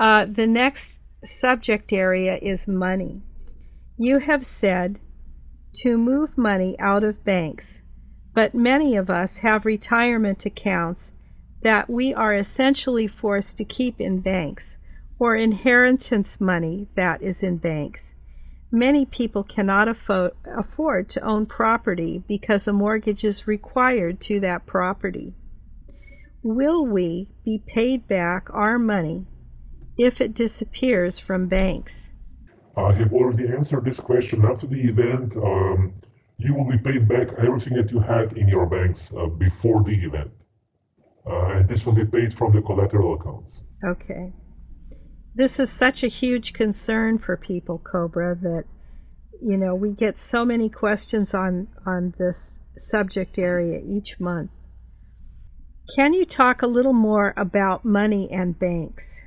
Uh, 0.00 0.26
the 0.26 0.46
next 0.46 1.00
subject 1.24 1.92
area 1.92 2.38
is 2.40 2.68
money. 2.68 3.22
You 3.98 4.20
have 4.20 4.46
said 4.46 5.00
to 5.78 5.98
move 5.98 6.38
money 6.38 6.76
out 6.78 7.02
of 7.02 7.24
banks, 7.24 7.82
but 8.36 8.54
many 8.54 8.94
of 8.94 9.10
us 9.10 9.38
have 9.38 9.64
retirement 9.64 10.46
accounts 10.46 11.10
that 11.62 11.90
we 11.90 12.14
are 12.14 12.36
essentially 12.36 13.08
forced 13.08 13.56
to 13.58 13.64
keep 13.64 14.00
in 14.00 14.20
banks 14.20 14.76
or 15.18 15.34
inheritance 15.34 16.40
money 16.40 16.86
that 16.94 17.20
is 17.20 17.42
in 17.42 17.56
banks. 17.56 18.14
Many 18.74 19.04
people 19.04 19.44
cannot 19.44 19.86
affo- 19.86 20.32
afford 20.46 21.10
to 21.10 21.20
own 21.20 21.44
property 21.44 22.24
because 22.26 22.66
a 22.66 22.72
mortgage 22.72 23.22
is 23.22 23.46
required 23.46 24.18
to 24.22 24.40
that 24.40 24.64
property. 24.64 25.34
Will 26.42 26.86
we 26.86 27.28
be 27.44 27.62
paid 27.66 28.08
back 28.08 28.48
our 28.50 28.78
money 28.78 29.26
if 29.98 30.22
it 30.22 30.32
disappears 30.32 31.18
from 31.18 31.48
banks? 31.48 32.12
I 32.74 32.94
have 32.94 33.12
already 33.12 33.46
answered 33.46 33.84
this 33.84 34.00
question. 34.00 34.42
After 34.46 34.66
the 34.66 34.80
event, 34.80 35.36
um, 35.36 35.92
you 36.38 36.54
will 36.54 36.64
be 36.64 36.78
paid 36.78 37.06
back 37.06 37.28
everything 37.38 37.74
that 37.74 37.92
you 37.92 38.00
had 38.00 38.32
in 38.38 38.48
your 38.48 38.64
banks 38.64 39.00
uh, 39.14 39.26
before 39.26 39.84
the 39.84 39.92
event. 39.92 40.30
Uh, 41.26 41.58
and 41.58 41.68
this 41.68 41.84
will 41.84 41.92
be 41.92 42.06
paid 42.06 42.32
from 42.38 42.54
the 42.54 42.62
collateral 42.62 43.20
accounts. 43.20 43.60
Okay. 43.86 44.32
This 45.34 45.58
is 45.58 45.70
such 45.70 46.02
a 46.02 46.08
huge 46.08 46.52
concern 46.52 47.18
for 47.18 47.36
people, 47.36 47.78
Cobra, 47.78 48.34
that 48.42 48.64
you 49.40 49.56
know 49.56 49.74
we 49.74 49.90
get 49.90 50.20
so 50.20 50.44
many 50.44 50.68
questions 50.68 51.32
on 51.32 51.68
on 51.86 52.14
this 52.18 52.60
subject 52.76 53.38
area 53.38 53.80
each 53.80 54.20
month. 54.20 54.50
Can 55.96 56.12
you 56.12 56.24
talk 56.24 56.62
a 56.62 56.66
little 56.66 56.92
more 56.92 57.32
about 57.36 57.84
money 57.84 58.28
and 58.30 58.58
banks? 58.58 59.20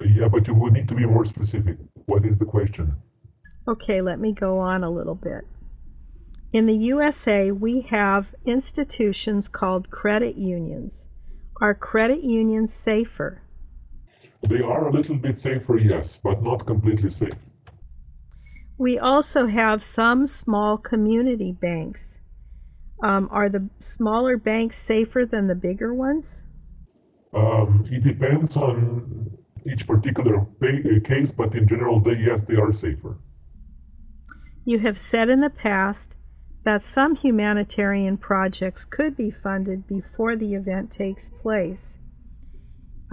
Yeah, 0.00 0.28
but 0.28 0.46
you 0.46 0.54
will 0.54 0.70
need 0.70 0.88
to 0.88 0.94
be 0.94 1.06
more 1.06 1.24
specific. 1.24 1.78
What 2.06 2.24
is 2.24 2.38
the 2.38 2.44
question? 2.44 2.96
Okay, 3.66 4.00
let 4.00 4.18
me 4.18 4.32
go 4.32 4.58
on 4.58 4.82
a 4.82 4.90
little 4.90 5.14
bit. 5.14 5.44
In 6.52 6.66
the 6.66 6.76
USA, 6.76 7.50
we 7.50 7.82
have 7.90 8.26
institutions 8.46 9.48
called 9.48 9.90
credit 9.90 10.36
unions. 10.36 11.06
Are 11.60 11.74
credit 11.74 12.22
unions 12.22 12.72
safer? 12.72 13.42
They 14.42 14.60
are 14.60 14.88
a 14.88 14.92
little 14.92 15.16
bit 15.16 15.38
safer, 15.38 15.78
yes, 15.78 16.18
but 16.22 16.42
not 16.42 16.66
completely 16.66 17.10
safe. 17.10 17.34
We 18.78 18.98
also 18.98 19.46
have 19.46 19.82
some 19.82 20.26
small 20.26 20.78
community 20.78 21.52
banks. 21.52 22.20
Um, 23.02 23.28
are 23.32 23.48
the 23.48 23.68
smaller 23.80 24.36
banks 24.36 24.78
safer 24.78 25.26
than 25.26 25.48
the 25.48 25.54
bigger 25.54 25.92
ones? 25.92 26.44
Um, 27.34 27.86
it 27.90 28.04
depends 28.04 28.56
on 28.56 29.30
each 29.70 29.86
particular 29.86 30.40
uh, 30.40 31.00
case, 31.04 31.30
but 31.30 31.54
in 31.54 31.66
general, 31.68 32.00
they, 32.00 32.16
yes, 32.16 32.40
they 32.46 32.54
are 32.54 32.72
safer. 32.72 33.18
You 34.64 34.78
have 34.80 34.98
said 34.98 35.28
in 35.28 35.40
the 35.40 35.50
past 35.50 36.14
that 36.64 36.84
some 36.84 37.16
humanitarian 37.16 38.16
projects 38.16 38.84
could 38.84 39.16
be 39.16 39.30
funded 39.30 39.86
before 39.86 40.36
the 40.36 40.54
event 40.54 40.90
takes 40.90 41.28
place, 41.28 41.98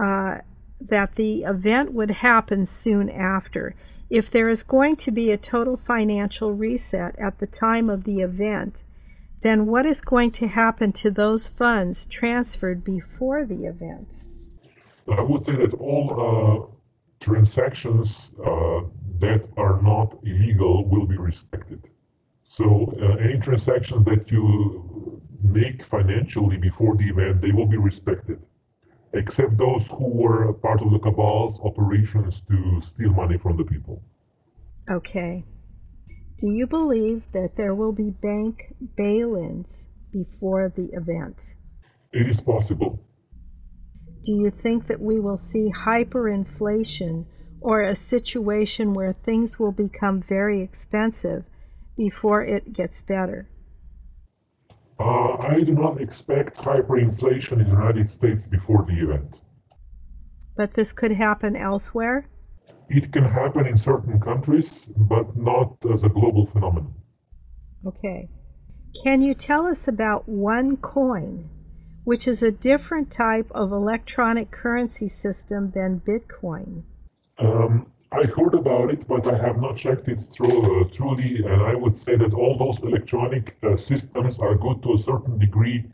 uh, 0.02 0.38
that 0.80 1.14
the 1.16 1.42
event 1.42 1.92
would 1.92 2.10
happen 2.10 2.66
soon 2.66 3.08
after. 3.08 3.74
If 4.08 4.30
there 4.30 4.48
is 4.48 4.62
going 4.62 4.96
to 4.96 5.10
be 5.10 5.30
a 5.30 5.36
total 5.36 5.76
financial 5.76 6.52
reset 6.52 7.18
at 7.18 7.38
the 7.38 7.46
time 7.46 7.90
of 7.90 8.04
the 8.04 8.20
event, 8.20 8.76
then 9.42 9.66
what 9.66 9.86
is 9.86 10.00
going 10.00 10.30
to 10.32 10.48
happen 10.48 10.92
to 10.92 11.10
those 11.10 11.48
funds 11.48 12.06
transferred 12.06 12.84
before 12.84 13.44
the 13.44 13.64
event? 13.66 14.08
I 15.10 15.22
would 15.22 15.44
say 15.44 15.56
that 15.56 15.74
all 15.74 16.70
uh, 16.70 17.24
transactions 17.24 18.30
uh, 18.40 18.80
that 19.20 19.48
are 19.56 19.80
not 19.82 20.18
illegal 20.24 20.88
will 20.88 21.06
be 21.06 21.16
respected. 21.16 21.82
So 22.44 22.92
uh, 23.00 23.16
any 23.16 23.38
transactions 23.38 24.04
that 24.06 24.30
you 24.30 25.20
make 25.42 25.84
financially 25.86 26.56
before 26.56 26.96
the 26.96 27.08
event, 27.08 27.40
they 27.40 27.52
will 27.52 27.66
be 27.66 27.76
respected, 27.76 28.40
except 29.16 29.56
those 29.56 29.86
who 29.88 30.08
were 30.08 30.52
part 30.54 30.82
of 30.82 30.90
the 30.90 30.98
cabal's 30.98 31.58
operations 31.60 32.42
to 32.48 32.80
steal 32.82 33.12
money 33.12 33.38
from 33.38 33.56
the 33.56 33.64
people. 33.64 34.02
Okay. 34.90 35.44
Do 36.38 36.50
you 36.50 36.66
believe 36.66 37.22
that 37.32 37.56
there 37.56 37.74
will 37.74 37.92
be 37.92 38.10
bank 38.10 38.74
bail-ins 38.96 39.88
before 40.12 40.72
the 40.76 40.90
event? 40.92 41.36
It 42.12 42.28
is 42.28 42.40
possible. 42.40 43.00
Do 44.22 44.32
you 44.32 44.50
think 44.50 44.86
that 44.88 45.00
we 45.00 45.20
will 45.20 45.36
see 45.36 45.70
hyperinflation 45.70 47.26
or 47.60 47.82
a 47.82 47.96
situation 47.96 48.92
where 48.92 49.12
things 49.12 49.58
will 49.58 49.72
become 49.72 50.22
very 50.28 50.62
expensive 50.62 51.44
before 51.96 52.42
it 52.42 52.72
gets 52.72 53.02
better? 53.02 53.48
Uh, 54.98 55.36
I 55.36 55.60
do 55.64 55.72
not 55.72 56.00
expect 56.00 56.56
hyperinflation 56.56 57.52
in 57.52 57.64
the 57.64 57.70
United 57.70 58.10
States 58.10 58.46
before 58.46 58.84
the 58.88 58.98
event. 59.02 59.36
But 60.56 60.74
this 60.74 60.92
could 60.92 61.12
happen 61.12 61.54
elsewhere? 61.54 62.28
It 62.88 63.12
can 63.12 63.24
happen 63.24 63.66
in 63.66 63.76
certain 63.76 64.20
countries, 64.20 64.86
but 64.96 65.36
not 65.36 65.76
as 65.92 66.02
a 66.02 66.08
global 66.08 66.46
phenomenon. 66.46 66.94
Okay. 67.86 68.28
Can 69.02 69.20
you 69.22 69.34
tell 69.34 69.66
us 69.66 69.86
about 69.86 70.28
OneCoin 70.28 71.48
which 72.06 72.28
is 72.28 72.40
a 72.40 72.52
different 72.52 73.10
type 73.10 73.50
of 73.50 73.72
electronic 73.72 74.48
currency 74.52 75.08
system 75.08 75.72
than 75.74 76.00
Bitcoin? 76.06 76.84
Um, 77.36 77.90
I 78.12 78.22
heard 78.24 78.54
about 78.54 78.90
it, 78.90 79.06
but 79.08 79.26
I 79.26 79.36
have 79.36 79.60
not 79.60 79.76
checked 79.76 80.08
it 80.08 80.20
through, 80.32 80.80
uh, 80.80 80.88
truly, 80.94 81.44
and 81.44 81.62
I 81.62 81.74
would 81.74 81.98
say 81.98 82.16
that 82.16 82.32
all 82.32 82.56
those 82.56 82.78
electronic 82.80 83.56
uh, 83.62 83.76
systems 83.76 84.38
are 84.38 84.54
good 84.54 84.82
to 84.84 84.94
a 84.94 84.98
certain 84.98 85.38
degree, 85.38 85.84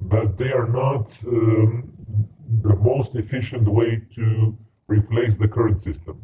but 0.00 0.36
they 0.36 0.50
are 0.50 0.68
not 0.68 1.12
um, 1.26 1.92
the 2.62 2.76
most 2.76 3.14
efficient 3.14 3.68
way 3.68 4.02
to 4.16 4.56
replace 4.88 5.36
the 5.36 5.48
current 5.48 5.80
system. 5.80 6.22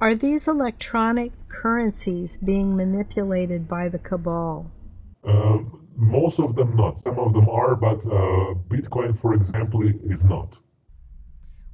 Are 0.00 0.14
these 0.14 0.48
electronic 0.48 1.32
currencies 1.48 2.38
being 2.38 2.76
manipulated 2.76 3.68
by 3.68 3.88
the 3.88 3.98
cabal? 3.98 4.70
Um, 5.24 5.86
most 5.96 6.40
of 6.40 6.56
them 6.56 6.74
not. 6.76 6.98
Some 6.98 7.18
of 7.18 7.34
them 7.34 7.48
are, 7.48 7.76
but 7.76 7.98
uh, 8.06 8.54
Bitcoin, 8.68 9.20
for 9.20 9.34
example, 9.34 9.82
is 9.86 10.24
not. 10.24 10.56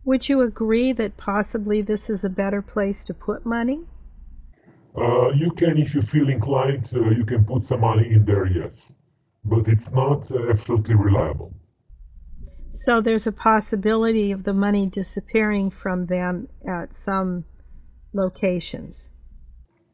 Would 0.07 0.29
you 0.29 0.43
agree 0.43 0.93
that 0.93 1.17
possibly 1.17 1.83
this 1.83 2.09
is 2.09 2.25
a 2.25 2.29
better 2.29 2.63
place 2.63 3.05
to 3.07 3.13
put 3.13 3.45
money? 3.45 3.81
Uh, 4.97 5.31
you 5.31 5.51
can, 5.51 5.77
if 5.77 5.95
you 5.97 6.01
feel 6.01 6.29
inclined, 6.29 6.89
uh, 6.95 7.11
you 7.11 7.25
can 7.27 7.45
put 7.45 7.65
some 7.65 7.81
money 7.81 8.13
in 8.13 8.25
there, 8.25 8.47
yes. 8.47 8.93
But 9.45 9.67
it's 9.67 9.91
not 9.91 10.31
uh, 10.31 10.49
absolutely 10.49 10.95
reliable. 10.95 11.53
So 12.71 13.01
there's 13.01 13.27
a 13.27 13.33
possibility 13.33 14.31
of 14.31 14.45
the 14.45 14.53
money 14.53 14.87
disappearing 14.87 15.73
from 15.73 16.07
them 16.07 16.49
at 16.69 16.97
some 16.97 17.45
locations. 18.13 19.11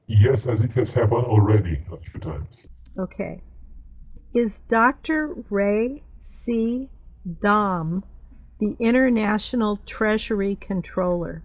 Yes, 0.08 0.46
as 0.46 0.60
it 0.60 0.72
has 0.72 0.92
happened 0.92 1.24
already 1.24 1.82
a 1.90 1.96
few 2.10 2.20
times. 2.20 2.66
Okay. 2.98 3.40
Is 4.34 4.60
Dr. 4.68 5.34
Ray 5.48 6.02
C. 6.22 6.90
Dam 7.40 8.04
the 8.62 8.76
International 8.78 9.80
Treasury 9.86 10.56
Controller? 10.60 11.42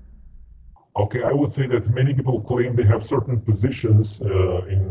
Okay, 0.95 1.23
I 1.23 1.33
would 1.33 1.51
say 1.51 1.65
that 1.67 1.89
many 1.89 2.13
people 2.13 2.41
claim 2.41 2.75
they 2.75 2.83
have 2.83 3.03
certain 3.03 3.41
positions 3.41 4.19
uh, 4.21 4.65
in 4.75 4.81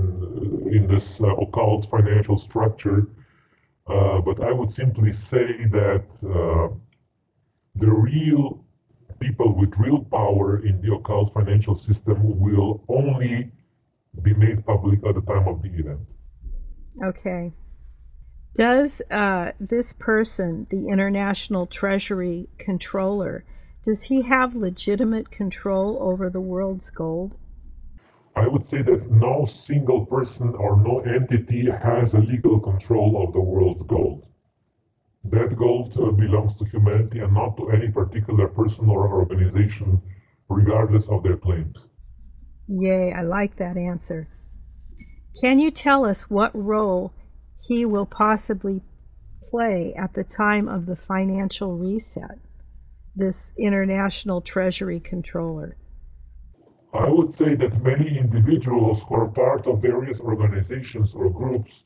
in 0.76 0.82
this 0.88 1.06
uh, 1.20 1.28
occult 1.44 1.88
financial 1.88 2.38
structure, 2.38 3.06
uh, 3.86 4.20
but 4.28 4.40
I 4.40 4.52
would 4.58 4.72
simply 4.72 5.12
say 5.12 5.46
that 5.78 6.04
uh, 6.38 6.68
the 7.82 7.90
real 8.08 8.64
people 9.20 9.48
with 9.60 9.72
real 9.78 10.00
power 10.18 10.48
in 10.68 10.74
the 10.82 10.94
occult 10.96 11.32
financial 11.32 11.76
system 11.76 12.16
will 12.44 12.84
only 12.88 13.52
be 14.22 14.34
made 14.34 14.66
public 14.66 14.98
at 15.08 15.14
the 15.14 15.24
time 15.32 15.46
of 15.46 15.62
the 15.62 15.70
event. 15.80 16.04
Okay. 17.10 17.52
Does 18.56 19.02
uh, 19.10 19.52
this 19.60 19.92
person, 19.92 20.66
the 20.70 20.88
International 20.88 21.66
Treasury 21.66 22.48
Controller, 22.56 23.44
does 23.84 24.04
he 24.04 24.22
have 24.22 24.56
legitimate 24.56 25.30
control 25.30 25.98
over 26.00 26.30
the 26.30 26.40
world's 26.40 26.88
gold? 26.88 27.36
I 28.34 28.48
would 28.48 28.64
say 28.64 28.80
that 28.80 29.10
no 29.10 29.44
single 29.44 30.06
person 30.06 30.54
or 30.54 30.80
no 30.80 31.00
entity 31.00 31.68
has 31.70 32.14
a 32.14 32.18
legal 32.18 32.58
control 32.58 33.22
of 33.26 33.34
the 33.34 33.40
world's 33.40 33.82
gold. 33.82 34.26
That 35.24 35.54
gold 35.58 35.94
uh, 35.98 36.12
belongs 36.12 36.54
to 36.56 36.64
humanity 36.64 37.18
and 37.18 37.34
not 37.34 37.58
to 37.58 37.68
any 37.70 37.88
particular 37.88 38.48
person 38.48 38.88
or 38.88 39.12
organization, 39.12 40.00
regardless 40.48 41.06
of 41.08 41.22
their 41.24 41.36
claims. 41.36 41.88
Yay, 42.68 43.12
I 43.12 43.20
like 43.20 43.56
that 43.56 43.76
answer. 43.76 44.28
Can 45.42 45.58
you 45.58 45.70
tell 45.70 46.06
us 46.06 46.30
what 46.30 46.52
role 46.54 47.12
he 47.66 47.84
will 47.84 48.06
possibly 48.06 48.82
play 49.50 49.94
at 49.96 50.14
the 50.14 50.24
time 50.24 50.68
of 50.68 50.86
the 50.86 50.96
financial 50.96 51.76
reset, 51.76 52.38
this 53.14 53.52
international 53.58 54.40
treasury 54.40 55.00
controller? 55.00 55.76
I 56.94 57.08
would 57.10 57.34
say 57.34 57.54
that 57.56 57.82
many 57.82 58.18
individuals 58.18 59.02
who 59.08 59.14
are 59.16 59.28
part 59.28 59.66
of 59.66 59.82
various 59.82 60.18
organizations 60.20 61.12
or 61.14 61.30
groups 61.30 61.84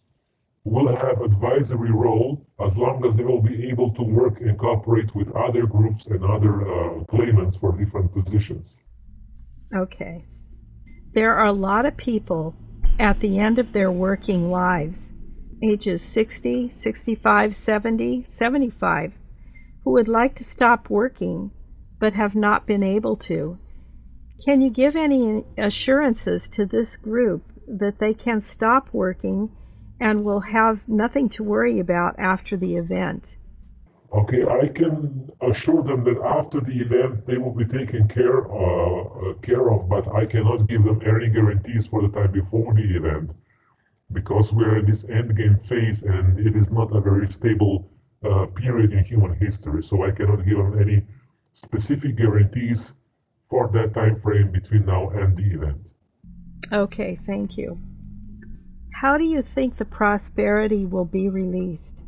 will 0.65 0.95
have 0.95 1.23
advisory 1.23 1.91
role 1.91 2.47
as 2.65 2.77
long 2.77 3.05
as 3.09 3.17
they 3.17 3.25
will 3.25 3.41
be 3.41 3.69
able 3.69 3.93
to 3.95 4.03
work 4.03 4.41
and 4.41 4.59
cooperate 4.59 5.15
with 5.15 5.29
other 5.35 5.67
groups 5.67 6.07
and 6.07 6.23
other 6.25 6.69
uh, 6.69 7.05
claimants 7.05 7.57
for 7.57 7.73
different 7.77 8.13
positions. 8.13 8.77
Okay. 9.75 10.25
There 11.15 11.35
are 11.35 11.47
a 11.47 11.53
lot 11.53 11.87
of 11.87 11.97
people 11.97 12.55
at 12.99 13.19
the 13.21 13.39
end 13.39 13.59
of 13.59 13.73
their 13.73 13.91
working 13.91 14.51
lives, 14.51 15.13
ages 15.63 16.03
60, 16.03 16.71
65, 16.71 17.55
70, 17.55 18.25
75, 18.25 19.13
who 19.85 19.91
would 19.93 20.09
like 20.09 20.35
to 20.37 20.45
stop 20.45 20.89
working 20.91 21.51
but 21.99 22.15
have 22.15 22.35
not 22.35 22.67
been 22.67 22.83
able 22.83 23.17
to. 23.17 23.59
Can 24.45 24.63
you 24.63 24.71
give 24.71 24.97
any 24.97 25.45
assurances 25.59 26.49
to 26.51 26.65
this 26.65 26.97
group 26.97 27.43
that 27.67 27.99
they 27.99 28.15
can 28.15 28.43
stop 28.43 28.89
working 28.93 29.51
and 30.01 30.25
will 30.25 30.41
have 30.41 30.81
nothing 30.89 31.29
to 31.29 31.45
worry 31.45 31.79
about 31.79 32.19
after 32.19 32.57
the 32.57 32.77
event? 32.77 33.37
Okay, 34.13 34.43
I 34.45 34.69
can 34.69 35.31
assure 35.43 35.85
them 35.85 36.03
that 36.05 36.21
after 36.25 36.61
the 36.61 36.73
event 36.81 37.27
they 37.27 37.37
will 37.37 37.55
be 37.55 37.67
taken 37.67 38.09
care 38.09 38.51
uh, 38.51 39.03
uh, 39.03 39.35
care 39.43 39.71
of, 39.71 39.89
but 39.89 40.09
I 40.13 40.27
cannot 40.27 40.67
give 40.67 40.83
them 40.83 41.01
any 41.07 41.29
guarantees 41.29 41.87
for 41.87 42.03
the 42.03 42.09
time 42.09 42.33
before 42.33 42.75
the 42.75 42.97
event 42.97 43.35
because 44.13 44.53
we're 44.53 44.79
in 44.79 44.87
this 44.91 45.03
endgame 45.05 45.67
phase 45.69 46.03
and 46.03 46.39
it 46.39 46.57
is 46.57 46.71
not 46.71 46.95
a 46.95 47.01
very 47.01 47.31
stable 47.33 47.89
uh, 48.25 48.47
period 48.47 48.93
in 48.93 49.05
human 49.05 49.35
history. 49.35 49.83
So 49.83 50.05
I 50.05 50.11
cannot 50.11 50.45
give 50.45 50.59
them 50.59 50.81
any 50.81 51.03
specific 51.53 52.17
guarantees 52.17 52.93
for 53.49 53.71
that 53.73 53.95
time 53.95 54.21
frame 54.21 54.51
between 54.51 54.87
now 54.87 55.11
and 55.11 55.37
the 55.37 55.55
event. 55.55 55.79
Okay, 56.73 57.19
thank 57.27 57.57
you. 57.57 57.79
How 58.93 59.17
do 59.17 59.25
you 59.25 59.43
think 59.55 59.79
the 59.79 59.85
prosperity 59.85 60.85
will 60.85 61.07
be 61.07 61.29
released? 61.29 62.03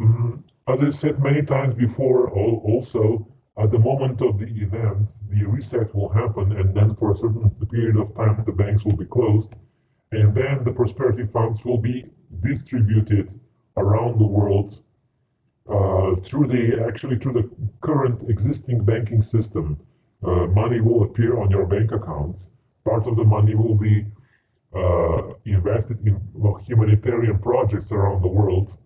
Mm, 0.00 0.42
as 0.66 0.80
I 0.80 0.90
said 0.90 1.22
many 1.22 1.42
times 1.42 1.74
before, 1.74 2.30
also, 2.30 3.26
at 3.58 3.70
the 3.70 3.78
moment 3.78 4.22
of 4.22 4.38
the 4.38 4.46
event, 4.46 5.08
the 5.30 5.44
reset 5.44 5.94
will 5.94 6.08
happen, 6.08 6.52
and 6.52 6.74
then 6.74 6.94
for 6.96 7.12
a 7.12 7.16
certain 7.16 7.50
period 7.70 7.96
of 7.96 8.14
time, 8.14 8.42
the 8.46 8.52
banks 8.52 8.84
will 8.84 8.96
be 8.96 9.04
closed, 9.04 9.50
and 10.12 10.34
then 10.34 10.64
the 10.64 10.72
prosperity 10.72 11.26
funds 11.32 11.64
will 11.64 11.78
be 11.78 12.04
distributed 12.42 13.30
around 13.76 14.18
the 14.18 14.26
world 14.26 14.82
uh, 15.68 16.16
through 16.26 16.46
the 16.46 16.84
actually 16.86 17.18
through 17.18 17.32
the 17.34 17.50
current 17.80 18.28
existing 18.28 18.84
banking 18.84 19.22
system. 19.22 19.78
Uh, 20.24 20.46
money 20.46 20.80
will 20.80 21.04
appear 21.04 21.38
on 21.38 21.50
your 21.50 21.66
bank 21.66 21.92
accounts. 21.92 22.48
Part 22.84 23.06
of 23.06 23.16
the 23.16 23.24
money 23.24 23.54
will 23.54 23.74
be 23.74 24.04
uh, 24.74 25.34
invested 25.44 25.98
in 26.06 26.20
humanitarian 26.66 27.38
projects 27.38 27.92
around 27.92 28.22
the 28.22 28.28
world 28.28 28.76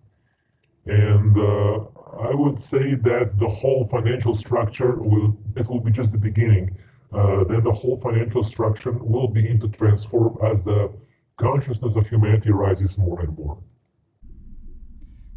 and 0.85 1.37
uh, 1.37 1.79
I 2.19 2.33
would 2.33 2.61
say 2.61 2.95
that 2.95 3.39
the 3.39 3.47
whole 3.47 3.87
financial 3.89 4.35
structure 4.35 4.95
will, 4.95 5.37
it 5.55 5.67
will 5.67 5.79
be 5.79 5.91
just 5.91 6.11
the 6.11 6.17
beginning. 6.17 6.77
Uh, 7.13 7.43
then 7.45 7.63
the 7.63 7.71
whole 7.71 7.99
financial 8.01 8.43
structure 8.43 8.91
will 8.91 9.27
begin 9.27 9.59
to 9.61 9.67
transform 9.69 10.37
as 10.43 10.63
the 10.63 10.91
consciousness 11.39 11.95
of 11.95 12.07
humanity 12.07 12.51
rises 12.51 12.97
more 12.97 13.21
and 13.21 13.37
more. 13.37 13.57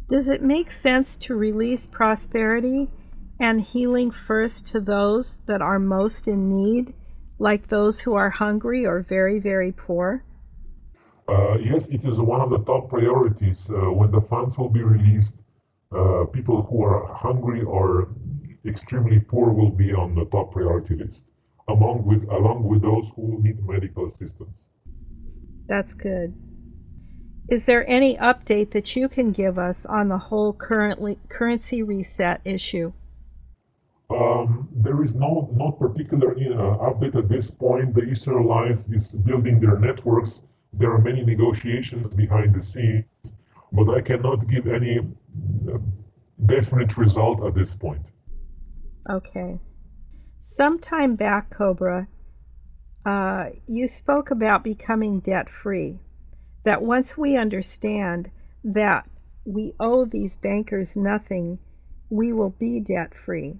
Does 0.09 0.29
it 0.29 0.41
make 0.41 0.71
sense 0.71 1.15
to 1.17 1.35
release 1.35 1.85
prosperity 1.85 2.89
and 3.39 3.61
healing 3.61 4.11
first 4.11 4.67
to 4.67 4.79
those 4.79 5.37
that 5.47 5.61
are 5.61 5.79
most 5.79 6.27
in 6.27 6.55
need, 6.55 6.93
like 7.39 7.67
those 7.67 7.99
who 7.99 8.13
are 8.13 8.29
hungry 8.29 8.85
or 8.85 9.01
very, 9.01 9.39
very 9.39 9.71
poor? 9.71 10.23
Uh, 11.27 11.57
yes, 11.57 11.85
it 11.87 12.05
is 12.05 12.17
one 12.19 12.39
of 12.39 12.49
the 12.49 12.59
top 12.59 12.89
priorities. 12.89 13.67
Uh, 13.69 13.91
when 13.91 14.11
the 14.11 14.21
funds 14.21 14.57
will 14.57 14.69
be 14.69 14.81
released, 14.81 15.35
uh, 15.91 16.23
people 16.31 16.63
who 16.63 16.83
are 16.83 17.13
hungry 17.13 17.63
or 17.63 18.09
extremely 18.65 19.19
poor 19.19 19.51
will 19.51 19.71
be 19.71 19.93
on 19.93 20.15
the 20.15 20.25
top 20.25 20.53
priority 20.53 20.95
list, 20.95 21.25
among 21.67 22.05
with 22.05 22.23
along 22.29 22.63
with 22.63 22.81
those 22.81 23.09
who 23.15 23.41
need 23.41 23.65
medical 23.67 24.07
assistance. 24.07 24.67
That's 25.67 25.93
good. 25.93 26.33
Is 27.49 27.65
there 27.65 27.89
any 27.89 28.17
update 28.17 28.71
that 28.71 28.95
you 28.95 29.07
can 29.07 29.31
give 29.31 29.57
us 29.57 29.85
on 29.85 30.09
the 30.09 30.17
whole 30.17 30.53
currently 30.53 31.17
currency 31.29 31.81
reset 31.81 32.41
issue? 32.43 32.91
Um, 34.09 34.69
there 34.73 35.03
is 35.03 35.13
no 35.15 35.49
not 35.53 35.79
particular 35.79 36.31
uh, 36.31 36.89
update 36.89 37.15
at 37.15 37.29
this 37.29 37.49
point. 37.49 37.93
The 37.93 38.03
Eastern 38.03 38.35
Alliance 38.35 38.85
is 38.89 39.07
building 39.07 39.59
their 39.59 39.77
networks 39.77 40.41
there 40.73 40.91
are 40.91 40.99
many 40.99 41.23
negotiations 41.23 42.13
behind 42.13 42.53
the 42.53 42.61
scenes, 42.61 43.05
but 43.71 43.89
I 43.89 44.01
cannot 44.01 44.47
give 44.47 44.67
any 44.67 44.99
uh, 44.99 45.77
definite 46.45 46.97
result 46.97 47.43
at 47.43 47.55
this 47.55 47.73
point. 47.73 48.05
Okay. 49.09 49.59
Sometime 50.41 51.15
back, 51.15 51.49
Cobra, 51.49 52.07
uh, 53.07 53.51
you 53.67 53.87
spoke 53.87 54.31
about 54.31 54.65
becoming 54.65 55.21
debt 55.21 55.47
free. 55.49 55.97
That 56.65 56.81
once 56.81 57.17
we 57.17 57.37
understand 57.37 58.29
that 58.65 59.07
we 59.45 59.73
owe 59.79 60.03
these 60.03 60.35
bankers 60.35 60.97
nothing, 60.97 61.59
we 62.09 62.33
will 62.33 62.49
be 62.49 62.81
debt 62.81 63.13
free. 63.25 63.55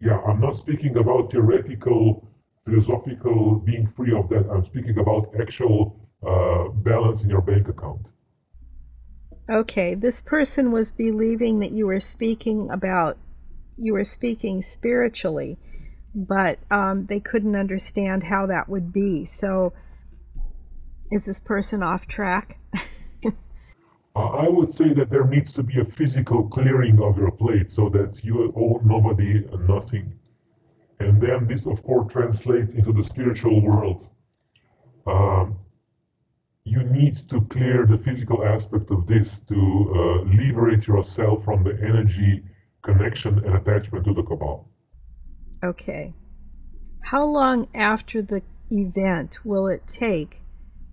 Yeah, 0.00 0.20
I'm 0.28 0.42
not 0.42 0.58
speaking 0.58 0.94
about 0.98 1.30
theoretical, 1.30 2.28
philosophical 2.66 3.62
being 3.64 3.90
free 3.96 4.12
of 4.14 4.28
debt. 4.28 4.44
I'm 4.52 4.66
speaking 4.66 4.98
about 4.98 5.32
actual 5.40 5.98
uh, 6.26 6.68
balance 6.68 7.22
in 7.22 7.30
your 7.30 7.40
bank 7.40 7.68
account. 7.68 8.08
Okay, 9.48 9.94
this 9.94 10.20
person 10.20 10.70
was 10.70 10.90
believing 10.90 11.60
that 11.60 11.72
you 11.72 11.86
were 11.86 12.00
speaking 12.00 12.68
about, 12.70 13.16
you 13.78 13.94
were 13.94 14.04
speaking 14.04 14.62
spiritually, 14.62 15.56
but 16.14 16.58
um, 16.70 17.06
they 17.06 17.20
couldn't 17.20 17.56
understand 17.56 18.24
how 18.24 18.46
that 18.46 18.68
would 18.68 18.92
be. 18.92 19.24
So, 19.24 19.72
is 21.10 21.26
this 21.26 21.40
person 21.40 21.82
off 21.82 22.06
track? 22.06 22.58
I 24.16 24.48
would 24.48 24.72
say 24.72 24.94
that 24.94 25.10
there 25.10 25.24
needs 25.24 25.52
to 25.54 25.62
be 25.64 25.80
a 25.80 25.84
physical 25.84 26.46
clearing 26.48 27.00
of 27.02 27.18
your 27.18 27.32
plate 27.32 27.72
so 27.72 27.88
that 27.90 28.24
you 28.24 28.52
owe 28.56 28.80
nobody 28.84 29.44
nothing. 29.68 30.12
And 31.00 31.20
then 31.20 31.48
this, 31.48 31.66
of 31.66 31.82
course, 31.82 32.12
translates 32.12 32.74
into 32.74 32.92
the 32.92 33.02
spiritual 33.04 33.60
world. 33.60 34.06
Um, 35.06 35.58
you 36.64 36.82
need 36.84 37.28
to 37.28 37.40
clear 37.42 37.86
the 37.86 37.98
physical 37.98 38.44
aspect 38.44 38.90
of 38.90 39.06
this 39.06 39.40
to 39.48 39.54
uh, 39.54 40.22
liberate 40.30 40.86
yourself 40.86 41.44
from 41.44 41.64
the 41.64 41.74
energy 41.82 42.42
connection 42.82 43.44
and 43.44 43.56
attachment 43.56 44.04
to 44.04 44.14
the 44.14 44.22
cabal. 44.22 44.70
Okay. 45.64 46.12
How 47.10 47.24
long 47.24 47.68
after 47.74 48.20
the 48.20 48.42
event 48.70 49.38
will 49.44 49.66
it 49.66 49.82
take 49.86 50.36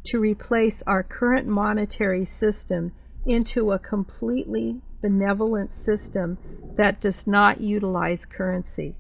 to 0.06 0.20
replace 0.20 0.82
our 0.88 1.04
current 1.04 1.48
monetary 1.48 2.26
system 2.26 2.94
into 3.26 3.72
a 3.72 3.80
completely 3.80 4.82
benevolent 5.02 5.74
system 5.74 6.38
that 6.78 7.02
does 7.02 7.28
not 7.28 7.60
utilize 7.60 8.26
currency? 8.26 8.96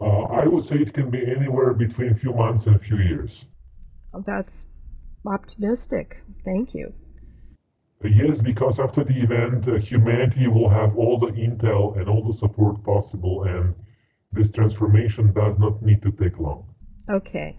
Uh, 0.00 0.24
I 0.24 0.46
would 0.46 0.66
say 0.66 0.76
it 0.76 0.92
can 0.92 1.10
be 1.10 1.24
anywhere 1.24 1.72
between 1.72 2.12
a 2.12 2.16
few 2.16 2.32
months 2.32 2.66
and 2.66 2.76
a 2.76 2.78
few 2.78 2.98
years. 2.98 3.44
Well, 4.12 4.24
that's 4.26 4.66
optimistic. 5.26 6.18
Thank 6.44 6.74
you. 6.74 6.92
Yes, 8.04 8.42
because 8.42 8.78
after 8.78 9.02
the 9.02 9.18
event, 9.18 9.66
uh, 9.66 9.76
humanity 9.76 10.46
will 10.46 10.68
have 10.68 10.94
all 10.96 11.18
the 11.18 11.32
intel 11.32 11.96
and 11.98 12.06
all 12.06 12.22
the 12.22 12.34
support 12.34 12.84
possible, 12.84 13.44
and 13.44 13.74
this 14.34 14.50
transformation 14.50 15.32
does 15.32 15.56
not 15.58 15.82
need 15.82 16.02
to 16.02 16.10
take 16.12 16.38
long. 16.38 16.66
Okay. 17.10 17.58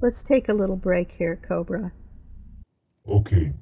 Let's 0.00 0.22
take 0.22 0.48
a 0.48 0.54
little 0.54 0.76
break 0.76 1.12
here, 1.12 1.36
Cobra. 1.36 1.92
Okay. 3.08 3.52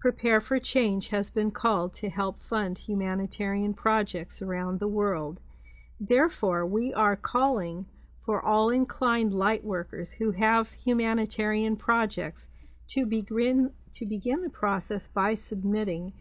Prepare 0.00 0.40
for 0.40 0.58
Change 0.58 1.08
has 1.08 1.30
been 1.30 1.50
called 1.50 1.94
to 1.94 2.10
help 2.10 2.42
fund 2.42 2.78
humanitarian 2.78 3.74
projects 3.74 4.40
around 4.40 4.78
the 4.78 4.88
world. 4.88 5.40
Therefore, 5.98 6.66
we 6.66 6.92
are 6.92 7.16
calling 7.16 7.86
for 8.24 8.44
all 8.44 8.70
inclined 8.70 9.32
light 9.32 9.64
workers 9.64 10.12
who 10.12 10.32
have 10.32 10.68
humanitarian 10.84 11.76
projects 11.76 12.48
to 12.88 13.06
begin, 13.06 13.72
to 13.94 14.06
begin 14.06 14.42
the 14.42 14.50
process 14.50 15.08
by 15.08 15.34
submitting 15.34 16.12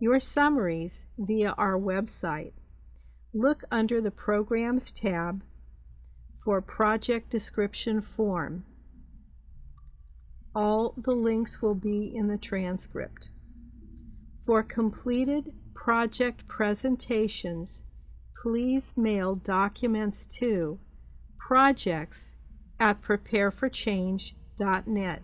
your 0.00 0.18
summaries 0.18 1.06
via 1.18 1.54
our 1.56 1.78
website. 1.78 2.52
Look 3.34 3.64
under 3.70 4.02
the 4.02 4.10
Programs 4.10 4.92
tab 4.92 5.42
for 6.44 6.60
Project 6.60 7.30
Description 7.30 8.02
Form. 8.02 8.66
All 10.54 10.92
the 10.98 11.14
links 11.14 11.62
will 11.62 11.74
be 11.74 12.12
in 12.14 12.28
the 12.28 12.36
transcript. 12.36 13.30
For 14.44 14.62
completed 14.62 15.54
project 15.74 16.46
presentations, 16.46 17.84
please 18.42 18.92
mail 18.98 19.34
documents 19.34 20.26
to 20.38 20.78
projects 21.38 22.34
at 22.78 23.00
prepareforchange.net. 23.00 25.22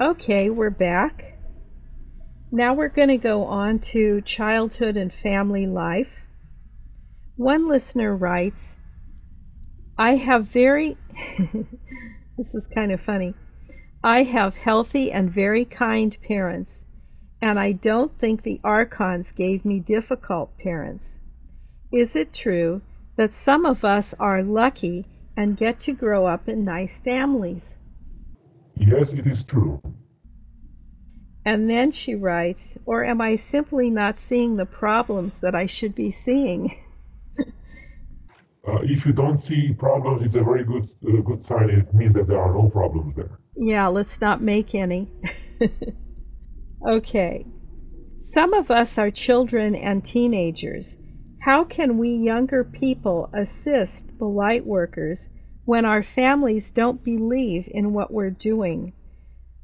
Okay, 0.00 0.48
we're 0.48 0.70
back. 0.70 1.38
Now 2.50 2.72
we're 2.72 2.88
going 2.88 3.08
to 3.08 3.18
go 3.18 3.44
on 3.44 3.78
to 3.90 4.22
childhood 4.22 4.96
and 4.96 5.12
family 5.12 5.66
life. 5.66 6.21
One 7.36 7.66
listener 7.68 8.14
writes, 8.14 8.76
I 9.98 10.16
have 10.16 10.48
very, 10.48 10.98
this 12.36 12.54
is 12.54 12.66
kind 12.66 12.92
of 12.92 13.00
funny. 13.00 13.34
I 14.04 14.24
have 14.24 14.54
healthy 14.54 15.10
and 15.10 15.32
very 15.32 15.64
kind 15.64 16.16
parents, 16.26 16.80
and 17.40 17.58
I 17.58 17.72
don't 17.72 18.18
think 18.18 18.42
the 18.42 18.60
Archons 18.62 19.32
gave 19.32 19.64
me 19.64 19.80
difficult 19.80 20.58
parents. 20.58 21.16
Is 21.90 22.16
it 22.16 22.34
true 22.34 22.82
that 23.16 23.36
some 23.36 23.64
of 23.64 23.84
us 23.84 24.14
are 24.18 24.42
lucky 24.42 25.06
and 25.36 25.56
get 25.56 25.80
to 25.82 25.92
grow 25.92 26.26
up 26.26 26.48
in 26.48 26.64
nice 26.64 26.98
families? 26.98 27.74
Yes, 28.76 29.12
it 29.12 29.26
is 29.26 29.42
true. 29.44 29.80
And 31.44 31.68
then 31.68 31.92
she 31.92 32.14
writes, 32.14 32.76
Or 32.84 33.04
am 33.04 33.20
I 33.20 33.36
simply 33.36 33.88
not 33.88 34.20
seeing 34.20 34.56
the 34.56 34.66
problems 34.66 35.40
that 35.40 35.54
I 35.54 35.66
should 35.66 35.94
be 35.94 36.10
seeing? 36.10 36.76
Uh, 38.66 38.78
if 38.82 39.04
you 39.04 39.12
don't 39.12 39.38
see 39.38 39.72
problems, 39.72 40.22
it's 40.24 40.36
a 40.36 40.42
very 40.42 40.64
good 40.64 40.90
uh, 41.06 41.20
good 41.22 41.44
sign. 41.44 41.68
It 41.68 41.92
means 41.92 42.14
that 42.14 42.28
there 42.28 42.40
are 42.40 42.54
no 42.54 42.70
problems 42.70 43.16
there. 43.16 43.38
Yeah, 43.56 43.88
let's 43.88 44.20
not 44.20 44.40
make 44.40 44.74
any. 44.74 45.10
okay. 46.88 47.44
Some 48.20 48.54
of 48.54 48.70
us 48.70 48.98
are 48.98 49.10
children 49.10 49.74
and 49.74 50.04
teenagers. 50.04 50.94
How 51.40 51.64
can 51.64 51.98
we 51.98 52.10
younger 52.10 52.62
people 52.62 53.28
assist 53.34 54.04
the 54.18 54.26
light 54.26 54.64
workers 54.64 55.28
when 55.64 55.84
our 55.84 56.04
families 56.04 56.70
don't 56.70 57.02
believe 57.02 57.64
in 57.68 57.92
what 57.92 58.12
we're 58.12 58.30
doing? 58.30 58.92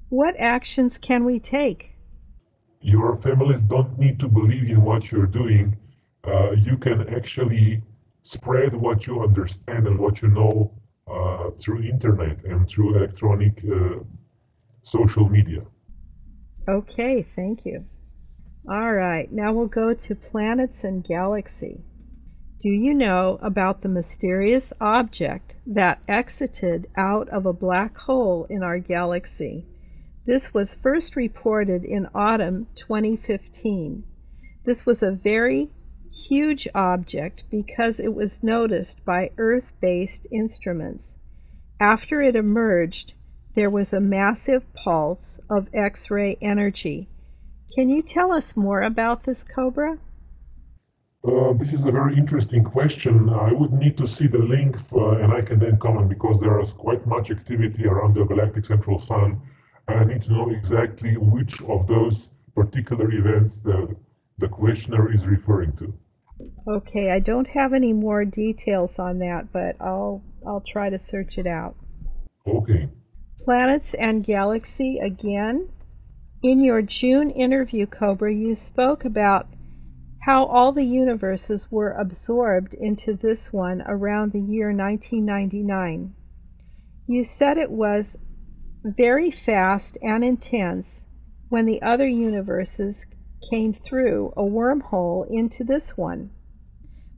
What 0.08 0.34
actions 0.40 0.98
can 0.98 1.24
we 1.24 1.38
take? 1.38 1.92
Your 2.80 3.16
families 3.22 3.62
don't 3.62 3.96
need 3.96 4.18
to 4.18 4.28
believe 4.28 4.68
in 4.68 4.82
what 4.82 5.12
you're 5.12 5.26
doing. 5.26 5.76
Uh, 6.26 6.50
you 6.52 6.76
can 6.78 7.08
actually 7.14 7.82
spread 8.28 8.74
what 8.74 9.06
you 9.06 9.22
understand 9.22 9.86
and 9.86 9.98
what 9.98 10.20
you 10.20 10.28
know 10.28 10.70
uh, 11.10 11.50
through 11.62 11.82
internet 11.82 12.44
and 12.44 12.68
through 12.68 12.96
electronic 12.96 13.58
uh, 13.64 14.00
social 14.82 15.26
media. 15.30 15.62
Okay, 16.68 17.26
thank 17.34 17.64
you. 17.64 17.86
All 18.70 18.92
right, 18.92 19.32
now 19.32 19.54
we'll 19.54 19.66
go 19.66 19.94
to 19.94 20.14
planets 20.14 20.84
and 20.84 21.02
galaxy. 21.02 21.80
Do 22.60 22.68
you 22.68 22.92
know 22.92 23.38
about 23.40 23.80
the 23.80 23.88
mysterious 23.88 24.74
object 24.78 25.54
that 25.66 26.00
exited 26.06 26.88
out 26.98 27.30
of 27.30 27.46
a 27.46 27.54
black 27.54 27.96
hole 27.96 28.46
in 28.50 28.62
our 28.62 28.78
galaxy? 28.78 29.64
This 30.26 30.52
was 30.52 30.74
first 30.74 31.16
reported 31.16 31.82
in 31.82 32.08
autumn 32.14 32.66
2015. 32.74 34.04
This 34.66 34.84
was 34.84 35.02
a 35.02 35.12
very 35.12 35.70
huge 36.28 36.68
object 36.74 37.44
because 37.50 38.00
it 38.00 38.14
was 38.14 38.42
noticed 38.42 39.04
by 39.04 39.30
Earth 39.38 39.72
based 39.80 40.26
instruments. 40.30 41.16
After 41.80 42.20
it 42.20 42.34
emerged, 42.34 43.14
there 43.54 43.70
was 43.70 43.92
a 43.92 44.00
massive 44.00 44.64
pulse 44.74 45.40
of 45.48 45.68
X 45.72 46.10
ray 46.10 46.36
energy. 46.42 47.08
Can 47.74 47.88
you 47.88 48.02
tell 48.02 48.32
us 48.32 48.56
more 48.56 48.82
about 48.82 49.24
this 49.24 49.44
cobra? 49.44 49.98
Uh, 51.24 51.52
this 51.54 51.72
is 51.72 51.84
a 51.84 51.90
very 51.90 52.16
interesting 52.16 52.62
question. 52.62 53.28
I 53.28 53.52
would 53.52 53.72
need 53.72 53.96
to 53.98 54.06
see 54.06 54.26
the 54.28 54.38
link, 54.38 54.76
for, 54.88 55.20
and 55.20 55.32
I 55.32 55.42
can 55.42 55.58
then 55.58 55.78
comment 55.78 56.08
because 56.08 56.40
there 56.40 56.60
is 56.60 56.72
quite 56.72 57.06
much 57.06 57.30
activity 57.30 57.86
around 57.86 58.14
the 58.14 58.24
galactic 58.24 58.66
central 58.66 58.98
sun. 58.98 59.40
And 59.88 60.00
I 60.00 60.04
need 60.04 60.22
to 60.24 60.32
know 60.32 60.50
exactly 60.50 61.16
which 61.16 61.60
of 61.62 61.86
those 61.86 62.28
particular 62.54 63.10
events 63.10 63.56
the, 63.58 63.96
the 64.38 64.48
questioner 64.48 65.12
is 65.12 65.26
referring 65.26 65.72
to. 65.78 65.92
Okay, 66.66 67.10
I 67.10 67.18
don't 67.18 67.48
have 67.48 67.72
any 67.72 67.92
more 67.92 68.24
details 68.24 68.98
on 68.98 69.18
that, 69.18 69.52
but 69.52 69.76
I'll 69.80 70.22
I'll 70.46 70.62
try 70.66 70.90
to 70.90 70.98
search 70.98 71.38
it 71.38 71.46
out. 71.46 71.76
Okay. 72.46 72.88
Planets 73.44 73.94
and 73.94 74.24
galaxy 74.24 74.98
again. 74.98 75.68
In 76.42 76.60
your 76.60 76.82
June 76.82 77.30
interview, 77.30 77.86
Cobra, 77.86 78.32
you 78.32 78.54
spoke 78.54 79.04
about 79.04 79.48
how 80.20 80.44
all 80.44 80.72
the 80.72 80.84
universes 80.84 81.72
were 81.72 81.92
absorbed 81.92 82.74
into 82.74 83.14
this 83.14 83.52
one 83.52 83.82
around 83.86 84.32
the 84.32 84.40
year 84.40 84.66
1999. 84.66 86.14
You 87.06 87.24
said 87.24 87.58
it 87.58 87.70
was 87.70 88.18
very 88.84 89.30
fast 89.30 89.98
and 90.02 90.22
intense 90.22 91.06
when 91.48 91.64
the 91.64 91.82
other 91.82 92.06
universes 92.06 93.06
came 93.50 93.72
through 93.72 94.32
a 94.36 94.42
wormhole 94.42 95.26
into 95.30 95.64
this 95.64 95.96
one. 95.96 96.30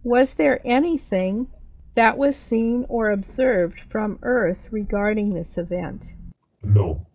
Was 0.03 0.35
there 0.35 0.61
anything 0.65 1.49
that 1.95 2.17
was 2.17 2.37
seen 2.37 2.87
or 2.89 3.11
observed 3.11 3.81
from 3.91 4.19
Earth 4.23 4.59
regarding 4.71 5.35
this 5.35 5.59
event? 5.59 6.03
No. 6.63 7.07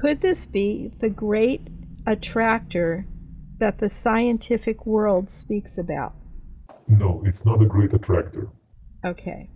Could 0.00 0.20
this 0.20 0.46
be 0.46 0.92
the 1.00 1.10
great 1.10 1.68
attractor 2.06 3.06
that 3.58 3.78
the 3.78 3.88
scientific 3.88 4.86
world 4.86 5.30
speaks 5.30 5.78
about? 5.78 6.14
No, 6.88 7.22
it's 7.24 7.44
not 7.44 7.62
a 7.62 7.66
great 7.66 7.92
attractor. 7.92 8.48
Okay. 9.04 9.50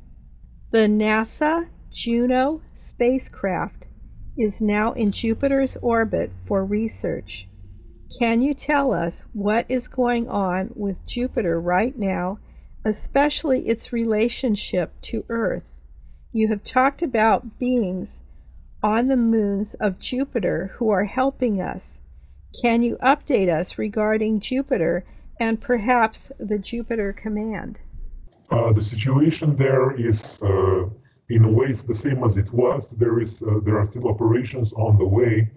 The 0.70 0.87
NASA 0.87 1.68
Juno 1.93 2.62
spacecraft 2.74 3.85
is 4.37 4.61
now 4.61 4.93
in 4.93 5.12
Jupiter's 5.12 5.76
orbit 5.80 6.30
for 6.47 6.64
research. 6.64 7.49
Can 8.19 8.43
you 8.43 8.55
tell 8.55 8.93
us 8.93 9.27
what 9.33 9.67
is 9.69 9.89
going 9.89 10.29
on 10.29 10.71
with 10.77 11.05
Jupiter 11.07 11.61
right 11.61 11.99
now, 11.99 12.39
especially 12.85 13.69
its 13.69 13.93
relationship 13.93 14.93
to 15.03 15.25
Earth? 15.29 15.65
You 16.33 16.49
have 16.49 16.62
talked 16.62 17.03
about 17.03 17.59
beings 17.59 18.23
on 18.83 19.09
the 19.09 19.17
moons 19.17 19.75
of 19.75 19.99
Jupiter 19.99 20.73
who 20.77 20.91
are 20.91 21.05
helping 21.05 21.61
us. 21.61 22.01
Can 22.62 22.83
you 22.83 22.97
update 23.03 23.53
us 23.53 23.79
regarding 23.79 24.41
Jupiter 24.41 25.05
and 25.41 25.61
perhaps 25.61 26.31
the 26.39 26.59
Jupiter 26.59 27.12
command? 27.12 27.79
Uh, 28.51 28.73
the 28.73 28.83
situation 28.83 29.57
there 29.57 29.91
is 29.93 30.39
uh, 30.43 30.85
in 31.31 31.55
ways 31.55 31.83
the 31.83 31.95
same 31.95 32.23
as 32.23 32.37
it 32.37 32.53
was. 32.53 32.91
There 32.91 33.21
is 33.21 33.43
uh, 33.43 33.59
there 33.65 33.79
are 33.79 33.87
still 33.87 34.09
operations 34.09 34.73
on 34.75 34.99
the 34.99 35.07
way. 35.07 35.51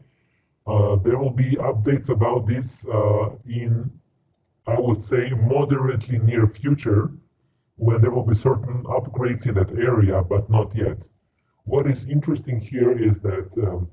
Uh, 0.67 0.97
there 0.97 1.17
will 1.17 1.31
be 1.31 1.55
updates 1.55 2.09
about 2.09 2.45
this 2.47 2.85
uh, 2.93 3.29
in 3.47 3.89
I 4.67 4.77
would 4.79 5.01
say 5.01 5.29
moderately 5.29 6.19
near 6.19 6.45
future 6.45 7.09
when 7.77 8.01
there 8.01 8.11
will 8.11 8.25
be 8.25 8.35
certain 8.35 8.83
upgrades 8.83 9.47
in 9.47 9.55
that 9.55 9.71
area, 9.71 10.21
but 10.21 10.49
not 10.49 10.75
yet. 10.75 10.97
What 11.63 11.89
is 11.89 12.05
interesting 12.09 12.59
here 12.59 12.91
is 12.91 13.17
that 13.19 13.49
um, 13.63 13.87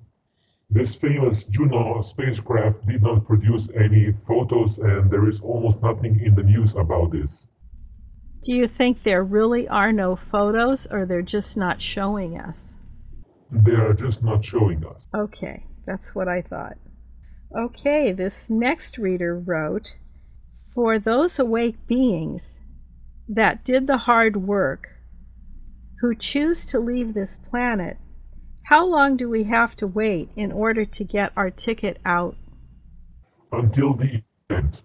this 0.70 0.97
famous 0.97 1.45
Juno 1.51 2.03
spacecraft 2.03 2.87
did 2.89 3.03
not 3.03 3.25
produce 3.25 3.68
any 3.77 4.12
photos, 4.27 4.79
and 4.79 5.11
there 5.11 5.29
is 5.29 5.41
almost 5.41 5.81
nothing 5.81 6.18
in 6.25 6.35
the 6.35 6.43
news 6.43 6.72
about 6.77 7.12
this. 7.12 7.47
Do 8.43 8.53
you 8.53 8.66
think 8.66 9.05
there 9.05 9.22
really 9.22 9.68
are 9.68 9.93
no 9.93 10.16
photos, 10.16 10.87
or 10.91 11.07
they're 11.07 11.22
just 11.22 11.57
not 11.57 11.81
showing 11.81 12.37
us? 12.39 12.75
They 13.53 13.72
are 13.72 13.93
just 13.93 14.25
not 14.25 14.45
showing 14.45 14.85
us. 14.85 15.07
Okay, 15.14 15.64
that's 15.87 16.14
what 16.14 16.28
I 16.28 16.43
thought. 16.43 16.76
Okay, 17.57 18.12
this 18.12 18.51
next 18.51 18.99
reader 18.99 19.39
wrote 19.39 19.97
For 20.74 20.99
those 20.99 21.39
awake 21.39 21.87
beings 21.87 22.61
that 23.28 23.64
did 23.64 23.87
the 23.87 23.99
hard 23.99 24.37
work, 24.37 24.89
who 26.01 26.14
choose 26.14 26.64
to 26.66 26.78
leave 26.78 27.14
this 27.14 27.37
planet, 27.37 27.97
how 28.64 28.87
long 28.87 29.16
do 29.16 29.28
we 29.28 29.45
have 29.45 29.76
to 29.76 29.87
wait 29.87 30.30
in 30.37 30.51
order 30.51 30.85
to 30.85 31.05
get 31.05 31.32
our 31.37 31.51
ticket 31.51 31.99
out? 32.05 32.37
Until 33.53 33.95
the 33.95 34.22
end. 34.51 34.80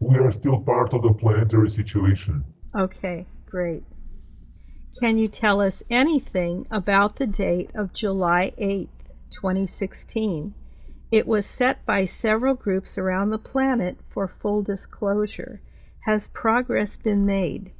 We 0.00 0.18
are 0.18 0.32
still 0.32 0.60
part 0.60 0.94
of 0.94 1.02
the 1.02 1.12
planetary 1.12 1.70
situation. 1.70 2.44
Okay, 2.76 3.26
great. 3.46 3.82
Can 5.00 5.18
you 5.18 5.28
tell 5.28 5.60
us 5.60 5.82
anything 5.90 6.66
about 6.70 7.16
the 7.16 7.26
date 7.26 7.70
of 7.74 7.92
July 7.92 8.52
8th, 8.60 8.88
2016? 9.34 10.54
It 11.10 11.26
was 11.26 11.46
set 11.46 11.84
by 11.86 12.06
several 12.06 12.54
groups 12.54 12.98
around 12.98 13.30
the 13.30 13.38
planet 13.38 13.98
for 14.10 14.26
full 14.26 14.62
disclosure. 14.62 15.60
Has 16.00 16.28
progress 16.28 16.96
been 16.96 17.24
made? 17.24 17.72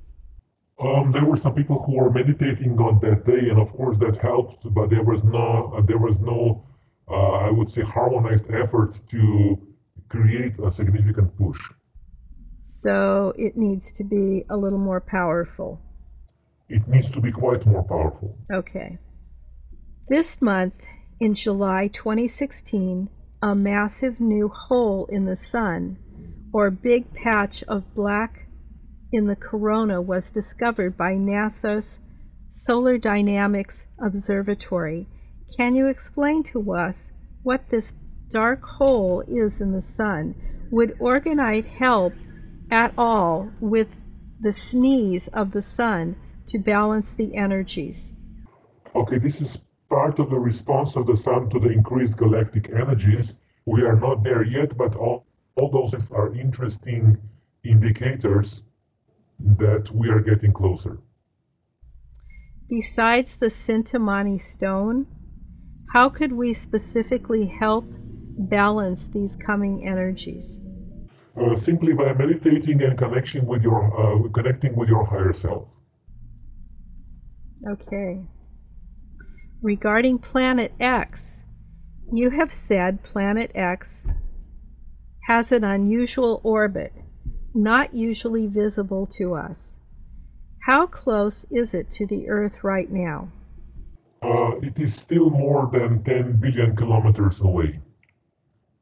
Um, 0.80 1.12
there 1.12 1.24
were 1.24 1.36
some 1.36 1.54
people 1.54 1.82
who 1.84 1.96
were 1.96 2.10
meditating 2.10 2.78
on 2.78 2.98
that 3.00 3.24
day, 3.24 3.48
and 3.50 3.60
of 3.60 3.72
course 3.72 3.98
that 3.98 4.16
helped. 4.16 4.62
But 4.74 4.90
there 4.90 5.02
was 5.04 5.22
no, 5.24 5.74
uh, 5.76 5.82
there 5.82 5.98
was 5.98 6.18
no, 6.20 6.66
uh, 7.08 7.46
I 7.46 7.50
would 7.50 7.70
say, 7.70 7.82
harmonized 7.82 8.46
effort 8.50 8.98
to 9.10 9.58
create 10.08 10.54
a 10.58 10.70
significant 10.70 11.36
push. 11.36 11.60
So 12.62 13.34
it 13.36 13.56
needs 13.56 13.92
to 13.94 14.04
be 14.04 14.44
a 14.50 14.56
little 14.56 14.78
more 14.78 15.00
powerful. 15.00 15.80
It 16.68 16.88
needs 16.88 17.10
to 17.10 17.20
be 17.20 17.30
quite 17.30 17.64
more 17.66 17.84
powerful. 17.84 18.38
Okay. 18.52 18.98
This 20.08 20.40
month, 20.40 20.74
in 21.20 21.34
July 21.34 21.88
2016, 21.92 23.08
a 23.42 23.54
massive 23.54 24.20
new 24.20 24.48
hole 24.48 25.06
in 25.10 25.26
the 25.26 25.36
sun, 25.36 25.98
or 26.52 26.70
big 26.70 27.12
patch 27.14 27.62
of 27.68 27.94
black 27.94 28.46
in 29.12 29.26
the 29.26 29.36
corona, 29.36 30.00
was 30.00 30.30
discovered 30.30 30.96
by 30.96 31.12
NASA's 31.12 32.00
Solar 32.50 32.98
Dynamics 32.98 33.86
Observatory. 34.04 35.08
Can 35.56 35.74
you 35.74 35.88
explain 35.88 36.42
to 36.52 36.72
us 36.72 37.12
what 37.42 37.68
this 37.70 37.94
dark 38.30 38.62
hole 38.62 39.22
is 39.28 39.60
in 39.60 39.72
the 39.72 39.82
sun? 39.82 40.34
Would 40.70 40.98
orgonite 40.98 41.66
help 41.66 42.14
at 42.70 42.92
all 42.98 43.50
with 43.60 43.88
the 44.40 44.52
sneeze 44.52 45.28
of 45.28 45.52
the 45.52 45.62
sun 45.62 46.16
to 46.48 46.58
balance 46.58 47.14
the 47.14 47.36
energies? 47.36 48.12
Okay, 48.94 49.18
this 49.18 49.40
is 49.40 49.58
part 49.88 50.18
of 50.18 50.30
the 50.30 50.38
response 50.38 50.96
of 50.96 51.06
the 51.06 51.16
sun 51.16 51.50
to 51.50 51.58
the 51.58 51.70
increased 51.70 52.16
galactic 52.16 52.70
energies. 52.70 53.34
We 53.66 53.82
are 53.82 53.96
not 53.96 54.22
there 54.22 54.44
yet, 54.44 54.76
but 54.76 54.94
all, 54.94 55.26
all 55.56 55.70
those 55.70 55.92
things 55.92 56.10
are 56.10 56.34
interesting 56.34 57.16
indicators 57.64 58.60
that 59.58 59.90
we 59.92 60.08
are 60.08 60.20
getting 60.20 60.52
closer. 60.52 60.98
Besides 62.68 63.36
the 63.36 63.46
Cintamani 63.46 64.40
stone, 64.40 65.06
how 65.92 66.08
could 66.08 66.32
we 66.32 66.54
specifically 66.54 67.46
help 67.46 67.84
balance 68.38 69.08
these 69.08 69.36
coming 69.36 69.86
energies? 69.86 70.58
Uh, 71.40 71.56
simply 71.56 71.92
by 71.92 72.12
meditating 72.12 72.82
and 72.82 72.96
connection 72.96 73.44
with 73.46 73.62
your 73.62 73.80
uh, 73.98 74.28
connecting 74.30 74.74
with 74.76 74.88
your 74.88 75.04
higher 75.04 75.32
self. 75.32 75.68
Okay. 77.68 78.20
Regarding 79.64 80.18
Planet 80.18 80.74
X, 80.78 81.40
you 82.12 82.28
have 82.28 82.52
said 82.52 83.02
Planet 83.02 83.50
X 83.54 84.02
has 85.26 85.52
an 85.52 85.64
unusual 85.64 86.42
orbit, 86.44 86.92
not 87.54 87.94
usually 87.94 88.46
visible 88.46 89.06
to 89.06 89.34
us. 89.34 89.78
How 90.66 90.86
close 90.86 91.46
is 91.50 91.72
it 91.72 91.90
to 91.92 92.04
the 92.04 92.28
Earth 92.28 92.62
right 92.62 92.92
now? 92.92 93.28
Uh, 94.22 94.58
it 94.60 94.78
is 94.78 94.94
still 94.94 95.30
more 95.30 95.70
than 95.72 96.04
10 96.04 96.40
billion 96.42 96.76
kilometers 96.76 97.40
away. 97.40 97.80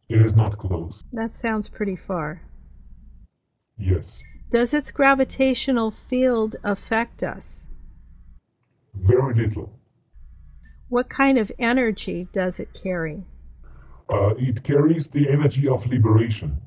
It 0.09 0.27
is 0.27 0.35
not 0.35 0.59
close. 0.59 1.05
That 1.13 1.37
sounds 1.37 1.69
pretty 1.69 1.95
far. 1.95 2.43
Yes. 3.79 4.19
Does 4.51 4.75
its 4.75 4.91
gravitational 4.91 5.93
field 6.11 6.57
affect 6.65 7.23
us? 7.23 7.69
Very 8.97 9.47
little. 9.47 9.79
What 10.93 11.09
kind 11.09 11.39
of 11.39 11.51
energy 11.59 12.29
does 12.35 12.61
it 12.61 12.75
carry? 12.75 13.25
Uh, 14.13 14.35
it 14.37 14.63
carries 14.63 15.09
the 15.09 15.27
energy 15.27 15.67
of 15.67 15.87
liberation. 15.87 16.61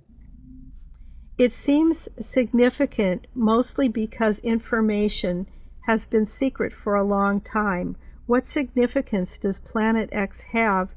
It 1.38 1.54
seems 1.54 2.10
significant 2.20 3.28
mostly 3.36 3.88
because 3.88 4.40
information 4.40 5.46
has 5.82 6.08
been 6.08 6.26
secret 6.26 6.74
for 6.74 6.96
a 6.96 7.04
long 7.04 7.40
time. 7.40 7.98
What 8.26 8.50
significance 8.50 9.38
does 9.38 9.60
Planet 9.60 10.10
X 10.12 10.42
have 10.54 10.90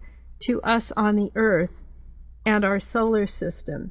to 0.44 0.62
us 0.62 0.90
on 0.92 1.16
the 1.16 1.30
Earth 1.34 1.76
and 2.46 2.64
our 2.64 2.80
solar 2.80 3.26
system? 3.26 3.90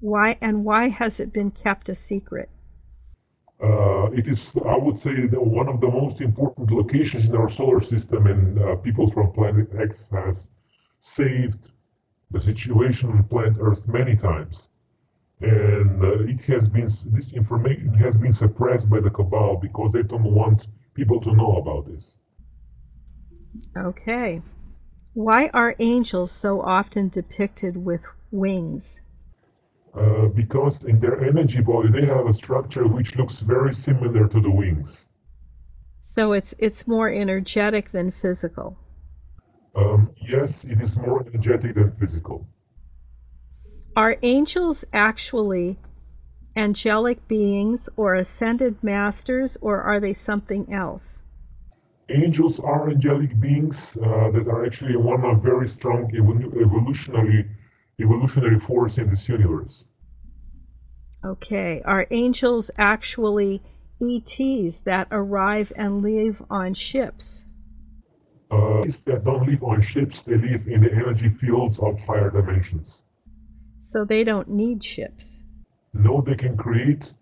Why 0.00 0.38
and 0.40 0.64
why 0.64 0.88
has 0.88 1.20
it 1.20 1.34
been 1.34 1.50
kept 1.50 1.90
a 1.90 1.94
secret? 1.94 2.48
Uh, 3.62 4.10
it 4.12 4.26
is, 4.26 4.50
I 4.66 4.76
would 4.76 4.98
say, 4.98 5.26
the, 5.26 5.40
one 5.40 5.68
of 5.68 5.80
the 5.80 5.88
most 5.88 6.20
important 6.20 6.70
locations 6.70 7.28
in 7.28 7.36
our 7.36 7.50
solar 7.50 7.82
system, 7.82 8.26
and 8.26 8.58
uh, 8.58 8.76
people 8.76 9.10
from 9.10 9.32
Planet 9.32 9.68
X 9.78 10.06
has 10.10 10.48
saved 11.00 11.70
the 12.30 12.40
situation 12.40 13.10
on 13.10 13.24
planet 13.24 13.56
Earth 13.60 13.86
many 13.86 14.16
times. 14.16 14.68
And 15.40 16.02
uh, 16.02 16.20
it 16.24 16.42
has 16.42 16.68
been 16.68 16.90
this 17.06 17.32
information 17.32 17.94
has 17.94 18.18
been 18.18 18.32
suppressed 18.32 18.88
by 18.88 19.00
the 19.00 19.10
cabal 19.10 19.56
because 19.56 19.90
they 19.92 20.02
don't 20.02 20.34
want 20.34 20.66
people 20.94 21.20
to 21.22 21.34
know 21.34 21.56
about 21.56 21.86
this. 21.92 22.12
Okay. 23.76 24.42
Why 25.14 25.48
are 25.52 25.74
angels 25.78 26.30
so 26.30 26.60
often 26.60 27.08
depicted 27.08 27.84
with 27.84 28.02
wings? 28.30 29.00
Uh, 29.92 30.28
because 30.28 30.80
in 30.84 31.00
their 31.00 31.24
energy 31.24 31.60
body 31.60 31.88
they 31.90 32.06
have 32.06 32.26
a 32.26 32.32
structure 32.32 32.86
which 32.86 33.16
looks 33.16 33.40
very 33.40 33.74
similar 33.74 34.28
to 34.28 34.40
the 34.40 34.50
wings. 34.50 35.04
So 36.02 36.32
it's 36.32 36.54
it's 36.58 36.86
more 36.86 37.08
energetic 37.08 37.90
than 37.90 38.12
physical. 38.12 38.78
Um, 39.74 40.10
yes, 40.16 40.62
it 40.64 40.80
is 40.80 40.96
more 40.96 41.26
energetic 41.26 41.74
than 41.74 41.92
physical. 41.98 42.46
Are 43.96 44.16
angels 44.22 44.84
actually 44.92 45.78
angelic 46.56 47.26
beings 47.26 47.88
or 47.96 48.14
ascended 48.14 48.82
masters, 48.82 49.56
or 49.60 49.82
are 49.82 49.98
they 49.98 50.12
something 50.12 50.72
else? 50.72 51.22
Angels 52.08 52.60
are 52.60 52.90
angelic 52.90 53.38
beings 53.40 53.96
uh, 53.96 54.30
that 54.30 54.46
are 54.48 54.64
actually 54.64 54.96
one 54.96 55.24
of 55.24 55.42
very 55.42 55.68
strong 55.68 56.10
evolutionary 56.14 57.48
evolutionary 58.02 58.60
force 58.60 58.98
in 58.98 59.10
this 59.10 59.28
universe. 59.28 59.84
Okay, 61.24 61.82
are 61.84 62.06
angels 62.10 62.70
actually 62.78 63.62
ETs 64.00 64.80
that 64.80 65.08
arrive 65.10 65.72
and 65.76 66.02
live 66.02 66.42
on 66.48 66.74
ships? 66.74 67.44
Uh, 68.50 68.82
that 69.06 69.22
don't 69.24 69.46
live 69.46 69.62
on 69.62 69.80
ships, 69.80 70.22
they 70.22 70.36
live 70.36 70.66
in 70.66 70.82
the 70.82 70.92
energy 70.92 71.28
fields 71.40 71.78
of 71.78 71.98
higher 72.00 72.30
dimensions. 72.30 73.02
So 73.80 74.04
they 74.04 74.24
don't 74.24 74.48
need 74.48 74.84
ships. 74.84 75.42
No, 75.92 76.20
they 76.20 76.34
can 76.34 76.56
create 76.56 77.12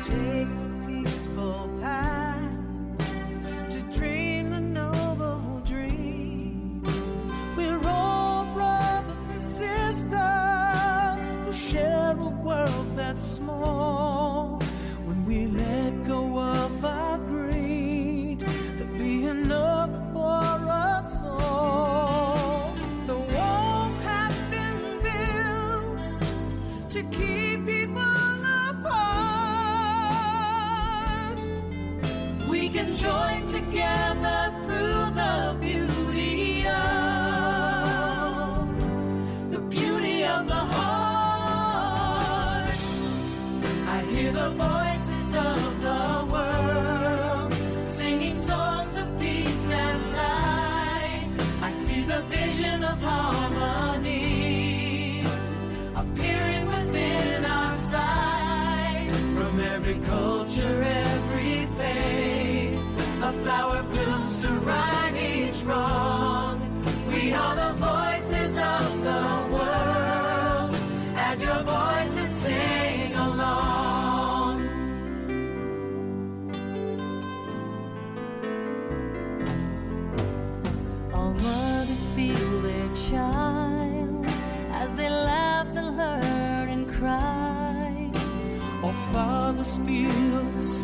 take 0.08 0.48
the 0.58 0.70
peaceful 0.88 1.70
path, 1.82 2.07
vision 52.30 52.84
of 52.84 53.00
harmony 53.00 53.47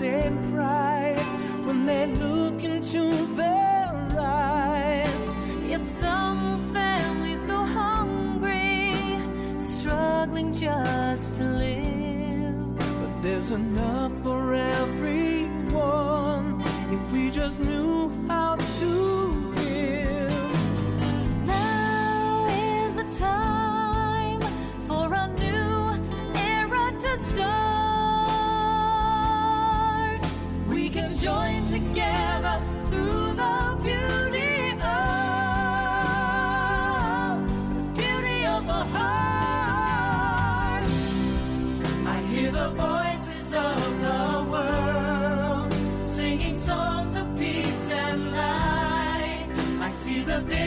same 0.03 0.37
pride 0.51 1.17
when 1.65 1.85
they 1.85 2.07
look 2.07 2.61
into 2.61 3.25
their 3.37 3.89
eyes. 4.19 5.37
Yet 5.65 5.85
some 5.85 6.73
families 6.73 7.45
go 7.45 7.63
hungry, 7.63 8.97
struggling 9.57 10.53
just 10.53 11.35
to 11.35 11.43
live. 11.43 12.77
But 12.99 13.21
there's 13.21 13.51
enough 13.51 14.11
for 14.23 14.53
everyone 14.53 16.61
if 16.95 17.11
we 17.13 17.31
just 17.31 17.61
knew 17.61 18.11
how 18.27 18.57
to 18.79 19.12
the 50.39 50.62